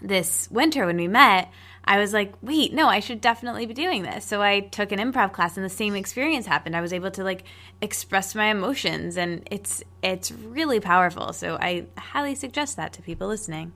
this 0.00 0.48
winter 0.52 0.86
when 0.86 0.96
we 0.96 1.08
met, 1.08 1.50
I 1.84 1.98
was 1.98 2.12
like, 2.12 2.32
wait, 2.42 2.72
no, 2.72 2.86
I 2.86 3.00
should 3.00 3.20
definitely 3.20 3.66
be 3.66 3.74
doing 3.74 4.04
this. 4.04 4.24
So 4.24 4.40
I 4.40 4.60
took 4.60 4.92
an 4.92 5.00
improv 5.00 5.32
class 5.32 5.56
and 5.56 5.66
the 5.66 5.70
same 5.70 5.96
experience 5.96 6.46
happened. 6.46 6.76
I 6.76 6.80
was 6.80 6.92
able 6.92 7.10
to 7.10 7.24
like 7.24 7.42
express 7.80 8.36
my 8.36 8.46
emotions 8.46 9.16
and 9.16 9.42
it's 9.50 9.82
it's 10.00 10.30
really 10.30 10.78
powerful. 10.78 11.32
So 11.32 11.56
I 11.60 11.86
highly 11.98 12.36
suggest 12.36 12.76
that 12.76 12.92
to 12.92 13.02
people 13.02 13.26
listening. 13.26 13.72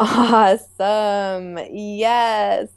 Awesome 0.00 1.58
yes 1.72 2.68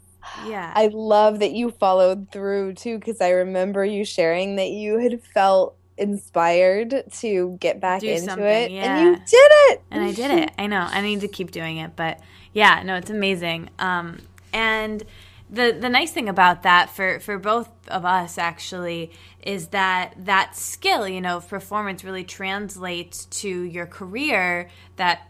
Yeah. 0.45 0.71
I 0.75 0.87
love 0.93 1.39
that 1.39 1.53
you 1.53 1.71
followed 1.71 2.31
through 2.31 2.73
too, 2.73 2.99
because 2.99 3.21
I 3.21 3.29
remember 3.29 3.83
you 3.85 4.03
sharing 4.05 4.57
that 4.57 4.69
you 4.69 4.99
had 4.99 5.21
felt 5.23 5.75
inspired 5.97 7.03
to 7.11 7.57
get 7.59 7.79
back 7.79 8.01
Do 8.01 8.07
into 8.09 8.45
it, 8.45 8.71
yeah. 8.71 8.97
and 8.97 9.07
you 9.07 9.15
did 9.15 9.51
it. 9.71 9.81
and 9.89 10.03
I 10.03 10.11
did 10.11 10.31
it. 10.31 10.51
I 10.59 10.67
know. 10.67 10.85
I 10.89 11.01
need 11.01 11.21
to 11.21 11.27
keep 11.27 11.49
doing 11.51 11.77
it, 11.77 11.95
but 11.95 12.19
yeah, 12.53 12.83
no, 12.83 12.95
it's 12.95 13.09
amazing. 13.09 13.69
Um, 13.79 14.19
and 14.53 15.03
the 15.49 15.75
the 15.79 15.89
nice 15.89 16.11
thing 16.11 16.27
about 16.29 16.63
that 16.63 16.89
for 16.89 17.19
for 17.19 17.39
both 17.39 17.69
of 17.87 18.03
us 18.05 18.37
actually 18.37 19.11
is 19.41 19.67
that 19.69 20.13
that 20.25 20.55
skill, 20.55 21.07
you 21.07 21.21
know, 21.21 21.39
performance 21.39 22.03
really 22.03 22.25
translates 22.25 23.25
to 23.25 23.49
your 23.49 23.85
career 23.85 24.69
that 24.97 25.21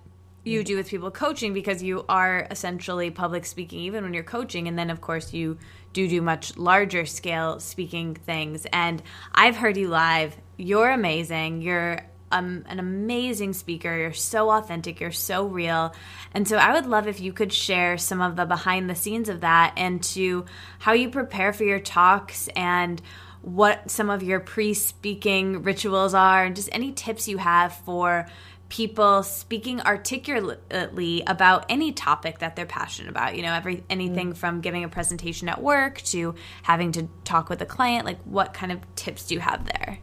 you 0.48 0.64
do 0.64 0.76
with 0.76 0.90
people 0.90 1.12
coaching 1.12 1.54
because 1.54 1.84
you 1.84 2.06
are 2.10 2.48
essentially 2.50 3.12
public 3.12 3.46
speaking 3.46 3.80
even 3.80 4.04
when 4.04 4.14
you're 4.14 4.24
coaching 4.24 4.68
and 4.68 4.78
then 4.78 4.90
of 4.90 5.02
course 5.02 5.34
you 5.34 5.58
do 5.98 6.08
do 6.08 6.22
much 6.22 6.56
larger 6.58 7.08
scale 7.08 7.60
speaking 7.60 8.14
things. 8.14 8.68
And 8.72 9.02
I've 9.34 9.56
heard 9.56 9.78
you 9.78 9.88
live. 9.88 10.38
You're 10.56 10.92
amazing. 10.92 11.64
You're 11.64 12.02
um, 12.32 12.66
an 12.68 12.80
amazing 12.80 13.54
speaker. 13.54 13.98
You're 13.98 14.14
so 14.14 14.52
authentic. 14.52 15.00
You're 15.00 15.12
so 15.12 15.46
real. 15.48 15.96
And 16.36 16.48
so 16.48 16.58
I 16.58 16.74
would 16.74 16.86
love 16.86 17.08
if 17.08 17.20
you 17.20 17.34
could 17.34 17.52
share 17.52 17.98
some 17.98 18.22
of 18.22 18.36
the 18.36 18.46
behind 18.46 18.90
the 18.90 18.96
scenes 18.96 19.28
of 19.28 19.42
that 19.42 19.74
and 19.76 20.04
to 20.04 20.46
how 20.78 20.94
you 20.94 21.10
prepare 21.10 21.52
for 21.52 21.64
your 21.64 21.80
talks 21.80 22.48
and 22.50 23.02
what 23.42 23.90
some 23.90 24.10
of 24.10 24.22
your 24.22 24.40
pre-speaking 24.40 25.64
rituals 25.64 26.14
are 26.14 26.44
and 26.44 26.56
just 26.56 26.70
any 26.72 26.92
tips 26.92 27.28
you 27.28 27.38
have 27.38 27.74
for 27.74 28.28
people 28.70 29.24
speaking 29.24 29.82
articulately 29.82 31.24
about 31.26 31.66
any 31.70 31.92
topic 31.92 32.40
that 32.40 32.56
they're 32.56 32.66
passionate 32.66 33.10
about. 33.10 33.36
You 33.36 33.44
know 33.44 33.54
every 33.54 33.84
anything 33.90 34.34
from 34.34 34.62
giving 34.62 34.84
a 34.84 34.90
presentation 34.90 35.50
at 35.50 35.62
work 35.62 36.02
to 36.04 36.36
having 36.64 36.92
to 36.94 37.08
talk 37.24 37.50
with 37.50 37.62
a 37.62 37.66
client 37.66 38.06
like 38.06 38.22
what 38.24 38.54
kind 38.54 38.72
of 38.72 38.80
tips 38.96 39.28
do 39.28 39.36
you 39.36 39.40
have 39.40 39.66
there? 39.66 40.00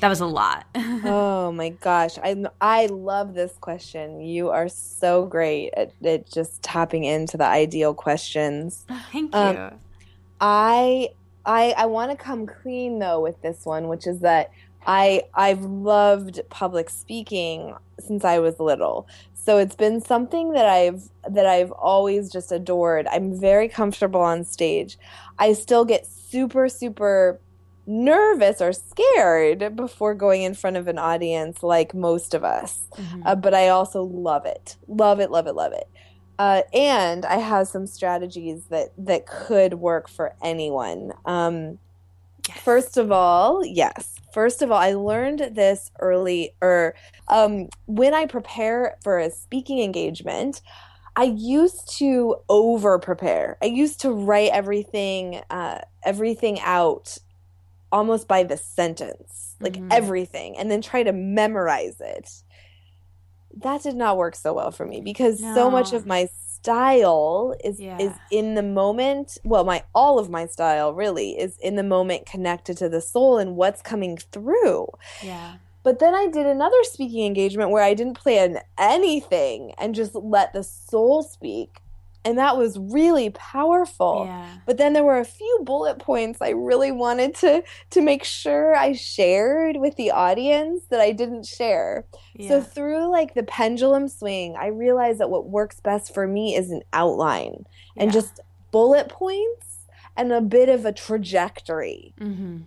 That 0.00 0.08
was 0.08 0.20
a 0.20 0.26
lot. 0.26 0.66
Oh 1.04 1.52
my 1.52 1.70
gosh, 1.70 2.18
I 2.18 2.44
I 2.60 2.86
love 2.86 3.34
this 3.34 3.52
question. 3.60 4.20
You 4.20 4.50
are 4.50 4.68
so 4.68 5.24
great 5.26 5.70
at, 5.74 5.92
at 6.04 6.30
just 6.30 6.62
tapping 6.62 7.04
into 7.04 7.36
the 7.36 7.46
ideal 7.46 7.94
questions. 7.94 8.84
thank 9.12 9.34
you. 9.34 9.40
Um, 9.40 9.80
I 10.40 11.10
I 11.46 11.74
I 11.76 11.86
want 11.86 12.10
to 12.10 12.16
come 12.16 12.46
clean 12.46 12.98
though 12.98 13.20
with 13.20 13.40
this 13.42 13.64
one, 13.64 13.88
which 13.88 14.06
is 14.06 14.20
that 14.20 14.50
I 14.88 15.24
I've 15.34 15.62
loved 15.62 16.40
public 16.48 16.88
speaking 16.88 17.76
since 18.00 18.24
I 18.24 18.38
was 18.38 18.58
little. 18.58 19.06
So 19.34 19.58
it's 19.58 19.76
been 19.76 20.00
something 20.00 20.52
that 20.52 20.66
I've 20.66 21.02
that 21.28 21.46
I've 21.46 21.70
always 21.72 22.32
just 22.32 22.50
adored. 22.50 23.06
I'm 23.06 23.38
very 23.38 23.68
comfortable 23.68 24.22
on 24.22 24.44
stage. 24.44 24.98
I 25.38 25.52
still 25.52 25.84
get 25.84 26.06
super 26.06 26.70
super 26.70 27.38
nervous 27.86 28.60
or 28.60 28.72
scared 28.72 29.76
before 29.76 30.14
going 30.14 30.42
in 30.42 30.54
front 30.54 30.76
of 30.76 30.88
an 30.88 30.98
audience, 30.98 31.62
like 31.62 31.94
most 31.94 32.32
of 32.34 32.42
us. 32.42 32.80
Mm-hmm. 32.96 33.22
Uh, 33.26 33.34
but 33.34 33.54
I 33.54 33.68
also 33.68 34.02
love 34.02 34.46
it, 34.46 34.76
love 34.88 35.20
it, 35.20 35.30
love 35.30 35.46
it, 35.46 35.54
love 35.54 35.72
it. 35.72 35.88
Uh, 36.38 36.62
and 36.72 37.26
I 37.26 37.36
have 37.36 37.68
some 37.68 37.86
strategies 37.86 38.64
that 38.70 38.92
that 38.96 39.26
could 39.26 39.74
work 39.74 40.08
for 40.08 40.34
anyone. 40.42 41.12
Um, 41.26 41.78
yes. 42.48 42.60
First 42.60 42.96
of 42.96 43.12
all, 43.12 43.64
yes. 43.64 44.14
First 44.32 44.62
of 44.62 44.70
all, 44.70 44.78
I 44.78 44.92
learned 44.92 45.54
this 45.54 45.90
early, 46.00 46.54
or 46.60 46.94
um, 47.28 47.68
when 47.86 48.14
I 48.14 48.26
prepare 48.26 48.96
for 49.02 49.18
a 49.18 49.30
speaking 49.30 49.80
engagement, 49.80 50.60
I 51.16 51.24
used 51.24 51.96
to 51.98 52.36
over 52.48 52.98
prepare. 52.98 53.56
I 53.60 53.66
used 53.66 54.00
to 54.02 54.10
write 54.10 54.50
everything, 54.52 55.40
uh, 55.50 55.80
everything 56.04 56.60
out 56.60 57.18
almost 57.90 58.28
by 58.28 58.44
the 58.44 58.56
sentence, 58.56 59.56
like 59.60 59.74
mm-hmm. 59.74 59.88
everything, 59.90 60.56
and 60.56 60.70
then 60.70 60.80
try 60.80 61.02
to 61.02 61.12
memorize 61.12 62.00
it. 62.00 62.30
That 63.62 63.82
did 63.82 63.96
not 63.96 64.16
work 64.16 64.36
so 64.36 64.52
well 64.52 64.70
for 64.70 64.86
me 64.86 65.00
because 65.00 65.40
no. 65.40 65.54
so 65.54 65.70
much 65.70 65.92
of 65.92 66.06
my 66.06 66.28
style 66.58 67.54
is 67.64 67.80
yeah. 67.80 67.98
is 67.98 68.12
in 68.30 68.54
the 68.54 68.62
moment 68.62 69.38
well 69.44 69.64
my 69.64 69.82
all 69.94 70.18
of 70.18 70.28
my 70.28 70.46
style 70.46 70.92
really 70.92 71.30
is 71.38 71.56
in 71.58 71.76
the 71.76 71.82
moment 71.82 72.26
connected 72.26 72.76
to 72.76 72.88
the 72.88 73.00
soul 73.00 73.38
and 73.38 73.56
what's 73.56 73.82
coming 73.82 74.16
through. 74.16 74.88
Yeah. 75.22 75.56
But 75.84 76.00
then 76.00 76.14
I 76.14 76.26
did 76.26 76.46
another 76.46 76.82
speaking 76.82 77.24
engagement 77.24 77.70
where 77.70 77.82
I 77.82 77.94
didn't 77.94 78.18
plan 78.18 78.58
anything 78.76 79.72
and 79.78 79.94
just 79.94 80.14
let 80.14 80.52
the 80.52 80.64
soul 80.64 81.22
speak 81.22 81.80
and 82.24 82.38
that 82.38 82.56
was 82.56 82.78
really 82.78 83.30
powerful 83.30 84.24
yeah. 84.26 84.56
but 84.66 84.76
then 84.76 84.92
there 84.92 85.04
were 85.04 85.18
a 85.18 85.24
few 85.24 85.60
bullet 85.64 85.98
points 85.98 86.40
i 86.40 86.50
really 86.50 86.92
wanted 86.92 87.34
to 87.34 87.62
to 87.90 88.00
make 88.00 88.24
sure 88.24 88.74
i 88.74 88.92
shared 88.92 89.76
with 89.76 89.96
the 89.96 90.10
audience 90.10 90.84
that 90.90 91.00
i 91.00 91.12
didn't 91.12 91.46
share 91.46 92.04
yeah. 92.34 92.48
so 92.48 92.60
through 92.60 93.10
like 93.10 93.34
the 93.34 93.42
pendulum 93.42 94.08
swing 94.08 94.56
i 94.58 94.66
realized 94.66 95.18
that 95.18 95.30
what 95.30 95.48
works 95.48 95.80
best 95.80 96.12
for 96.12 96.26
me 96.26 96.54
is 96.54 96.70
an 96.70 96.82
outline 96.92 97.64
yeah. 97.96 98.02
and 98.02 98.12
just 98.12 98.40
bullet 98.70 99.08
points 99.08 99.78
and 100.16 100.32
a 100.32 100.40
bit 100.40 100.68
of 100.68 100.84
a 100.84 100.92
trajectory 100.92 102.14
mm-hmm. 102.20 102.58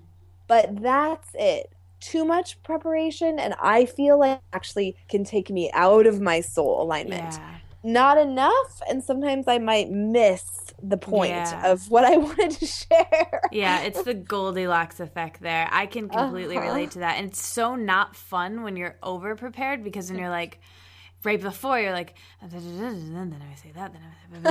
but 0.47 0.82
that's 0.82 1.30
it 1.34 1.72
too 1.99 2.26
much 2.26 2.62
preparation 2.64 3.38
and 3.38 3.54
i 3.62 3.86
feel 3.86 4.18
like 4.20 4.41
actually 4.54 4.95
can 5.08 5.24
take 5.24 5.52
me 5.52 5.70
out 5.74 6.08
of 6.08 6.20
my 6.20 6.41
soul 6.41 6.82
alignment 6.82 7.34
yeah 7.34 7.58
not 7.84 8.17
enough 8.17 8.82
and 8.89 9.03
sometimes 9.03 9.47
i 9.47 9.57
might 9.57 9.89
miss 9.89 10.43
the 10.84 10.97
point 10.97 11.29
yeah. 11.29 11.71
of 11.71 11.89
what 11.89 12.03
i 12.03 12.17
wanted 12.17 12.51
to 12.51 12.65
share. 12.65 13.41
Yeah 13.51 13.82
it's 13.82 14.03
the 14.03 14.13
goldilocks 14.13 14.99
effect 14.99 15.41
there. 15.41 15.67
I 15.71 15.86
can 15.86 16.09
completely 16.09 16.57
uh-huh. 16.57 16.67
relate 16.67 16.91
to 16.91 16.99
that. 16.99 17.17
And 17.17 17.29
it's 17.29 17.45
so 17.45 17.75
not 17.75 18.15
fun 18.15 18.63
when 18.63 18.75
you're 18.75 18.97
over 19.03 19.36
prepared 19.36 19.84
because 19.84 20.09
then 20.09 20.17
you're 20.17 20.29
like 20.29 20.59
right 21.23 21.39
before 21.39 21.79
you're 21.79 21.91
like 21.91 22.15
then 22.41 23.43
i 23.51 23.55
say 23.55 23.71
that 23.75 23.93
then 23.93 24.01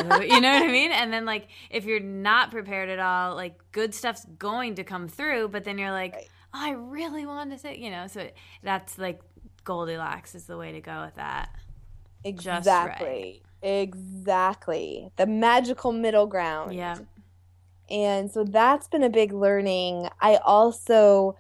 I 0.04 0.22
you 0.24 0.40
know 0.40 0.52
what 0.52 0.62
i 0.62 0.68
mean? 0.68 0.92
And 0.92 1.12
then 1.12 1.24
like 1.24 1.48
if 1.70 1.84
you're 1.84 2.00
not 2.00 2.50
prepared 2.50 2.88
at 2.88 2.98
all 2.98 3.34
like 3.34 3.58
good 3.72 3.94
stuff's 3.94 4.24
going 4.38 4.76
to 4.76 4.84
come 4.84 5.08
through 5.08 5.48
but 5.48 5.64
then 5.64 5.78
you're 5.78 5.90
like 5.90 6.14
right. 6.14 6.28
oh, 6.54 6.66
i 6.66 6.70
really 6.70 7.26
want 7.26 7.50
to 7.50 7.58
say 7.58 7.76
you 7.76 7.90
know? 7.90 8.06
So 8.06 8.28
that's 8.62 8.98
like 8.98 9.20
goldilocks 9.64 10.34
is 10.34 10.44
the 10.44 10.56
way 10.56 10.72
to 10.72 10.80
go 10.80 11.02
with 11.04 11.16
that 11.16 11.50
Exactly. 12.24 13.42
Right. 13.62 13.82
Exactly. 13.82 15.10
The 15.16 15.26
magical 15.26 15.92
middle 15.92 16.26
ground. 16.26 16.74
Yeah. 16.74 16.98
And 17.90 18.30
so 18.30 18.44
that's 18.44 18.88
been 18.88 19.02
a 19.02 19.10
big 19.10 19.32
learning. 19.32 20.08
I 20.20 20.36
also 20.36 21.36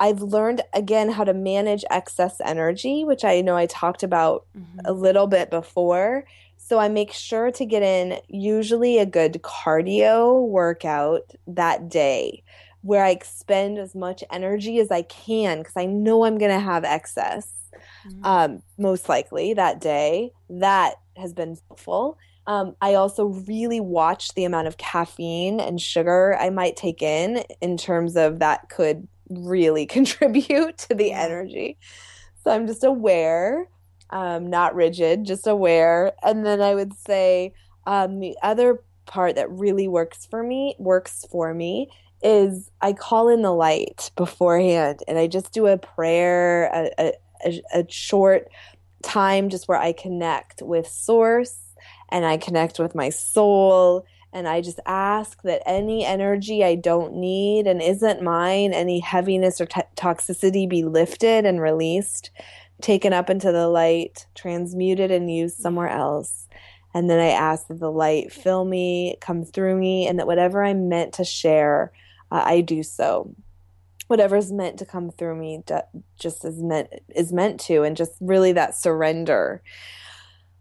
I've 0.00 0.22
learned 0.22 0.62
again 0.74 1.10
how 1.10 1.24
to 1.24 1.34
manage 1.34 1.84
excess 1.90 2.40
energy, 2.44 3.04
which 3.04 3.24
I 3.24 3.40
know 3.40 3.56
I 3.56 3.66
talked 3.66 4.02
about 4.02 4.46
mm-hmm. 4.56 4.80
a 4.84 4.92
little 4.92 5.26
bit 5.26 5.50
before. 5.50 6.24
So 6.56 6.78
I 6.78 6.88
make 6.88 7.12
sure 7.12 7.50
to 7.50 7.64
get 7.64 7.82
in 7.82 8.20
usually 8.28 8.98
a 8.98 9.06
good 9.06 9.40
cardio 9.42 10.46
workout 10.46 11.32
that 11.46 11.88
day 11.88 12.42
where 12.82 13.04
I 13.04 13.10
expend 13.10 13.78
as 13.78 13.94
much 13.94 14.22
energy 14.30 14.78
as 14.78 14.90
I 14.90 15.02
can 15.02 15.58
because 15.58 15.76
I 15.76 15.86
know 15.86 16.24
I'm 16.24 16.38
going 16.38 16.52
to 16.52 16.60
have 16.60 16.84
excess 16.84 17.52
mm-hmm. 18.06 18.24
um, 18.24 18.62
most 18.78 19.08
likely 19.08 19.54
that 19.54 19.80
day. 19.80 20.32
That 20.48 20.94
has 21.16 21.32
been 21.32 21.56
helpful. 21.68 22.18
Um, 22.46 22.74
I 22.80 22.94
also 22.94 23.26
really 23.26 23.78
watch 23.78 24.34
the 24.34 24.44
amount 24.44 24.68
of 24.68 24.78
caffeine 24.78 25.60
and 25.60 25.80
sugar 25.80 26.36
I 26.40 26.48
might 26.48 26.76
take 26.76 27.02
in, 27.02 27.44
in 27.60 27.76
terms 27.76 28.16
of 28.16 28.38
that 28.38 28.70
could 28.70 29.06
really 29.28 29.84
contribute 29.98 30.78
to 30.78 30.94
the 30.94 31.12
energy. 31.12 31.76
So 32.42 32.50
I'm 32.50 32.66
just 32.66 32.84
aware, 32.84 33.68
um, 34.10 34.48
not 34.48 34.74
rigid, 34.74 35.24
just 35.24 35.46
aware. 35.46 36.12
And 36.22 36.46
then 36.46 36.62
I 36.62 36.74
would 36.74 36.94
say 36.94 37.52
um, 37.86 38.20
the 38.20 38.36
other 38.42 38.82
part 39.04 39.36
that 39.36 39.50
really 39.50 39.88
works 39.88 40.26
for 40.26 40.42
me 40.42 40.74
works 40.78 41.24
for 41.30 41.52
me 41.52 41.90
is 42.22 42.70
I 42.80 42.92
call 42.92 43.28
in 43.28 43.42
the 43.42 43.52
light 43.52 44.10
beforehand 44.16 45.00
and 45.06 45.18
I 45.18 45.26
just 45.26 45.52
do 45.52 45.66
a 45.66 45.78
prayer, 45.78 46.64
a, 46.72 46.90
a, 46.98 47.12
a, 47.44 47.62
a 47.74 47.84
short 47.88 48.48
time 49.02 49.48
just 49.48 49.68
where 49.68 49.78
I 49.78 49.92
connect 49.92 50.62
with 50.62 50.86
source 50.88 51.58
and 52.10 52.24
I 52.24 52.36
connect 52.36 52.78
with 52.78 52.94
my 52.94 53.10
soul 53.10 54.04
and 54.32 54.46
I 54.46 54.60
just 54.60 54.80
ask 54.84 55.40
that 55.42 55.62
any 55.64 56.04
energy 56.04 56.62
I 56.62 56.74
don't 56.74 57.14
need 57.14 57.66
and 57.66 57.80
isn't 57.80 58.22
mine, 58.22 58.74
any 58.74 59.00
heaviness 59.00 59.60
or 59.60 59.66
t- 59.66 59.80
toxicity 59.96 60.68
be 60.68 60.84
lifted 60.84 61.46
and 61.46 61.60
released, 61.60 62.30
taken 62.82 63.12
up 63.12 63.30
into 63.30 63.52
the 63.52 63.68
light, 63.68 64.26
transmuted 64.34 65.10
and 65.10 65.32
used 65.32 65.56
somewhere 65.56 65.88
else. 65.88 66.46
And 66.92 67.08
then 67.08 67.18
I 67.18 67.28
ask 67.28 67.68
that 67.68 67.80
the 67.80 67.90
light 67.90 68.32
fill 68.32 68.64
me, 68.64 69.16
come 69.20 69.44
through 69.44 69.76
me, 69.76 70.06
and 70.06 70.18
that 70.18 70.26
whatever 70.26 70.62
I'm 70.62 70.88
meant 70.88 71.14
to 71.14 71.24
share, 71.24 71.92
uh, 72.30 72.42
I 72.44 72.60
do 72.60 72.82
so 72.82 73.34
whatever's 74.08 74.50
meant 74.50 74.78
to 74.78 74.86
come 74.86 75.10
through 75.10 75.36
me 75.36 75.62
just 76.18 76.44
is 76.44 76.60
meant 76.62 76.88
is 77.14 77.32
meant 77.32 77.60
to 77.60 77.82
and 77.82 77.96
just 77.96 78.12
really 78.20 78.52
that 78.52 78.74
surrender. 78.74 79.62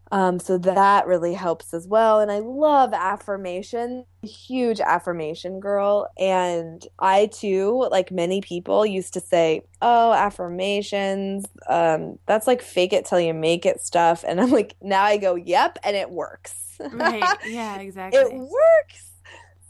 Um, 0.09 0.39
so 0.39 0.57
that 0.59 1.05
really 1.05 1.33
helps 1.33 1.73
as 1.73 1.85
well 1.85 2.21
and 2.21 2.31
i 2.31 2.39
love 2.39 2.93
affirmation. 2.93 4.05
Huge 4.23 4.79
affirmation 4.79 5.59
girl 5.59 6.07
and 6.17 6.85
i 6.97 7.25
too 7.25 7.85
like 7.91 8.09
many 8.09 8.39
people 8.39 8.85
used 8.85 9.13
to 9.15 9.19
say 9.19 9.63
oh 9.81 10.13
affirmations 10.13 11.45
um, 11.67 12.19
that's 12.25 12.47
like 12.47 12.61
fake 12.61 12.93
it 12.93 13.05
till 13.05 13.19
you 13.19 13.33
make 13.33 13.65
it 13.65 13.81
stuff 13.81 14.23
and 14.25 14.39
i'm 14.39 14.51
like 14.51 14.77
now 14.81 15.03
i 15.03 15.17
go 15.17 15.35
yep 15.35 15.77
and 15.83 15.97
it 15.97 16.09
works. 16.09 16.53
Right. 16.79 17.23
Yeah 17.45 17.79
exactly. 17.79 18.19
it 18.21 18.33
works 18.33 19.11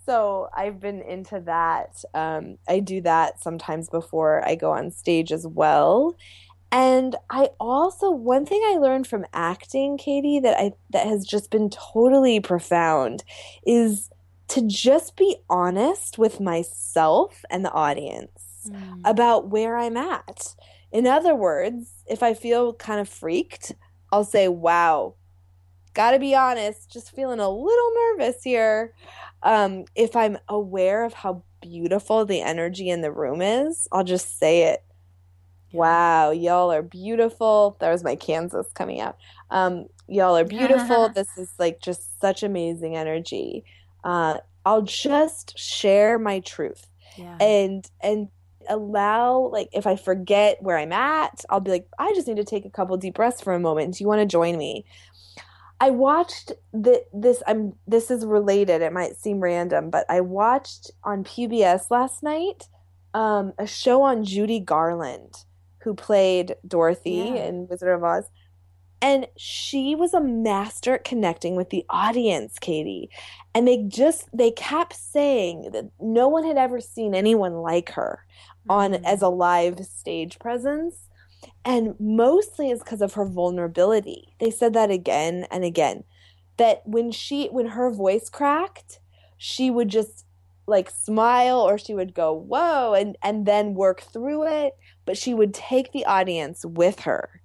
so 0.07 0.47
I've 0.55 0.79
been 0.79 1.01
into 1.01 1.41
that. 1.41 2.01
Um, 2.13 2.57
I 2.67 2.79
do 2.79 3.01
that 3.01 3.41
sometimes 3.41 3.89
before 3.89 4.41
I 4.47 4.55
go 4.55 4.71
on 4.71 4.89
stage 4.89 5.33
as 5.33 5.45
well. 5.45 6.15
And 6.71 7.15
I 7.29 7.49
also 7.59 8.09
one 8.11 8.45
thing 8.45 8.61
I 8.65 8.77
learned 8.77 9.05
from 9.05 9.25
acting, 9.33 9.97
Katie, 9.97 10.39
that 10.39 10.57
I 10.57 10.71
that 10.91 11.07
has 11.07 11.25
just 11.25 11.51
been 11.51 11.69
totally 11.69 12.39
profound 12.39 13.23
is 13.65 14.09
to 14.49 14.65
just 14.65 15.17
be 15.17 15.35
honest 15.49 16.17
with 16.17 16.39
myself 16.39 17.43
and 17.49 17.65
the 17.65 17.71
audience 17.71 18.69
mm. 18.69 19.01
about 19.03 19.49
where 19.49 19.77
I'm 19.77 19.97
at. 19.97 20.55
In 20.91 21.05
other 21.05 21.35
words, 21.35 21.91
if 22.09 22.23
I 22.23 22.33
feel 22.33 22.73
kind 22.73 23.01
of 23.01 23.09
freaked, 23.09 23.73
I'll 24.11 24.23
say, 24.23 24.47
"Wow, 24.47 25.15
got 25.93 26.11
to 26.11 26.19
be 26.19 26.33
honest, 26.33 26.89
just 26.91 27.13
feeling 27.13 27.39
a 27.39 27.49
little 27.49 27.91
nervous 28.17 28.41
here." 28.41 28.93
Um, 29.47 29.85
if 29.95 30.13
I'm 30.17 30.37
aware 30.49 31.05
of 31.05 31.13
how 31.13 31.41
beautiful 31.61 32.25
the 32.25 32.41
energy 32.41 32.89
in 32.89 32.99
the 32.99 33.13
room 33.13 33.41
is, 33.41 33.87
I'll 33.93 34.03
just 34.03 34.37
say 34.37 34.63
it. 34.63 34.83
Wow, 35.71 36.31
y'all 36.31 36.69
are 36.69 36.81
beautiful. 36.81 37.77
That 37.79 37.89
was 37.89 38.03
my 38.03 38.17
Kansas 38.17 38.67
coming 38.73 38.99
out. 38.99 39.15
Um, 39.49 39.85
y'all 40.05 40.35
are 40.35 40.43
beautiful. 40.43 41.07
this 41.15 41.37
is 41.37 41.53
like 41.57 41.79
just 41.79 42.19
such 42.19 42.43
amazing 42.43 42.97
energy. 42.97 43.63
Uh, 44.03 44.39
I'll 44.65 44.81
just 44.81 45.57
share 45.57 46.19
my 46.19 46.41
truth 46.41 46.85
yeah. 47.15 47.37
and 47.39 47.89
and 48.01 48.27
allow 48.69 49.49
like 49.51 49.69
if 49.71 49.87
I 49.87 49.95
forget 49.95 50.61
where 50.61 50.77
I'm 50.77 50.91
at, 50.91 51.45
I'll 51.49 51.61
be 51.61 51.71
like, 51.71 51.87
I 51.97 52.11
just 52.15 52.27
need 52.27 52.35
to 52.35 52.43
take 52.43 52.65
a 52.65 52.69
couple 52.69 52.97
deep 52.97 53.15
breaths 53.15 53.41
for 53.41 53.53
a 53.53 53.59
moment. 53.59 53.95
Do 53.95 54.03
you 54.03 54.09
want 54.09 54.19
to 54.19 54.25
join 54.25 54.57
me? 54.57 54.83
I 55.79 55.91
watched 55.91 56.51
the, 56.73 57.03
this. 57.13 57.43
I'm 57.45 57.73
this 57.87 58.09
is 58.09 58.25
related. 58.25 58.81
It 58.81 58.93
might 58.93 59.17
seem 59.17 59.39
random, 59.39 59.89
but 59.89 60.05
I 60.09 60.21
watched 60.21 60.91
on 61.03 61.23
PBS 61.23 61.91
last 61.91 62.23
night 62.23 62.67
um, 63.13 63.53
a 63.57 63.67
show 63.67 64.01
on 64.01 64.23
Judy 64.23 64.59
Garland, 64.59 65.35
who 65.83 65.93
played 65.93 66.55
Dorothy 66.67 67.31
yeah. 67.33 67.45
in 67.45 67.67
Wizard 67.67 67.93
of 67.93 68.03
Oz. 68.03 68.25
And 68.99 69.27
she 69.37 69.93
was 69.93 70.15
a 70.15 70.21
master 70.21 70.95
at 70.95 71.03
connecting 71.03 71.55
with 71.55 71.69
the 71.69 71.85
audience, 71.89 72.57
Katie. 72.59 73.11
And 73.53 73.67
they 73.67 73.83
just 73.87 74.27
they 74.33 74.51
kept 74.51 74.95
saying 74.95 75.69
that 75.73 75.85
no 75.99 76.27
one 76.27 76.43
had 76.43 76.57
ever 76.57 76.81
seen 76.81 77.13
anyone 77.13 77.53
like 77.53 77.91
her 77.91 78.19
on 78.69 78.91
Mm-hmm. 78.91 79.05
as 79.05 79.21
a 79.21 79.29
live 79.29 79.79
stage 79.85 80.39
presence. 80.39 81.06
And 81.65 81.95
mostly 81.99 82.69
is 82.71 82.79
because 82.79 83.01
of 83.01 83.13
her 83.13 83.25
vulnerability. 83.25 84.33
They 84.39 84.51
said 84.51 84.73
that 84.73 84.91
again 84.91 85.45
and 85.51 85.63
again. 85.63 86.03
That 86.57 86.81
when 86.87 87.11
she 87.11 87.47
when 87.47 87.67
her 87.67 87.91
voice 87.91 88.29
cracked, 88.29 88.99
she 89.37 89.69
would 89.69 89.89
just 89.89 90.25
like 90.67 90.89
smile 90.89 91.59
or 91.61 91.77
she 91.77 91.93
would 91.93 92.13
go 92.13 92.33
whoa 92.33 92.93
and 92.93 93.17
and 93.23 93.45
then 93.45 93.73
work 93.73 94.01
through 94.01 94.45
it 94.47 94.73
but 95.05 95.17
she 95.17 95.33
would 95.33 95.53
take 95.53 95.91
the 95.93 96.05
audience 96.05 96.65
with 96.65 97.01
her 97.01 97.41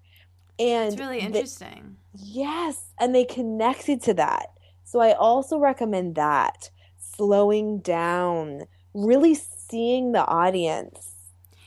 and 0.59 0.95
It's 0.95 0.99
really 0.99 1.21
interesting. 1.21 1.97
yes 2.15 2.93
and 3.01 3.15
they 3.15 3.25
connected 3.25 4.03
to 4.03 4.15
that 4.15 4.49
so 4.85 5.01
i 5.01 5.13
also 5.13 5.59
recommend 5.59 6.15
that 6.17 6.71
slowing 6.99 7.79
down 7.81 8.63
really 8.95 9.35
seeing 9.35 10.13
the 10.13 10.25
audience 10.27 11.15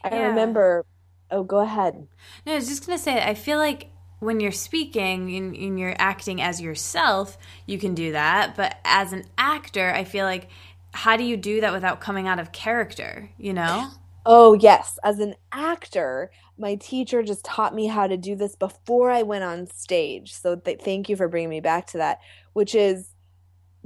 i 0.03 0.09
Yeah. 0.09 0.21
remember 0.27 0.85
oh 1.31 1.43
go 1.43 1.59
ahead 1.59 2.07
No, 2.45 2.53
I 2.53 2.55
was 2.55 2.67
just 2.67 2.85
gonna 2.85 2.97
say, 2.99 3.21
I 3.23 3.33
feel 3.35 3.57
like 3.59 3.89
when 4.19 4.39
you're 4.39 4.51
speaking 4.51 5.35
and, 5.35 5.55
and 5.55 5.79
you're 5.79 5.95
acting 5.99 6.41
as 6.41 6.61
yourself, 6.61 7.37
you 7.67 7.77
can 7.79 7.95
do 7.95 8.13
that. 8.13 8.55
But 8.55 8.77
as 8.85 9.13
an 9.13 9.25
actor, 9.37 9.91
I 9.93 10.03
feel 10.05 10.25
like, 10.25 10.49
how 10.93 11.17
do 11.17 11.23
you 11.23 11.37
do 11.37 11.61
that 11.61 11.73
without 11.73 12.01
coming 12.01 12.27
out 12.27 12.39
of 12.39 12.51
character? 12.51 13.29
You 13.37 13.53
know? 13.53 13.91
Oh, 14.25 14.55
yes. 14.55 14.99
As 15.03 15.19
an 15.19 15.35
actor, 15.51 16.31
my 16.57 16.75
teacher 16.75 17.23
just 17.23 17.45
taught 17.45 17.75
me 17.75 17.87
how 17.87 18.07
to 18.07 18.17
do 18.17 18.35
this 18.37 18.55
before 18.55 19.11
I 19.11 19.23
went 19.23 19.43
on 19.43 19.67
stage. 19.67 20.33
So 20.33 20.55
th- 20.57 20.81
thank 20.81 21.09
you 21.09 21.17
for 21.17 21.27
bringing 21.27 21.49
me 21.49 21.61
back 21.61 21.87
to 21.89 21.99
that, 21.99 22.19
which 22.53 22.75
is 22.75 23.14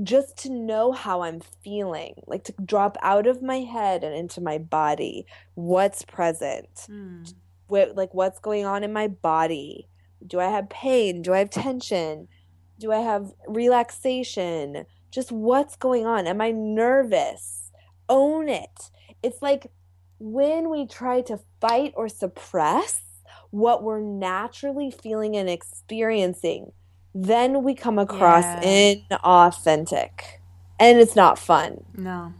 just 0.03 0.37
to 0.39 0.49
know 0.49 0.91
how 0.91 1.21
I'm 1.21 1.41
feeling, 1.63 2.15
like 2.25 2.43
to 2.45 2.53
drop 2.63 2.97
out 3.01 3.27
of 3.27 3.41
my 3.41 3.57
head 3.57 4.03
and 4.03 4.15
into 4.15 4.41
my 4.41 4.57
body. 4.57 5.25
What's 5.55 6.03
present? 6.03 6.85
Hmm. 6.87 7.23
What, 7.67 7.95
like 7.95 8.13
what's 8.13 8.39
going 8.39 8.65
on 8.65 8.83
in 8.83 8.93
my 8.93 9.07
body? 9.07 9.87
Do 10.25 10.39
I 10.39 10.45
have 10.45 10.69
pain? 10.69 11.21
Do 11.21 11.33
I 11.33 11.39
have 11.39 11.49
tension? 11.49 12.27
Do 12.79 12.91
I 12.91 12.99
have 12.99 13.31
relaxation? 13.47 14.85
Just 15.11 15.31
what's 15.31 15.75
going 15.75 16.05
on? 16.05 16.27
Am 16.27 16.41
I 16.41 16.51
nervous? 16.51 17.71
Own 18.07 18.49
it. 18.49 18.91
It's 19.21 19.41
like 19.41 19.71
when 20.19 20.69
we 20.69 20.87
try 20.87 21.21
to 21.21 21.39
fight 21.61 21.93
or 21.95 22.09
suppress 22.09 23.01
what 23.51 23.83
we're 23.83 24.01
naturally 24.01 24.91
feeling 24.91 25.35
and 25.35 25.49
experiencing, 25.49 26.71
then 27.13 27.63
we 27.63 27.75
come 27.75 27.99
across 27.99 28.55
Yeah. 28.55 28.95
inauthentic. 29.11 30.11
And 30.79 30.99
it's 30.99 31.15
not 31.15 31.39
fun. 31.39 31.85
No. 31.95 32.33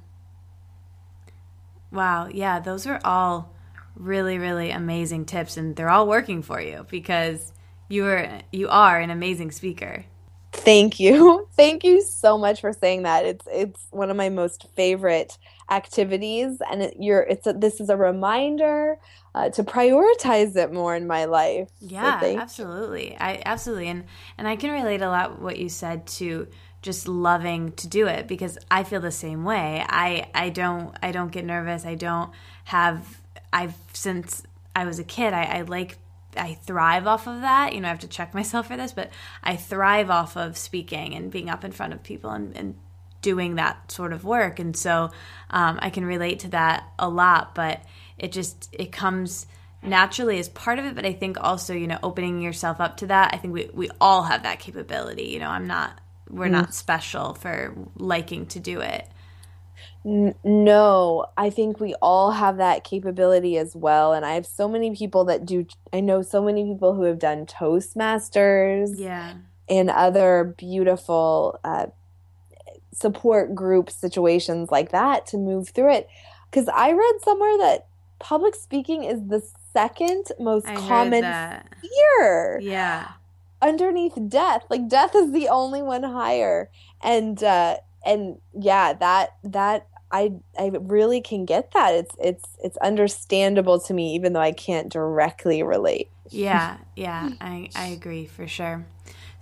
Wow. 1.92 2.30
Yeah, 2.32 2.60
those 2.60 2.88
are 2.88 3.02
all 3.04 3.54
really, 3.96 4.38
really 4.38 4.72
amazing 4.72 5.26
tips, 5.26 5.58
and 5.58 5.76
they're 5.76 5.90
all 5.90 6.08
working 6.08 6.42
for 6.44 6.62
you 6.62 6.86
because 6.90 7.54
you 7.90 8.06
are 8.08 8.42
you 8.52 8.70
are 8.70 9.00
an 9.00 9.10
amazing 9.10 9.52
speaker. 9.52 10.06
Thank 10.54 11.00
you. 11.00 11.48
Thank 11.58 11.84
you 11.84 12.02
so 12.02 12.38
much 12.38 12.62
for 12.62 12.74
saying 12.74 13.04
that. 13.04 13.26
It's 13.26 13.48
it's 13.52 13.88
one 13.92 14.10
of 14.12 14.18
my 14.18 14.30
most 14.30 14.68
favorite 14.76 15.38
activities 15.70 16.62
and 16.72 16.82
it, 16.82 16.96
you're 17.00 17.22
it's 17.22 17.46
a, 17.48 17.54
this 17.54 17.80
is 17.80 17.90
a 17.90 17.98
reminder 17.98 18.98
uh, 19.36 19.50
to 19.50 19.64
prioritize 19.64 20.56
it 20.56 20.74
more 20.74 20.96
in 20.96 21.08
my 21.08 21.26
life. 21.26 21.70
Yeah, 21.80 22.26
you. 22.26 22.40
absolutely. 22.40 23.16
I 23.18 23.42
absolutely 23.46 23.88
and 23.88 24.06
and 24.38 24.48
I 24.48 24.56
can 24.56 24.72
relate 24.72 25.02
a 25.02 25.10
lot 25.10 25.42
what 25.42 25.58
you 25.58 25.70
said 25.70 26.08
to 26.08 26.48
just 26.82 27.08
loving 27.08 27.74
to 27.74 27.88
do 27.88 28.08
it 28.08 28.28
because 28.28 28.58
I 28.72 28.84
feel 28.84 29.02
the 29.02 29.12
same 29.12 29.44
way. 29.44 29.84
I 29.88 30.30
I 30.34 30.50
don't 30.50 30.96
I 31.02 31.12
don't 31.12 31.32
get 31.32 31.46
nervous. 31.46 31.86
I 31.86 31.96
don't 31.96 32.32
have 32.66 33.22
I've 33.52 33.76
since 33.94 34.44
I 34.76 34.86
was 34.86 35.00
a 35.00 35.04
kid. 35.04 35.34
I, 35.34 35.44
I 35.44 35.62
like 35.62 35.98
I 36.38 36.54
thrive 36.54 37.08
off 37.08 37.28
of 37.28 37.42
that. 37.42 37.74
You 37.74 37.82
know, 37.82 37.88
I 37.88 37.92
have 37.92 38.00
to 38.00 38.08
check 38.08 38.34
myself 38.40 38.68
for 38.68 38.78
this, 38.78 38.92
but 38.92 39.10
I 39.44 39.56
thrive 39.56 40.10
off 40.10 40.38
of 40.38 40.58
speaking 40.58 41.16
and 41.16 41.32
being 41.32 41.50
up 41.50 41.64
in 41.64 41.72
front 41.72 41.94
of 41.94 42.04
people 42.04 42.32
and, 42.32 42.56
and 42.56 42.76
doing 43.22 43.56
that 43.56 43.92
sort 43.92 44.14
of 44.14 44.24
work. 44.24 44.60
And 44.60 44.76
so 44.76 45.12
um, 45.50 45.80
I 45.82 45.90
can 45.90 46.06
relate 46.06 46.40
to 46.40 46.50
that 46.50 46.84
a 46.98 47.10
lot, 47.10 47.56
but 47.56 47.82
it 48.18 48.32
just 48.32 48.70
it 48.72 48.92
comes 48.92 49.46
naturally 49.82 50.40
as 50.40 50.50
part 50.50 50.80
of 50.80 50.86
it. 50.86 50.96
But 50.96 51.06
I 51.06 51.14
think 51.14 51.38
also, 51.40 51.74
you 51.74 51.88
know, 51.88 52.00
opening 52.04 52.42
yourself 52.42 52.80
up 52.80 52.98
to 52.98 53.08
that. 53.08 53.32
I 53.34 53.38
think 53.38 53.54
we 53.54 53.70
we 53.74 53.90
all 54.00 54.24
have 54.24 54.44
that 54.44 54.60
capability. 54.60 55.26
You 55.26 55.40
know, 55.40 55.50
I'm 55.50 55.68
not 55.68 56.00
we're 56.30 56.48
not 56.48 56.74
special 56.74 57.34
for 57.34 57.76
liking 57.96 58.46
to 58.48 58.60
do 58.60 58.82
it. 58.82 59.08
No, 60.04 61.26
I 61.38 61.50
think 61.50 61.80
we 61.80 61.94
all 62.02 62.32
have 62.32 62.58
that 62.58 62.84
capability 62.84 63.58
as 63.58 63.76
well. 63.76 64.14
And 64.14 64.26
I 64.26 64.34
have 64.34 64.46
so 64.46 64.68
many 64.68 64.96
people 64.96 65.26
that 65.26 65.46
do, 65.46 65.66
I 65.92 66.00
know 66.00 66.22
so 66.22 66.42
many 66.42 66.64
people 66.64 66.94
who 66.94 67.04
have 67.04 67.20
done 67.20 67.46
Toastmasters 67.46 68.98
Yeah. 68.98 69.34
and 69.68 69.90
other 69.90 70.56
beautiful 70.58 71.60
uh, 71.64 71.88
support 72.94 73.54
group 73.56 73.90
situations 73.90 74.70
like 74.72 74.92
that 74.92 75.26
to 75.28 75.38
move 75.38 75.70
through 75.70 75.94
it. 75.94 76.10
Because 76.50 76.68
I 76.68 76.92
read 76.92 77.14
somewhere 77.24 77.58
that 77.60 77.88
public 78.20 78.56
speaking 78.56 79.04
is 79.04 79.20
the 79.28 79.42
second 79.74 80.26
most 80.40 80.68
I 80.68 80.76
common 80.76 81.24
fear 81.82 82.60
Yeah. 82.62 83.08
underneath 83.62 84.18
death. 84.28 84.64
Like 84.70 84.88
death 84.88 85.16
is 85.16 85.32
the 85.32 85.50
only 85.50 85.82
one 85.82 86.04
higher. 86.04 86.70
And 87.02 87.42
uh 87.44 87.78
and 88.06 88.38
yeah, 88.54 88.94
that 88.94 89.36
that 89.44 89.88
I 90.12 90.34
I 90.58 90.72
really 90.80 91.22
can 91.22 91.46
get 91.46 91.72
that. 91.74 91.94
It's 91.94 92.16
it's 92.20 92.46
it's 92.64 92.78
understandable 92.78 93.80
to 93.82 93.94
me 93.94 94.16
even 94.16 94.34
though 94.34 94.40
I 94.40 94.52
can't 94.54 94.92
directly 94.92 95.62
relate. 95.62 96.10
Yeah, 96.30 96.78
yeah, 96.96 97.30
I, 97.42 97.70
I 97.76 97.88
agree 97.88 98.26
for 98.26 98.48
sure. 98.48 98.86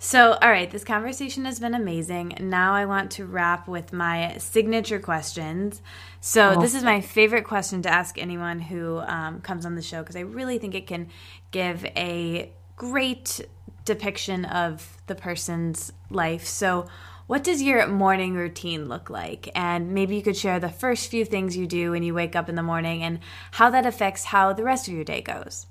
So, 0.00 0.38
all 0.40 0.50
right, 0.50 0.70
this 0.70 0.84
conversation 0.84 1.44
has 1.44 1.58
been 1.58 1.74
amazing. 1.74 2.36
Now 2.40 2.72
I 2.74 2.84
want 2.84 3.10
to 3.12 3.26
wrap 3.26 3.66
with 3.66 3.92
my 3.92 4.36
signature 4.38 5.00
questions. 5.00 5.82
So, 6.20 6.54
this 6.60 6.76
is 6.76 6.84
my 6.84 7.00
favorite 7.00 7.44
question 7.44 7.82
to 7.82 7.88
ask 7.88 8.16
anyone 8.16 8.60
who 8.60 8.98
um, 8.98 9.40
comes 9.40 9.66
on 9.66 9.74
the 9.74 9.82
show 9.82 10.00
because 10.00 10.14
I 10.14 10.20
really 10.20 10.58
think 10.58 10.76
it 10.76 10.86
can 10.86 11.08
give 11.50 11.84
a 11.96 12.52
great 12.76 13.40
depiction 13.84 14.44
of 14.44 14.98
the 15.08 15.16
person's 15.16 15.92
life. 16.10 16.46
So, 16.46 16.86
what 17.26 17.42
does 17.42 17.60
your 17.60 17.84
morning 17.88 18.34
routine 18.34 18.88
look 18.88 19.10
like? 19.10 19.50
And 19.54 19.92
maybe 19.94 20.14
you 20.14 20.22
could 20.22 20.36
share 20.36 20.60
the 20.60 20.70
first 20.70 21.10
few 21.10 21.24
things 21.24 21.56
you 21.56 21.66
do 21.66 21.90
when 21.90 22.04
you 22.04 22.14
wake 22.14 22.36
up 22.36 22.48
in 22.48 22.54
the 22.54 22.62
morning 22.62 23.02
and 23.02 23.18
how 23.50 23.68
that 23.70 23.84
affects 23.84 24.24
how 24.24 24.52
the 24.52 24.62
rest 24.62 24.86
of 24.86 24.94
your 24.94 25.04
day 25.04 25.22
goes. 25.22 25.66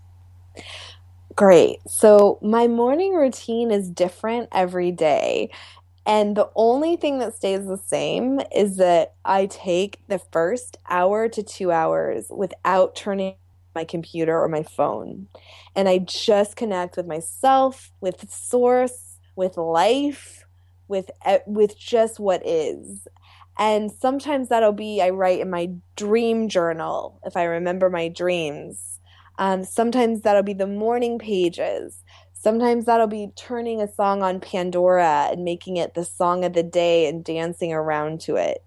Great. 1.37 1.79
So 1.89 2.39
my 2.43 2.67
morning 2.67 3.15
routine 3.15 3.71
is 3.71 3.89
different 3.91 4.49
every 4.53 4.91
day. 4.91 5.51
And 6.05 6.35
the 6.37 6.49
only 6.55 6.97
thing 6.97 7.19
that 7.19 7.35
stays 7.35 7.65
the 7.67 7.77
same 7.77 8.41
is 8.55 8.77
that 8.77 9.15
I 9.25 9.47
take 9.47 9.99
the 10.07 10.19
first 10.19 10.77
hour 10.89 11.29
to 11.29 11.43
two 11.43 11.71
hours 11.71 12.27
without 12.29 12.95
turning 12.95 13.35
my 13.75 13.85
computer 13.85 14.41
or 14.41 14.49
my 14.49 14.63
phone. 14.63 15.27
And 15.75 15.89
I 15.89 15.99
just 15.99 16.55
connect 16.57 16.97
with 16.97 17.07
myself, 17.07 17.91
with 18.01 18.29
source, 18.31 19.19
with 19.35 19.57
life, 19.57 20.45
with 20.89 21.11
with 21.47 21.77
just 21.77 22.19
what 22.19 22.45
is. 22.45 23.07
And 23.59 23.91
sometimes 23.91 24.49
that'll 24.49 24.73
be 24.73 25.01
I 25.01 25.11
write 25.11 25.41
in 25.41 25.49
my 25.51 25.71
dream 25.97 26.49
journal 26.49 27.21
if 27.25 27.37
I 27.37 27.45
remember 27.45 27.89
my 27.89 28.09
dreams. 28.09 28.96
Um, 29.37 29.63
sometimes 29.63 30.21
that'll 30.21 30.43
be 30.43 30.53
the 30.53 30.67
morning 30.67 31.19
pages. 31.19 32.03
Sometimes 32.33 32.85
that'll 32.85 33.07
be 33.07 33.31
turning 33.35 33.81
a 33.81 33.91
song 33.91 34.21
on 34.21 34.39
Pandora 34.39 35.29
and 35.31 35.43
making 35.43 35.77
it 35.77 35.93
the 35.93 36.05
song 36.05 36.45
of 36.45 36.53
the 36.53 36.63
day 36.63 37.07
and 37.07 37.23
dancing 37.23 37.73
around 37.73 38.21
to 38.21 38.35
it. 38.35 38.63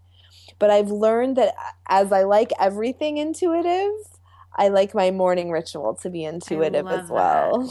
But 0.59 0.71
I've 0.71 0.91
learned 0.91 1.37
that 1.37 1.55
as 1.89 2.13
I 2.13 2.25
like 2.25 2.51
everything 2.59 3.17
intuitive, 3.17 3.93
I 4.55 4.69
like 4.69 4.95
my 4.95 5.11
morning 5.11 5.51
ritual 5.51 5.95
to 6.03 6.11
be 6.11 6.25
intuitive 6.25 6.87
as 6.89 7.09
well. 7.09 7.71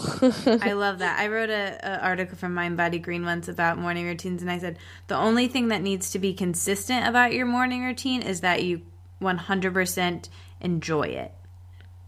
I 0.62 0.72
love 0.74 1.00
that. 1.00 1.20
I 1.20 1.28
wrote 1.28 1.50
a, 1.50 1.78
a 1.84 2.00
article 2.00 2.38
from 2.38 2.54
Mind 2.54 2.78
Body 2.78 2.98
Green 2.98 3.26
once 3.26 3.48
about 3.48 3.78
morning 3.78 4.06
routines, 4.06 4.42
and 4.42 4.50
I 4.50 4.58
said 4.58 4.80
the 5.08 5.16
only 5.16 5.48
thing 5.48 5.68
that 5.68 5.82
needs 5.82 6.10
to 6.12 6.20
be 6.20 6.34
consistent 6.34 7.06
about 7.06 7.34
your 7.34 7.46
morning 7.46 7.84
routine 7.84 8.22
is 8.22 8.42
that 8.42 8.64
you 8.64 8.82
100% 9.22 10.30
enjoy 10.62 11.04
it. 11.04 11.34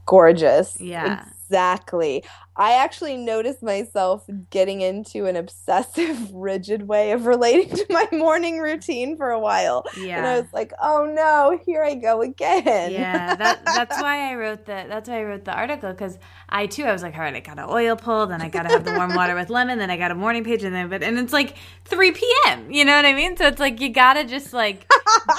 Gorgeous. 0.05 0.79
Yeah. 0.79 1.25
Exactly. 1.51 2.23
I 2.55 2.73
actually 2.73 3.17
noticed 3.17 3.63
myself 3.63 4.25
getting 4.49 4.81
into 4.81 5.25
an 5.25 5.35
obsessive, 5.35 6.31
rigid 6.33 6.87
way 6.87 7.11
of 7.11 7.25
relating 7.25 7.75
to 7.75 7.85
my 7.89 8.07
morning 8.11 8.59
routine 8.59 9.17
for 9.17 9.31
a 9.31 9.39
while. 9.39 9.85
Yeah. 9.97 10.17
And 10.17 10.27
I 10.27 10.39
was 10.39 10.53
like, 10.53 10.71
oh 10.81 11.11
no, 11.13 11.59
here 11.65 11.83
I 11.83 11.95
go 11.95 12.21
again. 12.21 12.91
Yeah, 12.91 13.35
that, 13.35 13.65
that's 13.65 14.01
why 14.01 14.31
I 14.31 14.35
wrote 14.35 14.65
the 14.65 14.85
that's 14.87 15.09
why 15.09 15.19
I 15.19 15.23
wrote 15.23 15.43
the 15.43 15.53
article 15.53 15.91
because 15.91 16.17
I 16.49 16.67
too 16.67 16.83
I 16.83 16.91
was 16.91 17.03
like, 17.03 17.15
all 17.15 17.21
right, 17.21 17.35
I 17.35 17.39
got 17.39 17.57
an 17.57 17.65
oil 17.69 17.95
pull, 17.95 18.27
then 18.27 18.41
I 18.41 18.49
got 18.49 18.63
to 18.63 18.69
have 18.69 18.85
the 18.85 18.93
warm 18.93 19.15
water 19.15 19.35
with 19.35 19.49
lemon, 19.49 19.79
then 19.79 19.89
I 19.89 19.97
got 19.97 20.11
a 20.11 20.15
morning 20.15 20.43
page, 20.43 20.63
and 20.63 20.75
then 20.75 20.89
but 20.89 21.03
and 21.03 21.17
it's 21.19 21.33
like 21.33 21.55
3 21.85 22.11
p.m. 22.11 22.71
You 22.71 22.85
know 22.85 22.95
what 22.95 23.05
I 23.05 23.13
mean? 23.13 23.35
So 23.37 23.47
it's 23.47 23.59
like 23.59 23.81
you 23.81 23.89
gotta 23.89 24.23
just 24.25 24.53
like 24.53 24.89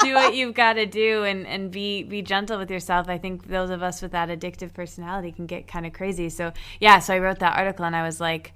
do 0.02 0.14
what 0.14 0.34
you've 0.34 0.54
got 0.54 0.74
to 0.74 0.86
do 0.86 1.24
and 1.24 1.46
and 1.46 1.70
be 1.70 2.02
be 2.02 2.22
gentle 2.22 2.58
with 2.58 2.70
yourself. 2.70 3.08
I 3.08 3.18
think 3.18 3.48
those 3.48 3.70
of 3.70 3.82
us 3.82 4.02
with 4.02 4.12
that 4.12 4.28
addictive 4.28 4.72
personality 4.72 5.32
can 5.32 5.46
get 5.46 5.66
kind 5.66 5.86
of 5.86 5.92
crazy. 5.92 6.28
So 6.28 6.52
yeah, 6.80 6.98
so 6.98 7.14
I 7.14 7.18
wrote 7.18 7.38
that 7.40 7.56
article 7.56 7.84
and 7.84 7.96
I 7.96 8.02
was 8.02 8.20
like, 8.20 8.52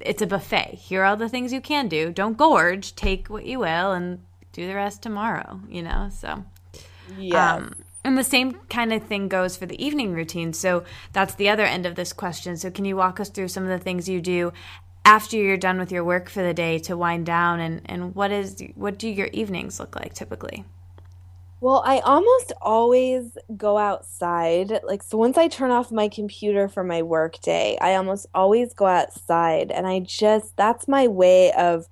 it's 0.00 0.22
a 0.22 0.26
buffet. 0.26 0.74
Here 0.74 1.02
are 1.02 1.04
all 1.04 1.16
the 1.16 1.28
things 1.28 1.52
you 1.52 1.60
can 1.60 1.88
do. 1.88 2.12
Don't 2.12 2.36
gorge. 2.36 2.94
Take 2.94 3.28
what 3.28 3.46
you 3.46 3.60
will 3.60 3.92
and 3.92 4.20
do 4.52 4.66
the 4.66 4.74
rest 4.74 5.02
tomorrow. 5.02 5.60
You 5.68 5.82
know. 5.82 6.10
So 6.12 6.44
yeah. 7.18 7.54
Um, 7.54 7.74
and 8.04 8.16
the 8.16 8.22
same 8.22 8.52
kind 8.70 8.92
of 8.92 9.02
thing 9.02 9.26
goes 9.26 9.56
for 9.56 9.66
the 9.66 9.84
evening 9.84 10.12
routine. 10.12 10.52
So 10.52 10.84
that's 11.12 11.34
the 11.34 11.48
other 11.48 11.64
end 11.64 11.86
of 11.86 11.96
this 11.96 12.12
question. 12.12 12.56
So 12.56 12.70
can 12.70 12.84
you 12.84 12.94
walk 12.94 13.18
us 13.18 13.30
through 13.30 13.48
some 13.48 13.64
of 13.64 13.68
the 13.68 13.80
things 13.80 14.08
you 14.08 14.20
do 14.20 14.52
after 15.06 15.36
you're 15.36 15.56
done 15.56 15.78
with 15.78 15.92
your 15.92 16.04
work 16.04 16.28
for 16.28 16.42
the 16.42 16.52
day 16.52 16.80
to 16.80 16.96
wind 16.96 17.24
down 17.24 17.60
and, 17.60 17.80
and 17.86 18.14
what 18.14 18.32
is 18.32 18.60
what 18.74 18.98
do 18.98 19.08
your 19.08 19.28
evenings 19.28 19.78
look 19.78 19.94
like 19.94 20.12
typically? 20.12 20.64
Well, 21.60 21.82
I 21.86 22.00
almost 22.00 22.52
always 22.60 23.38
go 23.56 23.78
outside. 23.78 24.80
Like, 24.84 25.02
so 25.02 25.16
once 25.16 25.38
I 25.38 25.48
turn 25.48 25.70
off 25.70 25.90
my 25.90 26.08
computer 26.08 26.68
for 26.68 26.84
my 26.84 27.02
work 27.02 27.40
day, 27.40 27.78
I 27.80 27.94
almost 27.94 28.26
always 28.34 28.74
go 28.74 28.86
outside. 28.86 29.70
And 29.70 29.86
I 29.86 30.00
just, 30.00 30.56
that's 30.56 30.86
my 30.86 31.08
way 31.08 31.52
of 31.52 31.86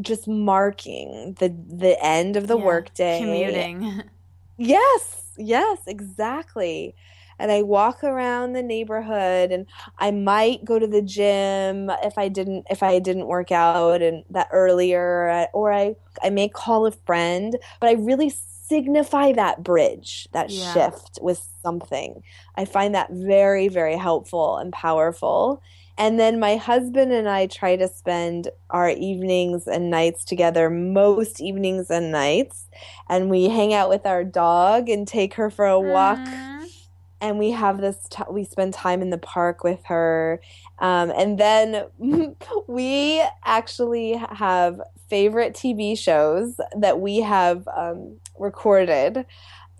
just 0.00 0.26
marking 0.26 1.36
the 1.38 1.54
the 1.68 1.96
end 2.04 2.36
of 2.36 2.48
the 2.48 2.58
yeah, 2.58 2.64
workday. 2.64 3.20
Commuting. 3.20 4.02
Yes, 4.56 5.32
yes, 5.36 5.80
exactly. 5.88 6.94
And 7.38 7.50
I 7.50 7.62
walk 7.62 8.04
around 8.04 8.52
the 8.52 8.62
neighborhood 8.62 9.50
and 9.50 9.66
I 9.98 10.10
might 10.10 10.64
go 10.64 10.78
to 10.78 10.86
the 10.86 11.02
gym 11.02 11.90
if 12.02 12.16
I 12.18 12.28
didn't 12.28 12.66
if 12.70 12.82
I 12.82 12.98
didn't 12.98 13.26
work 13.26 13.52
out 13.52 14.02
and 14.02 14.24
that 14.30 14.48
earlier 14.52 15.48
or 15.52 15.72
I 15.72 15.96
I 16.22 16.30
may 16.30 16.48
call 16.48 16.86
a 16.86 16.92
friend, 16.92 17.56
but 17.80 17.88
I 17.88 17.92
really 17.92 18.30
signify 18.68 19.32
that 19.32 19.62
bridge, 19.62 20.28
that 20.32 20.50
yeah. 20.50 20.72
shift 20.72 21.18
with 21.20 21.46
something. 21.62 22.22
I 22.56 22.64
find 22.64 22.94
that 22.94 23.10
very, 23.10 23.68
very 23.68 23.96
helpful 23.96 24.56
and 24.56 24.72
powerful. 24.72 25.62
And 25.96 26.18
then 26.18 26.40
my 26.40 26.56
husband 26.56 27.12
and 27.12 27.28
I 27.28 27.46
try 27.46 27.76
to 27.76 27.86
spend 27.86 28.48
our 28.70 28.90
evenings 28.90 29.68
and 29.68 29.90
nights 29.90 30.24
together, 30.24 30.68
most 30.68 31.40
evenings 31.40 31.88
and 31.88 32.10
nights. 32.10 32.66
And 33.08 33.30
we 33.30 33.48
hang 33.48 33.72
out 33.72 33.88
with 33.88 34.04
our 34.04 34.24
dog 34.24 34.88
and 34.88 35.06
take 35.06 35.34
her 35.34 35.50
for 35.50 35.66
a 35.66 35.78
walk. 35.78 36.18
Mm-hmm. 36.18 36.53
And 37.24 37.38
we 37.38 37.52
have 37.52 37.80
this, 37.80 37.96
t- 38.10 38.22
we 38.28 38.44
spend 38.44 38.74
time 38.74 39.00
in 39.00 39.08
the 39.08 39.16
park 39.16 39.64
with 39.64 39.82
her. 39.86 40.42
Um, 40.78 41.10
and 41.16 41.38
then 41.38 41.86
we 42.68 43.24
actually 43.46 44.22
have 44.30 44.78
favorite 45.08 45.54
TV 45.54 45.98
shows 45.98 46.60
that 46.76 47.00
we 47.00 47.22
have 47.22 47.66
um, 47.74 48.18
recorded. 48.38 49.24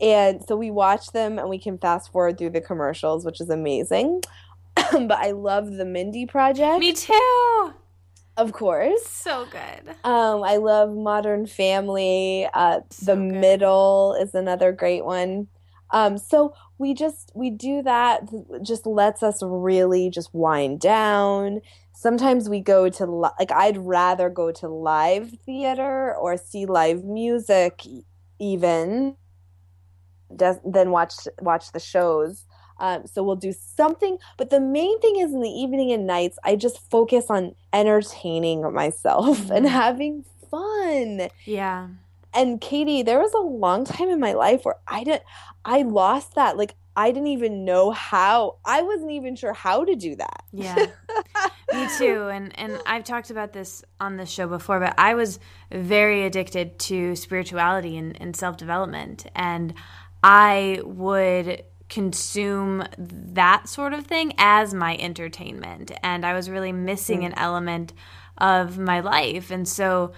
And 0.01 0.43
so 0.49 0.57
we 0.57 0.71
watch 0.71 1.09
them 1.09 1.39
and 1.39 1.51
we 1.51 1.59
can 1.59 1.77
fast 1.77 2.11
forward 2.11 2.39
through 2.39 2.51
the 2.51 2.63
commercials, 2.63 3.27
which 3.27 3.43
is 3.43 3.51
amazing. 3.51 4.23
but 4.75 5.13
I 5.13 5.33
love 5.33 5.71
the 5.71 5.85
Mindy 5.85 6.25
Project. 6.25 6.81
Me 6.81 6.95
too. 6.95 7.75
Of 8.39 8.53
course. 8.53 9.07
So 9.07 9.47
good. 9.51 9.95
Um, 10.03 10.43
I 10.43 10.57
love 10.57 10.95
Modern 10.95 11.47
Family. 11.47 12.49
Uh, 12.55 12.81
so 12.89 13.15
the 13.15 13.21
good. 13.21 13.39
Middle 13.39 14.17
is 14.19 14.35
another 14.35 14.73
great 14.73 15.05
one. 15.05 15.49
Um, 15.95 16.19
so 16.19 16.53
we 16.77 16.93
just 16.93 17.31
we 17.37 17.51
do 17.51 17.81
that. 17.83 18.29
Just 18.63 18.85
lets 18.85 19.23
us 19.23 19.39
really 19.43 20.11
just 20.11 20.35
wind 20.35 20.81
down. 20.81 21.61
Sometimes 21.93 22.49
we 22.49 22.61
go 22.61 22.91
to 22.91 23.07
like 23.07 23.53
I'd 23.53 23.79
rather 23.79 24.29
go 24.29 24.51
to 24.51 24.69
live 24.69 25.31
theater 25.47 26.13
or 26.17 26.37
see 26.37 26.67
live 26.67 27.05
music 27.05 27.83
even 28.41 29.15
than 30.31 30.91
watch 30.91 31.15
watch 31.41 31.71
the 31.71 31.81
shows. 31.81 32.45
Um, 32.81 33.07
so 33.07 33.23
we'll 33.23 33.37
do 33.37 33.53
something, 33.53 34.19
but 34.37 34.51
the 34.51 34.59
main 34.59 35.01
thing 35.01 35.21
is 35.21 35.33
in 35.33 35.43
the 35.43 35.49
evening 35.49 35.93
and 35.93 36.09
nights, 36.09 36.39
I 36.43 36.57
just 36.57 36.91
focus 36.91 37.27
on 37.29 37.55
entertaining 37.73 38.63
myself 38.75 39.39
mm-hmm. 39.43 39.53
and 39.53 39.69
having 39.69 40.25
fun. 40.51 41.29
Yeah. 41.45 41.87
And 42.35 42.61
Katie, 42.61 43.03
there 43.03 43.21
was 43.21 43.33
a 43.33 43.39
long 43.39 43.85
time 43.85 44.09
in 44.09 44.21
my 44.21 44.33
life 44.33 44.65
where 44.65 44.77
I 44.87 45.05
didn't, 45.05 45.23
I 45.65 45.83
lost 45.83 46.35
that. 46.35 46.57
Like 46.57 46.75
I 46.97 47.11
didn't 47.11 47.29
even 47.29 47.65
know 47.65 47.91
how. 47.91 48.59
I 48.65 48.83
wasn't 48.83 49.13
even 49.13 49.35
sure 49.37 49.53
how 49.53 49.85
to 49.85 49.97
do 49.97 50.17
that. 50.17 50.45
Yeah. 50.53 50.87
Me 51.73 51.89
too. 51.99 52.29
And 52.29 52.57
and 52.59 52.81
I've 52.87 53.05
talked 53.05 53.31
about 53.31 53.53
this 53.53 53.85
on 53.99 54.17
the 54.17 54.27
show 54.27 54.47
before, 54.47 54.79
but 54.79 54.95
I 54.99 55.15
was 55.15 55.41
very 55.73 56.25
addicted 56.25 56.79
to 56.81 57.17
spirituality 57.17 57.97
and, 57.97 58.21
and 58.21 58.37
self 58.37 58.57
development. 58.57 59.27
And 59.35 59.75
I 60.23 60.81
would 60.85 61.65
consume 61.89 62.85
that 62.99 63.69
sort 63.69 63.93
of 63.93 64.07
thing 64.07 64.33
as 64.39 64.73
my 64.73 64.97
entertainment. 64.97 65.91
And 66.03 66.25
I 66.25 66.33
was 66.33 66.49
really 66.49 66.73
missing 66.73 67.21
mm. 67.21 67.27
an 67.27 67.35
element 67.37 67.93
of 68.39 68.79
my 68.79 69.01
life. 69.01 69.51
And 69.51 69.67
so 69.67 70.13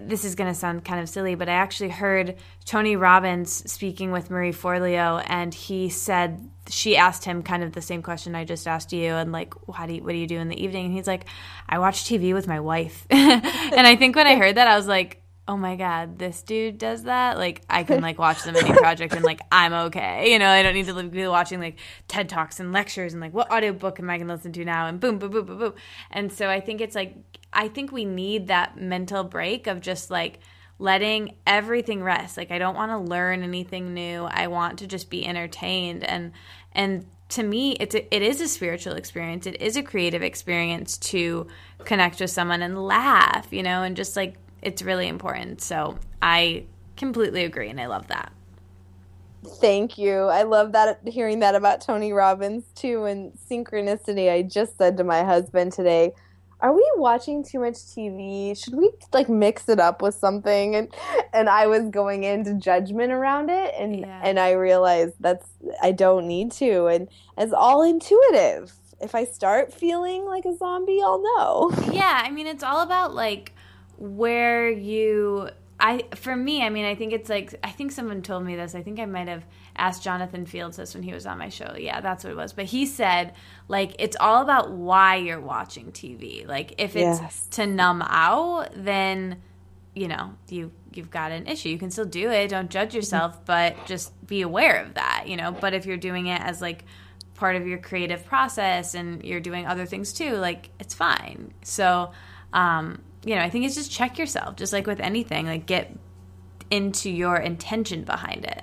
this 0.00 0.24
is 0.24 0.34
going 0.34 0.52
to 0.52 0.58
sound 0.58 0.84
kind 0.84 1.00
of 1.00 1.08
silly, 1.08 1.34
but 1.34 1.48
I 1.48 1.52
actually 1.52 1.90
heard 1.90 2.36
Tony 2.64 2.96
Robbins 2.96 3.70
speaking 3.70 4.10
with 4.10 4.30
Marie 4.30 4.52
Forleo, 4.52 5.22
and 5.26 5.52
he 5.52 5.90
said 5.90 6.50
she 6.68 6.96
asked 6.96 7.24
him 7.24 7.42
kind 7.42 7.62
of 7.62 7.72
the 7.72 7.82
same 7.82 8.02
question 8.02 8.34
I 8.34 8.44
just 8.44 8.66
asked 8.66 8.92
you, 8.92 9.12
and 9.12 9.32
like, 9.32 9.52
how 9.72 9.86
do 9.86 9.94
you, 9.94 10.02
what 10.02 10.12
do 10.12 10.18
you 10.18 10.26
do 10.26 10.38
in 10.38 10.48
the 10.48 10.62
evening? 10.62 10.86
And 10.86 10.94
he's 10.94 11.06
like, 11.06 11.26
I 11.68 11.78
watch 11.78 12.04
TV 12.04 12.32
with 12.32 12.46
my 12.46 12.60
wife, 12.60 13.06
and 13.10 13.86
I 13.86 13.96
think 13.96 14.16
when 14.16 14.26
I 14.26 14.36
heard 14.36 14.54
that, 14.54 14.66
I 14.66 14.76
was 14.76 14.86
like, 14.86 15.22
oh 15.48 15.56
my 15.56 15.76
god, 15.76 16.18
this 16.18 16.42
dude 16.42 16.78
does 16.78 17.04
that. 17.04 17.38
Like, 17.38 17.62
I 17.70 17.84
can 17.84 18.00
like 18.02 18.18
watch 18.18 18.42
the 18.42 18.52
Mindy 18.52 18.72
Project, 18.72 19.14
and 19.14 19.24
like 19.24 19.40
I'm 19.52 19.72
okay. 19.72 20.32
You 20.32 20.38
know, 20.38 20.48
I 20.48 20.62
don't 20.62 20.74
need 20.74 20.86
to 20.86 21.02
be 21.04 21.26
watching 21.26 21.60
like 21.60 21.78
TED 22.08 22.28
talks 22.28 22.58
and 22.60 22.72
lectures 22.72 23.12
and 23.12 23.20
like 23.20 23.32
what 23.32 23.50
audiobook 23.50 24.00
am 24.00 24.10
I 24.10 24.18
going 24.18 24.28
to 24.28 24.34
listen 24.34 24.52
to 24.52 24.64
now, 24.64 24.86
and 24.86 24.98
boom, 25.00 25.18
boom, 25.18 25.30
boom, 25.30 25.46
boom, 25.46 25.58
boom. 25.58 25.74
And 26.10 26.32
so 26.32 26.48
I 26.48 26.60
think 26.60 26.80
it's 26.80 26.94
like 26.94 27.14
I 27.52 27.68
think 27.68 27.92
we 27.92 28.04
need 28.04 28.48
that 28.48 28.76
mental 28.76 29.24
break 29.24 29.66
of 29.66 29.80
just 29.80 30.10
like 30.10 30.40
letting 30.78 31.34
everything 31.46 32.02
rest. 32.02 32.36
Like 32.36 32.50
I 32.50 32.58
don't 32.58 32.74
want 32.74 32.90
to 32.90 32.98
learn 32.98 33.42
anything 33.42 33.94
new. 33.94 34.24
I 34.24 34.48
want 34.48 34.80
to 34.80 34.86
just 34.86 35.10
be 35.10 35.26
entertained 35.26 36.04
and 36.04 36.32
and 36.72 37.06
to 37.28 37.42
me 37.42 37.72
it's 37.72 37.94
a, 37.94 38.14
it 38.14 38.22
is 38.22 38.40
a 38.40 38.48
spiritual 38.48 38.94
experience. 38.94 39.46
It 39.46 39.60
is 39.60 39.76
a 39.76 39.82
creative 39.82 40.22
experience 40.22 40.98
to 40.98 41.46
connect 41.84 42.20
with 42.20 42.30
someone 42.30 42.62
and 42.62 42.84
laugh, 42.84 43.48
you 43.50 43.62
know, 43.62 43.82
and 43.82 43.96
just 43.96 44.16
like 44.16 44.34
it's 44.66 44.82
really 44.82 45.06
important. 45.06 45.62
So 45.62 45.96
I 46.20 46.64
completely 46.96 47.44
agree 47.44 47.70
and 47.70 47.80
I 47.80 47.86
love 47.86 48.08
that. 48.08 48.32
Thank 49.60 49.96
you. 49.96 50.22
I 50.22 50.42
love 50.42 50.72
that 50.72 50.98
hearing 51.06 51.38
that 51.38 51.54
about 51.54 51.80
Tony 51.80 52.12
Robbins 52.12 52.64
too 52.74 53.04
and 53.04 53.32
synchronicity. 53.48 54.28
I 54.30 54.42
just 54.42 54.76
said 54.76 54.96
to 54.96 55.04
my 55.04 55.22
husband 55.22 55.72
today, 55.72 56.12
are 56.58 56.74
we 56.74 56.84
watching 56.96 57.44
too 57.44 57.60
much 57.60 57.74
TV? 57.74 58.60
Should 58.60 58.74
we 58.74 58.90
like 59.12 59.28
mix 59.28 59.68
it 59.68 59.78
up 59.78 60.02
with 60.02 60.16
something? 60.16 60.74
And 60.74 60.92
and 61.32 61.48
I 61.48 61.68
was 61.68 61.84
going 61.90 62.24
into 62.24 62.54
judgment 62.54 63.12
around 63.12 63.50
it 63.50 63.72
and 63.78 64.00
yeah. 64.00 64.20
and 64.24 64.40
I 64.40 64.52
realized 64.52 65.14
that's 65.20 65.46
I 65.80 65.92
don't 65.92 66.26
need 66.26 66.50
to 66.52 66.86
and 66.86 67.08
it's 67.38 67.52
all 67.52 67.82
intuitive. 67.84 68.72
If 69.00 69.14
I 69.14 69.26
start 69.26 69.72
feeling 69.72 70.24
like 70.24 70.44
a 70.44 70.56
zombie, 70.56 71.00
I'll 71.04 71.22
know. 71.22 71.70
Yeah, 71.92 72.22
I 72.24 72.32
mean 72.32 72.48
it's 72.48 72.64
all 72.64 72.80
about 72.80 73.14
like 73.14 73.52
where 73.98 74.70
you 74.70 75.50
I 75.78 76.04
for 76.14 76.34
me, 76.34 76.62
I 76.62 76.70
mean, 76.70 76.86
I 76.86 76.94
think 76.94 77.12
it's 77.12 77.28
like 77.28 77.54
I 77.62 77.70
think 77.70 77.92
someone 77.92 78.22
told 78.22 78.44
me 78.44 78.56
this. 78.56 78.74
I 78.74 78.82
think 78.82 78.98
I 78.98 79.04
might 79.04 79.28
have 79.28 79.44
asked 79.76 80.02
Jonathan 80.02 80.46
Fields 80.46 80.78
this 80.78 80.94
when 80.94 81.02
he 81.02 81.12
was 81.12 81.26
on 81.26 81.38
my 81.38 81.50
show. 81.50 81.74
Yeah, 81.78 82.00
that's 82.00 82.24
what 82.24 82.30
it 82.30 82.36
was. 82.36 82.54
But 82.54 82.64
he 82.66 82.86
said 82.86 83.34
like 83.68 83.94
it's 83.98 84.16
all 84.18 84.42
about 84.42 84.70
why 84.70 85.16
you're 85.16 85.40
watching 85.40 85.92
TV. 85.92 86.46
Like 86.46 86.74
if 86.78 86.96
it's 86.96 87.20
yes. 87.20 87.46
to 87.52 87.66
numb 87.66 88.02
out, 88.02 88.70
then 88.74 89.42
you 89.94 90.08
know 90.08 90.34
you 90.48 90.72
you've 90.94 91.10
got 91.10 91.30
an 91.30 91.46
issue. 91.46 91.68
You 91.68 91.78
can 91.78 91.90
still 91.90 92.06
do 92.06 92.30
it. 92.30 92.48
Don't 92.48 92.70
judge 92.70 92.94
yourself, 92.94 93.44
but 93.44 93.76
just 93.84 94.12
be 94.26 94.40
aware 94.40 94.82
of 94.82 94.94
that. 94.94 95.24
You 95.26 95.36
know. 95.36 95.52
But 95.52 95.74
if 95.74 95.84
you're 95.84 95.98
doing 95.98 96.26
it 96.26 96.40
as 96.40 96.62
like 96.62 96.84
part 97.34 97.54
of 97.54 97.66
your 97.66 97.78
creative 97.78 98.24
process 98.24 98.94
and 98.94 99.22
you're 99.22 99.40
doing 99.40 99.66
other 99.66 99.84
things 99.84 100.14
too, 100.14 100.36
like 100.36 100.70
it's 100.80 100.94
fine. 100.94 101.52
So. 101.62 102.12
Um, 102.52 103.02
you 103.26 103.34
know, 103.34 103.42
I 103.42 103.50
think 103.50 103.66
it's 103.66 103.74
just 103.74 103.90
check 103.90 104.18
yourself, 104.18 104.54
just 104.54 104.72
like 104.72 104.86
with 104.86 105.00
anything, 105.00 105.46
like 105.46 105.66
get 105.66 105.92
into 106.70 107.10
your 107.10 107.36
intention 107.36 108.04
behind 108.04 108.44
it. 108.44 108.62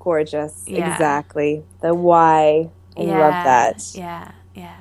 Gorgeous. 0.00 0.64
Yeah. 0.66 0.92
Exactly. 0.92 1.62
The 1.80 1.94
why. 1.94 2.68
I 2.96 3.00
yeah, 3.00 3.18
love 3.18 3.44
that. 3.44 3.94
Yeah, 3.94 4.32
yeah. 4.54 4.76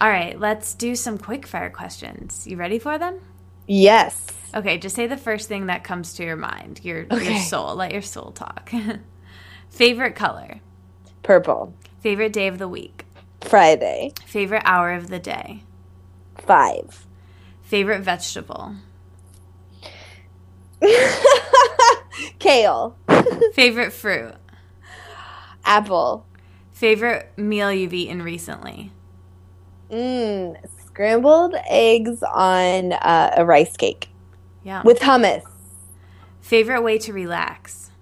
All 0.00 0.10
right, 0.10 0.38
let's 0.38 0.74
do 0.74 0.96
some 0.96 1.16
quick 1.16 1.46
fire 1.46 1.70
questions. 1.70 2.44
You 2.44 2.56
ready 2.56 2.80
for 2.80 2.98
them? 2.98 3.20
Yes. 3.68 4.26
Okay, 4.52 4.76
just 4.78 4.96
say 4.96 5.06
the 5.06 5.16
first 5.16 5.46
thing 5.46 5.66
that 5.66 5.84
comes 5.84 6.14
to 6.14 6.24
your 6.24 6.36
mind. 6.36 6.80
Your 6.82 7.06
okay. 7.08 7.34
your 7.34 7.40
soul. 7.40 7.76
Let 7.76 7.92
your 7.92 8.02
soul 8.02 8.32
talk. 8.32 8.72
Favorite 9.70 10.16
color? 10.16 10.58
Purple. 11.22 11.72
Favorite 12.00 12.32
day 12.32 12.48
of 12.48 12.58
the 12.58 12.66
week? 12.66 13.04
Friday. 13.40 14.12
Favorite 14.26 14.62
hour 14.64 14.92
of 14.92 15.06
the 15.08 15.20
day? 15.20 15.62
Five. 16.36 17.06
Favorite 17.70 18.00
vegetable? 18.00 18.74
Kale. 22.40 22.96
Favorite 23.54 23.92
fruit? 23.92 24.34
Apple. 25.64 26.26
Favorite 26.72 27.30
meal 27.36 27.72
you've 27.72 27.94
eaten 27.94 28.22
recently? 28.22 28.90
Mmm, 29.88 30.56
scrambled 30.84 31.54
eggs 31.68 32.24
on 32.24 32.92
uh, 32.92 33.34
a 33.36 33.44
rice 33.44 33.76
cake. 33.76 34.08
Yeah. 34.64 34.82
With 34.82 34.98
hummus. 34.98 35.44
Favorite 36.40 36.82
way 36.82 36.98
to 36.98 37.12
relax? 37.12 37.92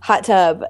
Hot 0.00 0.24
tub. 0.24 0.64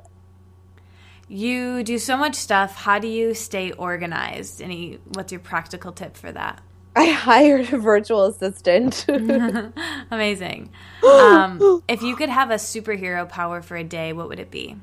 You 1.28 1.84
do 1.84 2.00
so 2.00 2.16
much 2.16 2.34
stuff. 2.34 2.74
How 2.74 2.98
do 2.98 3.06
you 3.06 3.34
stay 3.34 3.70
organized? 3.70 4.60
Any 4.60 4.98
what's 5.14 5.30
your 5.30 5.40
practical 5.40 5.92
tip 5.92 6.16
for 6.16 6.32
that? 6.32 6.60
I 6.96 7.06
hired 7.06 7.72
a 7.72 7.78
virtual 7.78 8.26
assistant. 8.26 9.06
Amazing. 10.10 10.70
Um, 11.08 11.82
if 11.88 12.02
you 12.02 12.16
could 12.16 12.28
have 12.28 12.50
a 12.50 12.56
superhero 12.56 13.26
power 13.26 13.62
for 13.62 13.76
a 13.76 13.84
day, 13.84 14.12
what 14.12 14.28
would 14.28 14.38
it 14.38 14.50
be? 14.50 14.76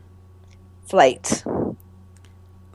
Flight. 0.85 1.43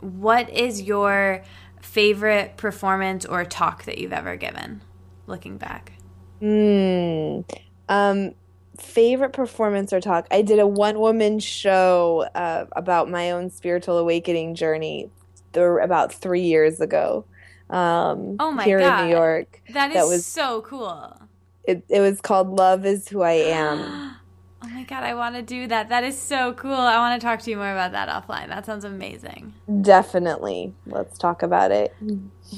What 0.01 0.49
is 0.51 0.83
your 0.83 1.43
favorite 1.81 2.57
performance 2.57 3.25
or 3.25 3.45
talk 3.45 3.85
that 3.85 3.99
you've 3.99 4.13
ever 4.13 4.37
given, 4.37 4.83
looking 5.27 5.57
back? 5.57 5.93
Hmm. 6.41 7.41
Um, 7.89 8.35
favorite 8.79 9.33
performance 9.33 9.93
or 9.93 10.01
talk? 10.01 10.27
I 10.31 10.43
did 10.43 10.59
a 10.59 10.67
one 10.67 10.99
woman 10.99 11.39
show 11.39 12.27
uh, 12.35 12.67
about 12.73 13.11
my 13.11 13.31
own 13.31 13.51
spiritual 13.51 13.99
awakening 13.99 14.55
journey 14.55 15.11
there 15.53 15.79
about 15.79 16.13
three 16.13 16.43
years 16.43 16.81
ago. 16.81 17.25
Um, 17.71 18.37
oh 18.41 18.51
my 18.51 18.65
here 18.65 18.81
God. 18.81 19.01
in 19.01 19.07
New 19.07 19.15
York. 19.15 19.63
That 19.73 19.91
is 19.91 19.95
that 19.95 20.07
was, 20.07 20.27
so 20.27 20.63
cool. 20.63 21.17
It, 21.65 21.85
it 21.89 22.01
was 22.01 22.21
called 22.21 22.51
Love 22.51 22.85
is 22.85 23.09
Who 23.09 23.23
I 23.23 23.33
Am. 23.33 23.79
oh 24.63 24.69
my 24.69 24.83
God, 24.83 25.05
I 25.05 25.15
want 25.15 25.37
to 25.37 25.43
do 25.43 25.69
that. 25.69 25.89
That 25.89 26.03
is 26.03 26.19
so 26.19 26.53
cool. 26.55 26.75
I 26.75 26.97
want 26.99 27.21
to 27.21 27.25
talk 27.25 27.41
to 27.43 27.51
you 27.51 27.57
more 27.57 27.71
about 27.71 27.93
that 27.93 28.09
offline. 28.09 28.49
That 28.49 28.67
sounds 28.67 28.85
amazing. 28.85 29.55
Definitely. 29.83 30.75
Let's 30.87 31.17
talk 31.17 31.45
about 31.45 31.71
it. 31.71 31.95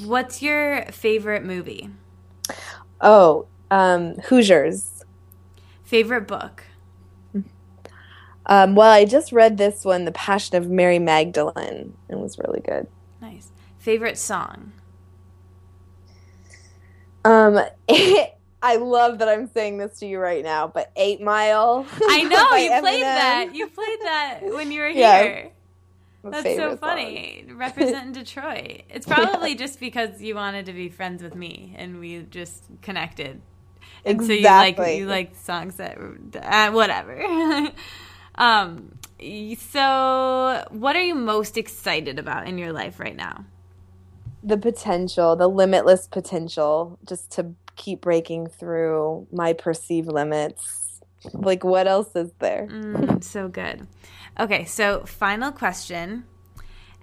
What's 0.04 0.40
your 0.40 0.86
favorite 0.86 1.44
movie? 1.44 1.90
Oh, 3.02 3.46
um, 3.70 4.14
Hoosiers. 4.24 5.04
Favorite 5.84 6.26
book? 6.26 6.64
Um, 8.46 8.74
well, 8.74 8.90
I 8.90 9.04
just 9.04 9.30
read 9.30 9.58
this 9.58 9.84
one, 9.84 10.04
The 10.04 10.12
Passion 10.12 10.56
of 10.56 10.68
Mary 10.68 10.98
Magdalene. 10.98 11.92
And 12.08 12.18
it 12.18 12.18
was 12.18 12.38
really 12.38 12.60
good. 12.60 12.86
Nice. 13.20 13.50
Favorite 13.78 14.18
song? 14.18 14.72
Um, 17.24 17.60
I 18.62 18.76
love 18.76 19.18
that 19.18 19.28
I'm 19.28 19.48
saying 19.48 19.78
this 19.78 19.98
to 19.98 20.06
you 20.06 20.18
right 20.18 20.44
now, 20.44 20.68
but 20.68 20.92
Eight 20.94 21.20
Mile. 21.20 21.84
I 22.08 22.22
know 22.22 22.56
you 22.56 22.80
played 22.80 23.02
that. 23.02 23.54
You 23.54 23.66
played 23.68 24.00
that 24.02 24.40
when 24.42 24.70
you 24.70 24.80
were 24.80 24.88
yeah. 24.88 25.22
here. 25.22 25.50
That's 26.24 26.54
so 26.54 26.76
funny. 26.76 27.44
Song. 27.48 27.56
Representing 27.56 28.12
Detroit. 28.12 28.82
It's 28.88 29.06
probably 29.06 29.50
yeah. 29.50 29.56
just 29.56 29.80
because 29.80 30.22
you 30.22 30.36
wanted 30.36 30.66
to 30.66 30.72
be 30.72 30.88
friends 30.88 31.20
with 31.20 31.34
me 31.34 31.74
and 31.76 31.98
we 31.98 32.22
just 32.22 32.62
connected 32.80 33.40
and 34.04 34.20
exactly. 34.20 34.34
so 34.36 34.38
you 34.38 34.44
like 34.44 34.98
you 34.98 35.06
like 35.06 35.36
songs 35.36 35.76
that 35.76 35.98
uh, 35.98 36.70
whatever. 36.70 37.72
um, 38.36 38.98
so 39.58 40.64
what 40.70 40.94
are 40.94 41.02
you 41.02 41.16
most 41.16 41.56
excited 41.56 42.20
about 42.20 42.46
in 42.46 42.56
your 42.56 42.72
life 42.72 43.00
right 43.00 43.16
now? 43.16 43.44
The 44.42 44.56
potential, 44.56 45.36
the 45.36 45.48
limitless 45.48 46.06
potential, 46.08 46.98
just 47.06 47.30
to 47.32 47.54
keep 47.76 48.00
breaking 48.00 48.48
through 48.48 49.26
my 49.32 49.52
perceived 49.52 50.08
limits. 50.08 51.00
Like, 51.32 51.62
what 51.62 51.86
else 51.86 52.14
is 52.16 52.32
there? 52.38 52.66
Mm, 52.70 53.22
so 53.22 53.48
good. 53.48 53.86
Okay, 54.38 54.64
so 54.64 55.04
final 55.04 55.52
question. 55.52 56.24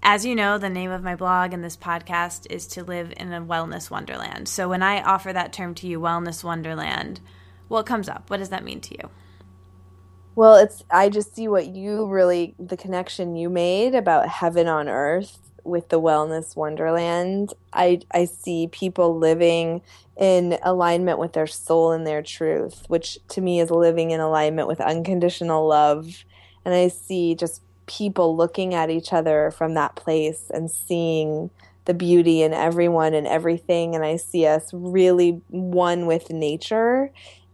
As 0.02 0.26
you 0.26 0.36
know, 0.36 0.58
the 0.58 0.70
name 0.70 0.92
of 0.92 1.04
my 1.04 1.16
blog 1.16 1.54
and 1.54 1.64
this 1.64 1.76
podcast 1.78 2.48
is 2.50 2.68
to 2.68 2.84
live 2.84 3.14
in 3.18 3.34
a 3.34 3.42
wellness 3.42 3.90
wonderland. 3.90 4.48
So 4.48 4.70
when 4.70 4.82
I 4.82 5.02
offer 5.02 5.34
that 5.34 5.52
term 5.52 5.76
to 5.76 5.88
you, 5.88 6.00
wellness 6.00 6.44
wonderland, 6.44 7.20
what 7.68 7.86
comes 7.86 8.08
up? 8.08 8.30
What 8.30 8.38
does 8.38 8.50
that 8.50 8.64
mean 8.64 8.82
to 8.82 8.96
you? 8.98 9.10
Well, 10.36 10.56
it's 10.56 10.84
I 10.90 11.10
just 11.10 11.36
see 11.36 11.50
what 11.50 11.68
you 11.68 12.08
really 12.08 12.56
the 12.58 12.78
connection 12.78 13.36
you 13.36 13.50
made 13.50 13.94
about 13.94 14.30
heaven 14.30 14.68
on 14.68 14.88
earth 14.88 15.49
with 15.70 15.90
the 15.90 16.00
wellness 16.00 16.56
wonderland. 16.56 17.54
I 17.74 18.02
I 18.12 18.26
see 18.26 18.68
people 18.68 19.18
living 19.18 19.82
in 20.18 20.58
alignment 20.64 21.20
with 21.20 21.34
their 21.34 21.48
soul 21.48 21.92
and 21.92 22.06
their 22.06 22.22
truth, 22.22 22.84
which 22.88 23.18
to 23.30 23.42
me 23.42 23.60
is 23.60 23.72
living 23.72 24.12
in 24.12 24.20
alignment 24.20 24.68
with 24.68 24.82
unconditional 24.82 25.68
love. 25.68 26.26
And 26.66 26.74
I 26.74 26.90
see 26.90 27.36
just 27.36 27.62
people 27.86 28.36
looking 28.36 28.74
at 28.74 28.90
each 28.90 29.14
other 29.14 29.52
from 29.52 29.74
that 29.74 29.96
place 29.96 30.52
and 30.54 30.70
seeing 30.70 31.50
the 31.86 31.94
beauty 31.94 32.44
in 32.44 32.54
everyone 32.54 33.14
and 33.16 33.26
everything. 33.26 33.96
And 33.96 34.06
I 34.06 34.18
see 34.18 34.46
us 34.46 34.70
really 34.74 35.42
one 35.48 36.06
with 36.06 36.30
nature 36.30 37.12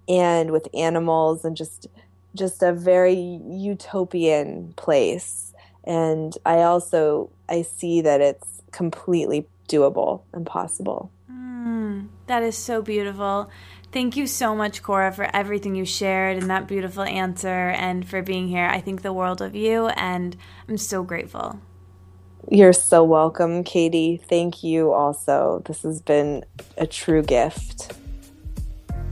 and 0.10 0.52
with 0.52 0.68
animals 0.74 1.46
and 1.46 1.56
just 1.56 1.88
just 2.36 2.62
a 2.62 2.74
very 2.74 3.40
utopian 3.48 4.74
place. 4.76 5.54
And 5.86 6.38
I 6.46 6.64
also 6.64 7.30
I 7.50 7.62
see 7.62 8.02
that 8.02 8.22
it's 8.22 8.62
completely 8.72 9.48
doable 9.68 10.22
and 10.34 10.46
possible. 10.46 11.12
Mm, 11.32 12.08
that 12.28 12.44
is 12.44 12.58
so 12.58 12.82
beautiful. 12.82 13.50
Thank 13.92 14.18
you 14.18 14.28
so 14.28 14.56
much, 14.56 14.84
Cora, 14.84 15.12
for 15.12 15.30
everything 15.34 15.76
you 15.76 15.86
shared 15.86 16.38
and 16.38 16.50
that 16.50 16.68
beautiful 16.68 17.04
answer 17.04 17.70
and 17.70 18.08
for 18.08 18.22
being 18.22 18.48
here. 18.48 18.66
I 18.66 18.82
think 18.82 19.02
the 19.02 19.14
world 19.14 19.42
of 19.42 19.56
you, 19.56 19.88
and 19.88 20.36
I'm 20.68 20.78
so 20.78 21.04
grateful. 21.04 21.60
You're 22.52 22.74
so 22.74 23.04
welcome, 23.04 23.64
Katie. 23.64 24.18
Thank 24.18 24.64
you 24.64 24.92
also. 24.92 25.64
This 25.66 25.82
has 25.84 26.02
been 26.02 26.46
a 26.78 26.86
true 26.86 27.24
gift. 27.24 27.94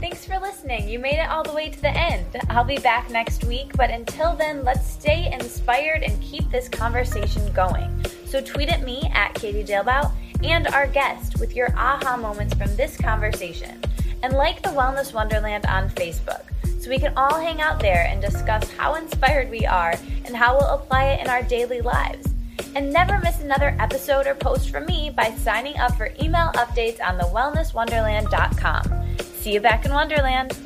Thanks 0.04 0.26
for 0.26 0.38
listening. 0.38 0.86
You 0.86 0.98
made 0.98 1.18
it 1.18 1.30
all 1.30 1.42
the 1.42 1.54
way 1.54 1.70
to 1.70 1.80
the 1.80 1.88
end. 1.88 2.26
I'll 2.50 2.62
be 2.62 2.76
back 2.76 3.08
next 3.08 3.42
week, 3.44 3.74
but 3.74 3.88
until 3.88 4.36
then, 4.36 4.62
let's 4.62 4.86
stay 4.86 5.32
inspired 5.32 6.02
and 6.02 6.20
keep 6.20 6.50
this 6.50 6.68
conversation 6.68 7.50
going. 7.54 8.04
So 8.26 8.42
tweet 8.42 8.68
at 8.68 8.82
me 8.82 9.10
at 9.14 9.32
Katie 9.32 9.64
Dalebout 9.64 10.12
and 10.42 10.66
our 10.68 10.86
guest 10.88 11.40
with 11.40 11.56
your 11.56 11.74
aha 11.74 12.18
moments 12.18 12.52
from 12.52 12.76
this 12.76 12.98
conversation 12.98 13.80
and 14.22 14.34
like 14.34 14.60
the 14.62 14.68
Wellness 14.68 15.14
Wonderland 15.14 15.64
on 15.64 15.88
Facebook 15.88 16.42
so 16.82 16.90
we 16.90 16.98
can 16.98 17.14
all 17.16 17.40
hang 17.40 17.62
out 17.62 17.80
there 17.80 18.06
and 18.06 18.20
discuss 18.20 18.70
how 18.72 18.96
inspired 18.96 19.48
we 19.48 19.64
are 19.64 19.94
and 20.26 20.36
how 20.36 20.58
we'll 20.58 20.68
apply 20.68 21.12
it 21.12 21.22
in 21.22 21.28
our 21.28 21.42
daily 21.44 21.80
lives. 21.80 22.28
And 22.74 22.92
never 22.92 23.18
miss 23.20 23.40
another 23.40 23.74
episode 23.80 24.26
or 24.26 24.34
post 24.34 24.68
from 24.68 24.84
me 24.84 25.08
by 25.08 25.30
signing 25.30 25.78
up 25.78 25.96
for 25.96 26.12
email 26.20 26.50
updates 26.56 27.00
on 27.02 27.18
thewellnesswonderland.com. 27.18 29.04
See 29.44 29.52
you 29.52 29.60
back 29.60 29.84
in 29.84 29.92
Wonderland. 29.92 30.56